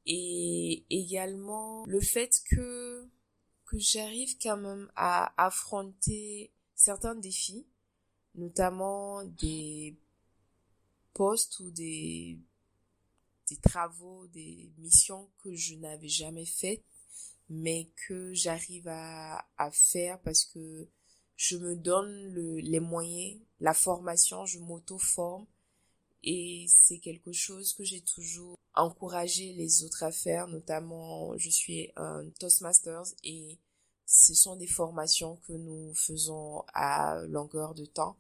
et 0.06 0.84
également 0.90 1.86
le 1.88 2.02
fait 2.02 2.32
que 2.50 3.08
que 3.68 3.78
j'arrive 3.78 4.38
quand 4.42 4.58
même 4.58 4.92
à 4.96 5.34
affronter 5.38 6.52
certains 6.76 7.16
défis 7.16 7.66
notamment 8.38 9.24
des 9.24 9.98
postes 11.14 11.60
ou 11.60 11.72
des, 11.72 12.40
des 13.50 13.58
travaux, 13.58 14.28
des 14.28 14.72
missions 14.78 15.30
que 15.44 15.54
je 15.54 15.76
n'avais 15.76 16.08
jamais 16.08 16.46
faites, 16.46 16.84
mais 17.50 17.90
que 18.08 18.34
j'arrive 18.34 18.88
à, 18.88 19.46
à 19.58 19.72
faire 19.72 20.22
parce 20.22 20.46
que 20.46 20.88
je 21.36 21.58
me 21.58 21.76
donne 21.76 22.34
le, 22.34 22.58
les 22.58 22.80
moyens, 22.80 23.40
la 23.60 23.74
formation, 23.74 24.46
je 24.46 24.60
m'auto-forme 24.60 25.46
et 26.24 26.66
c'est 26.68 27.00
quelque 27.00 27.32
chose 27.32 27.74
que 27.74 27.84
j'ai 27.84 28.02
toujours 28.02 28.58
encouragé 28.78 29.54
les 29.54 29.84
autres 29.84 30.04
à 30.04 30.12
faire, 30.12 30.48
notamment 30.48 31.38
je 31.38 31.50
suis 31.50 31.92
un 31.96 32.30
Toastmasters 32.40 33.08
et 33.24 33.58
ce 34.06 34.34
sont 34.34 34.56
des 34.56 34.68
formations 34.68 35.38
que 35.48 35.54
nous 35.54 35.94
faisons 35.96 36.64
à 36.74 37.22
longueur 37.28 37.74
de 37.74 37.86
temps 37.86 38.18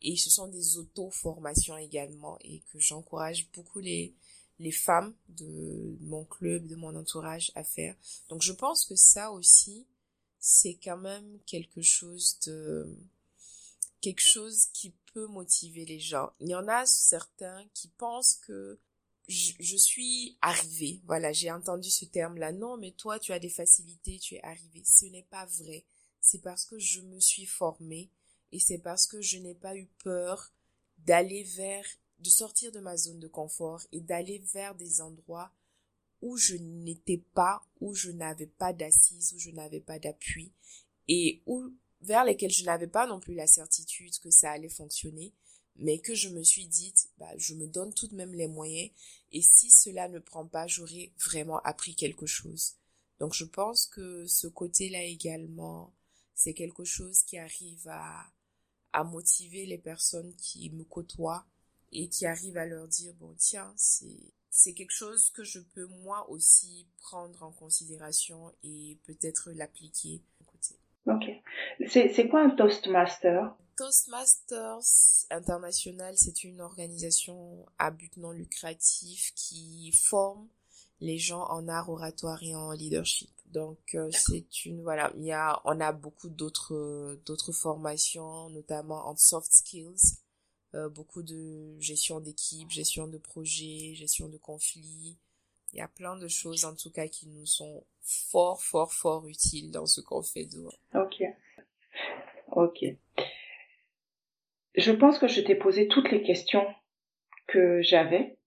et 0.00 0.16
ce 0.16 0.30
sont 0.30 0.48
des 0.48 0.78
auto-formations 0.78 1.76
également 1.76 2.38
et 2.40 2.60
que 2.72 2.78
j'encourage 2.78 3.48
beaucoup 3.54 3.80
les 3.80 4.14
les 4.60 4.72
femmes 4.72 5.14
de 5.28 5.96
mon 6.00 6.24
club, 6.24 6.66
de 6.66 6.74
mon 6.74 6.96
entourage 6.96 7.52
à 7.54 7.62
faire. 7.62 7.94
Donc 8.28 8.42
je 8.42 8.52
pense 8.52 8.84
que 8.84 8.96
ça 8.96 9.30
aussi 9.30 9.86
c'est 10.40 10.78
quand 10.82 10.96
même 10.96 11.38
quelque 11.46 11.82
chose 11.82 12.38
de 12.46 12.86
quelque 14.00 14.22
chose 14.22 14.66
qui 14.72 14.94
peut 15.12 15.26
motiver 15.26 15.84
les 15.84 15.98
gens. 15.98 16.30
Il 16.40 16.48
y 16.48 16.54
en 16.54 16.68
a 16.68 16.86
certains 16.86 17.64
qui 17.74 17.88
pensent 17.88 18.36
que 18.46 18.78
je, 19.28 19.52
je 19.60 19.76
suis 19.76 20.36
arrivée. 20.40 21.00
Voilà, 21.06 21.32
j'ai 21.32 21.50
entendu 21.50 21.90
ce 21.90 22.04
terme-là. 22.04 22.52
Non, 22.52 22.76
mais 22.76 22.92
toi, 22.92 23.18
tu 23.18 23.32
as 23.32 23.38
des 23.38 23.50
facilités, 23.50 24.18
tu 24.18 24.34
es 24.34 24.42
arrivée. 24.42 24.82
Ce 24.84 25.06
n'est 25.06 25.26
pas 25.30 25.46
vrai. 25.46 25.84
C'est 26.20 26.42
parce 26.42 26.64
que 26.64 26.78
je 26.78 27.00
me 27.00 27.20
suis 27.20 27.46
formée 27.46 28.10
et 28.52 28.58
c'est 28.58 28.78
parce 28.78 29.06
que 29.06 29.20
je 29.20 29.38
n'ai 29.38 29.54
pas 29.54 29.76
eu 29.76 29.86
peur 30.02 30.52
d'aller 30.98 31.44
vers, 31.44 31.86
de 32.18 32.28
sortir 32.28 32.72
de 32.72 32.80
ma 32.80 32.96
zone 32.96 33.20
de 33.20 33.28
confort 33.28 33.82
et 33.92 34.00
d'aller 34.00 34.38
vers 34.52 34.74
des 34.74 35.00
endroits 35.00 35.52
où 36.20 36.36
je 36.36 36.56
n'étais 36.56 37.22
pas, 37.34 37.62
où 37.80 37.94
je 37.94 38.10
n'avais 38.10 38.46
pas 38.46 38.72
d'assise, 38.72 39.32
où 39.34 39.38
je 39.38 39.50
n'avais 39.50 39.80
pas 39.80 39.98
d'appui 39.98 40.52
et 41.06 41.42
où, 41.46 41.72
vers 42.00 42.24
lesquels 42.24 42.50
je 42.50 42.64
n'avais 42.64 42.86
pas 42.86 43.06
non 43.06 43.20
plus 43.20 43.34
la 43.34 43.46
certitude 43.46 44.18
que 44.18 44.30
ça 44.30 44.50
allait 44.50 44.68
fonctionner, 44.68 45.32
mais 45.78 45.98
que 45.98 46.14
je 46.14 46.28
me 46.28 46.42
suis 46.42 46.66
dit, 46.66 46.92
bah, 47.18 47.30
je 47.36 47.54
me 47.54 47.66
donne 47.66 47.92
tout 47.94 48.08
de 48.08 48.14
même 48.14 48.34
les 48.34 48.48
moyens 48.48 48.90
et 49.32 49.42
si 49.42 49.70
cela 49.70 50.08
ne 50.08 50.18
prend 50.18 50.46
pas, 50.46 50.66
j'aurai 50.66 51.12
vraiment 51.24 51.58
appris 51.60 51.94
quelque 51.94 52.26
chose. 52.26 52.74
Donc 53.20 53.34
je 53.34 53.44
pense 53.44 53.86
que 53.86 54.26
ce 54.26 54.46
côté-là 54.46 55.02
également, 55.02 55.92
c'est 56.34 56.54
quelque 56.54 56.84
chose 56.84 57.22
qui 57.22 57.38
arrive 57.38 57.88
à, 57.88 58.26
à 58.92 59.04
motiver 59.04 59.66
les 59.66 59.78
personnes 59.78 60.34
qui 60.36 60.70
me 60.70 60.84
côtoient 60.84 61.44
et 61.92 62.08
qui 62.08 62.26
arrivent 62.26 62.58
à 62.58 62.66
leur 62.66 62.86
dire, 62.86 63.14
bon 63.14 63.34
tiens, 63.38 63.72
c'est 63.76 64.32
c'est 64.50 64.72
quelque 64.72 64.92
chose 64.92 65.30
que 65.30 65.44
je 65.44 65.60
peux 65.60 65.86
moi 65.86 66.28
aussi 66.30 66.86
prendre 67.00 67.42
en 67.42 67.52
considération 67.52 68.50
et 68.64 68.98
peut-être 69.04 69.52
l'appliquer. 69.52 70.20
Ok. 71.06 71.30
C'est 71.86 72.28
quoi 72.28 72.42
un 72.42 72.50
Toastmaster? 72.50 73.54
Toastmasters 73.78 75.26
International, 75.30 76.14
c'est 76.18 76.42
une 76.42 76.60
organisation 76.60 77.64
à 77.78 77.92
but 77.92 78.16
non 78.16 78.32
lucratif 78.32 79.32
qui 79.36 79.92
forme 79.92 80.48
les 81.00 81.16
gens 81.16 81.44
en 81.44 81.68
art 81.68 81.88
oratoire 81.88 82.42
et 82.42 82.56
en 82.56 82.72
leadership. 82.72 83.30
Donc 83.46 83.78
euh, 83.94 84.10
c'est 84.10 84.64
une 84.66 84.82
voilà, 84.82 85.12
il 85.16 85.24
y 85.24 85.32
a 85.32 85.62
on 85.64 85.80
a 85.80 85.92
beaucoup 85.92 86.28
d'autres 86.28 87.18
d'autres 87.24 87.52
formations 87.52 88.50
notamment 88.50 89.06
en 89.06 89.16
soft 89.16 89.52
skills 89.52 90.18
euh, 90.74 90.88
beaucoup 90.88 91.22
de 91.22 91.80
gestion 91.80 92.20
d'équipe, 92.20 92.70
gestion 92.70 93.06
de 93.06 93.16
projet, 93.16 93.94
gestion 93.94 94.28
de 94.28 94.36
conflits. 94.36 95.16
Il 95.72 95.78
y 95.78 95.80
a 95.80 95.88
plein 95.88 96.16
de 96.16 96.28
choses 96.28 96.64
en 96.64 96.74
tout 96.74 96.90
cas 96.90 97.08
qui 97.08 97.26
nous 97.28 97.46
sont 97.46 97.84
fort, 98.02 98.62
fort, 98.62 98.92
fort 98.92 99.26
utiles 99.28 99.70
dans 99.70 99.86
ce 99.86 100.00
qu'on 100.00 100.22
fait 100.22 100.44
dehors. 100.46 100.78
Ok. 100.94 101.22
Ok. 102.52 102.84
Je 104.78 104.92
pense 104.92 105.18
que 105.18 105.26
je 105.26 105.40
t'ai 105.40 105.56
posé 105.56 105.88
toutes 105.88 106.08
les 106.12 106.22
questions 106.22 106.64
que 107.48 107.82
j'avais. 107.82 108.38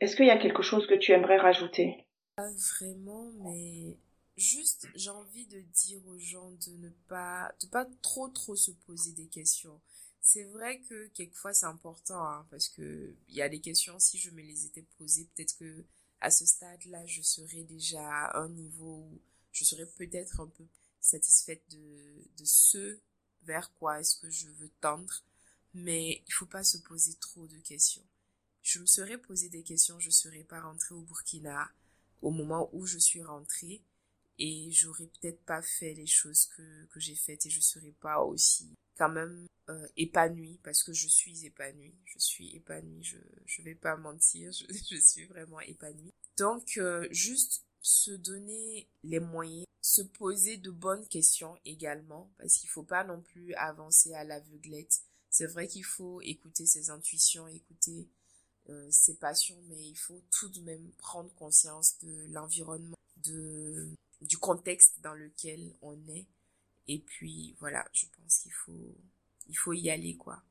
Est-ce 0.00 0.16
qu'il 0.16 0.24
y 0.24 0.30
a 0.30 0.38
quelque 0.38 0.62
chose 0.62 0.86
que 0.86 0.94
tu 0.94 1.12
aimerais 1.12 1.36
rajouter? 1.36 2.06
Pas 2.36 2.50
vraiment, 2.50 3.30
mais 3.44 3.98
juste 4.38 4.88
j'ai 4.94 5.10
envie 5.10 5.46
de 5.46 5.60
dire 5.60 6.00
aux 6.06 6.18
gens 6.18 6.50
de 6.50 6.72
ne 6.78 6.88
pas 7.08 7.52
de 7.60 7.66
pas 7.66 7.86
trop 8.00 8.28
trop 8.28 8.56
se 8.56 8.70
poser 8.70 9.12
des 9.12 9.26
questions. 9.26 9.78
C'est 10.22 10.44
vrai 10.44 10.80
que 10.80 11.08
quelquefois 11.08 11.52
c'est 11.52 11.66
important 11.66 12.24
hein, 12.24 12.46
parce 12.50 12.68
que 12.68 13.14
il 13.28 13.34
y 13.34 13.42
a 13.42 13.50
des 13.50 13.60
questions 13.60 13.98
si 13.98 14.16
je 14.16 14.30
me 14.30 14.40
les 14.40 14.64
étais 14.64 14.84
posées 14.96 15.28
peut-être 15.34 15.58
que 15.58 15.84
à 16.20 16.30
ce 16.30 16.46
stade-là 16.46 17.04
je 17.04 17.20
serais 17.20 17.64
déjà 17.64 18.00
à 18.00 18.38
un 18.40 18.48
niveau 18.48 19.08
où 19.10 19.20
je 19.52 19.64
serais 19.64 19.86
peut-être 19.98 20.40
un 20.40 20.48
peu 20.48 20.64
satisfaite 21.00 21.62
de 21.68 22.24
de 22.38 22.44
ce 22.44 22.98
vers 23.42 23.70
quoi 23.78 24.00
est-ce 24.00 24.16
que 24.18 24.30
je 24.30 24.48
veux 24.48 24.70
tendre 24.80 25.22
mais 25.76 26.22
il 26.26 26.32
faut 26.32 26.46
pas 26.46 26.64
se 26.64 26.78
poser 26.78 27.14
trop 27.14 27.46
de 27.46 27.58
questions 27.58 28.04
je 28.62 28.80
me 28.80 28.86
serais 28.86 29.18
posé 29.18 29.48
des 29.48 29.62
questions 29.62 29.98
je 30.00 30.10
serais 30.10 30.44
pas 30.44 30.60
rentrée 30.60 30.94
au 30.94 31.02
Burkina 31.02 31.70
au 32.22 32.30
moment 32.30 32.68
où 32.72 32.86
je 32.86 32.98
suis 32.98 33.22
rentrée 33.22 33.82
et 34.38 34.70
j'aurais 34.70 35.06
peut-être 35.06 35.42
pas 35.44 35.62
fait 35.62 35.94
les 35.94 36.06
choses 36.06 36.46
que 36.56 36.86
que 36.86 37.00
j'ai 37.00 37.14
faites 37.14 37.46
et 37.46 37.50
je 37.50 37.60
serais 37.60 37.94
pas 38.00 38.20
aussi 38.22 38.74
quand 38.96 39.08
même 39.08 39.46
euh, 39.68 39.86
épanouie 39.96 40.58
parce 40.62 40.82
que 40.82 40.92
je 40.92 41.08
suis 41.08 41.44
épanouie. 41.44 41.94
Je 42.04 42.18
suis 42.18 42.54
épanouie, 42.54 43.02
je 43.02 43.18
je 43.44 43.62
vais 43.62 43.74
pas 43.74 43.96
mentir, 43.96 44.52
je, 44.52 44.64
je 44.90 44.96
suis 44.96 45.26
vraiment 45.26 45.60
épanouie. 45.60 46.12
Donc 46.38 46.76
euh, 46.78 47.06
juste 47.10 47.64
se 47.80 48.10
donner 48.10 48.88
les 49.04 49.20
moyens, 49.20 49.66
se 49.80 50.02
poser 50.02 50.56
de 50.56 50.70
bonnes 50.70 51.06
questions 51.08 51.56
également 51.64 52.30
parce 52.38 52.56
qu'il 52.58 52.68
faut 52.68 52.82
pas 52.82 53.04
non 53.04 53.20
plus 53.20 53.54
avancer 53.54 54.14
à 54.14 54.24
l'aveuglette. 54.24 55.02
C'est 55.36 55.48
vrai 55.48 55.68
qu'il 55.68 55.84
faut 55.84 56.22
écouter 56.22 56.64
ses 56.64 56.88
intuitions, 56.88 57.46
écouter 57.46 58.08
euh, 58.70 58.88
ses 58.90 59.16
passions, 59.16 59.60
mais 59.68 59.86
il 59.86 59.94
faut 59.94 60.22
tout 60.30 60.48
de 60.48 60.62
même 60.62 60.90
prendre 60.92 61.30
conscience 61.34 61.98
de 61.98 62.26
l'environnement, 62.32 62.96
de 63.18 63.86
du 64.22 64.38
contexte 64.38 64.98
dans 65.02 65.12
lequel 65.12 65.76
on 65.82 65.92
est. 66.08 66.24
Et 66.88 67.00
puis 67.00 67.54
voilà, 67.60 67.86
je 67.92 68.06
pense 68.06 68.38
qu'il 68.38 68.52
faut 68.54 68.96
il 69.46 69.58
faut 69.58 69.74
y 69.74 69.90
aller 69.90 70.16
quoi. 70.16 70.42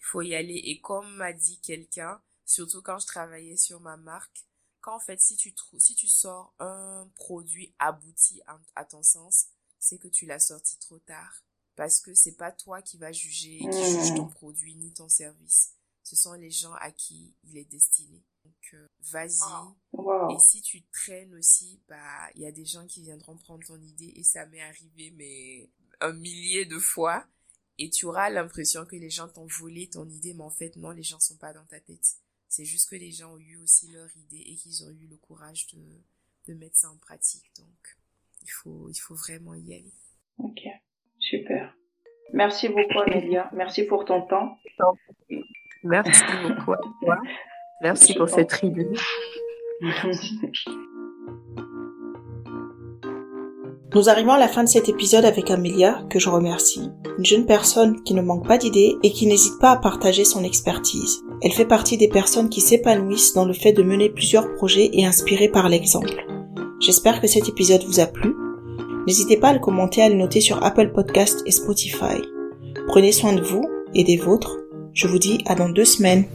Il 0.00 0.04
faut 0.06 0.22
y 0.22 0.34
aller. 0.34 0.60
Et 0.64 0.80
comme 0.80 1.14
m'a 1.14 1.32
dit 1.32 1.60
quelqu'un, 1.60 2.20
surtout 2.44 2.82
quand 2.82 2.98
je 2.98 3.06
travaillais 3.06 3.56
sur 3.56 3.78
ma 3.78 3.96
marque, 3.96 4.44
quand 4.80 4.96
en 4.96 4.98
fait 4.98 5.20
si 5.20 5.36
tu 5.36 5.54
si 5.78 5.94
tu 5.94 6.08
sors 6.08 6.52
un 6.58 7.08
produit 7.14 7.72
abouti 7.78 8.42
à, 8.74 8.84
ton 8.84 9.04
sens, 9.04 9.46
c'est 9.78 9.98
que 9.98 10.08
tu 10.08 10.26
l'as 10.26 10.40
sorti 10.40 10.80
trop 10.80 10.98
tard 10.98 11.44
parce 11.76 12.00
que 12.00 12.14
c'est 12.14 12.36
pas 12.36 12.52
toi 12.52 12.82
qui 12.82 12.98
va 12.98 13.12
juger 13.12 13.58
qui 13.58 13.90
juge 13.90 14.14
ton 14.14 14.28
produit 14.28 14.76
ni 14.76 14.92
ton 14.92 15.08
service. 15.08 15.74
Ce 16.02 16.16
sont 16.16 16.32
les 16.34 16.50
gens 16.50 16.74
à 16.74 16.90
qui 16.90 17.34
il 17.44 17.56
est 17.56 17.70
destiné. 17.70 18.22
Donc 18.44 18.74
euh, 18.74 18.86
vas-y. 19.12 19.38
Et 20.34 20.38
si 20.38 20.62
tu 20.62 20.82
traînes 20.86 21.34
aussi, 21.34 21.80
bah 21.88 22.28
il 22.34 22.42
y 22.42 22.46
a 22.46 22.52
des 22.52 22.64
gens 22.64 22.86
qui 22.86 23.02
viendront 23.02 23.36
prendre 23.36 23.64
ton 23.66 23.80
idée 23.80 24.12
et 24.16 24.24
ça 24.24 24.46
m'est 24.46 24.62
arrivé 24.62 25.12
mais 25.16 25.70
un 26.00 26.12
millier 26.12 26.64
de 26.64 26.78
fois 26.78 27.26
et 27.78 27.90
tu 27.90 28.06
auras 28.06 28.30
l'impression 28.30 28.84
que 28.84 28.96
les 28.96 29.10
gens 29.10 29.28
t'ont 29.28 29.46
volé 29.46 29.88
ton 29.88 30.08
idée, 30.08 30.34
mais 30.34 30.44
en 30.44 30.50
fait, 30.50 30.76
non, 30.76 30.90
les 30.90 31.02
gens 31.02 31.18
sont 31.18 31.36
pas 31.36 31.52
dans 31.52 31.64
ta 31.64 31.80
tête. 31.80 32.16
C'est 32.48 32.64
juste 32.64 32.88
que 32.90 32.96
les 32.96 33.10
gens 33.10 33.32
ont 33.32 33.38
eu 33.38 33.56
aussi 33.56 33.88
leur 33.88 34.14
idée 34.16 34.42
et 34.46 34.56
qu'ils 34.56 34.84
ont 34.84 34.90
eu 34.90 35.06
le 35.06 35.16
courage 35.16 35.66
de, 35.68 35.82
de 36.46 36.54
mettre 36.54 36.76
ça 36.76 36.90
en 36.90 36.98
pratique. 36.98 37.50
Donc, 37.56 37.98
il 38.42 38.50
faut, 38.50 38.90
il 38.90 38.98
faut 38.98 39.14
vraiment 39.14 39.54
y 39.54 39.74
aller. 39.74 39.94
Ok, 40.38 40.60
super. 41.22 41.74
Merci 42.32 42.68
beaucoup, 42.68 43.00
Amélia. 43.06 43.50
Merci 43.52 43.84
pour 43.84 44.04
ton 44.04 44.22
temps. 44.22 44.56
Merci 45.82 46.22
beaucoup 46.42 46.72
à 46.72 46.80
toi. 47.02 47.18
Merci 47.82 48.14
pour 48.14 48.28
cette 48.28 48.62
idée. 48.62 48.88
Nous 53.94 54.08
arrivons 54.08 54.32
à 54.32 54.38
la 54.38 54.48
fin 54.48 54.64
de 54.64 54.68
cet 54.70 54.88
épisode 54.88 55.26
avec 55.26 55.50
Amelia, 55.50 56.02
que 56.08 56.18
je 56.18 56.30
remercie. 56.30 56.90
Une 57.18 57.26
jeune 57.26 57.44
personne 57.44 58.02
qui 58.04 58.14
ne 58.14 58.22
manque 58.22 58.48
pas 58.48 58.56
d'idées 58.56 58.96
et 59.02 59.12
qui 59.12 59.26
n'hésite 59.26 59.58
pas 59.60 59.72
à 59.72 59.76
partager 59.76 60.24
son 60.24 60.42
expertise. 60.44 61.20
Elle 61.42 61.52
fait 61.52 61.66
partie 61.66 61.98
des 61.98 62.08
personnes 62.08 62.48
qui 62.48 62.62
s'épanouissent 62.62 63.34
dans 63.34 63.44
le 63.44 63.52
fait 63.52 63.74
de 63.74 63.82
mener 63.82 64.08
plusieurs 64.08 64.54
projets 64.54 64.88
et 64.94 65.04
inspirées 65.04 65.50
par 65.50 65.68
l'exemple. 65.68 66.24
J'espère 66.80 67.20
que 67.20 67.26
cet 67.26 67.50
épisode 67.50 67.84
vous 67.84 68.00
a 68.00 68.06
plu. 68.06 68.34
N'hésitez 69.06 69.36
pas 69.36 69.48
à 69.48 69.52
le 69.52 69.58
commenter, 69.58 70.02
à 70.02 70.08
le 70.08 70.14
noter 70.14 70.40
sur 70.40 70.62
Apple 70.64 70.92
Podcast 70.92 71.42
et 71.46 71.50
Spotify. 71.50 72.22
Prenez 72.86 73.12
soin 73.12 73.32
de 73.32 73.42
vous 73.42 73.68
et 73.94 74.04
des 74.04 74.16
vôtres. 74.16 74.58
Je 74.92 75.06
vous 75.06 75.18
dis 75.18 75.38
à 75.46 75.54
dans 75.54 75.68
deux 75.68 75.84
semaines. 75.84 76.26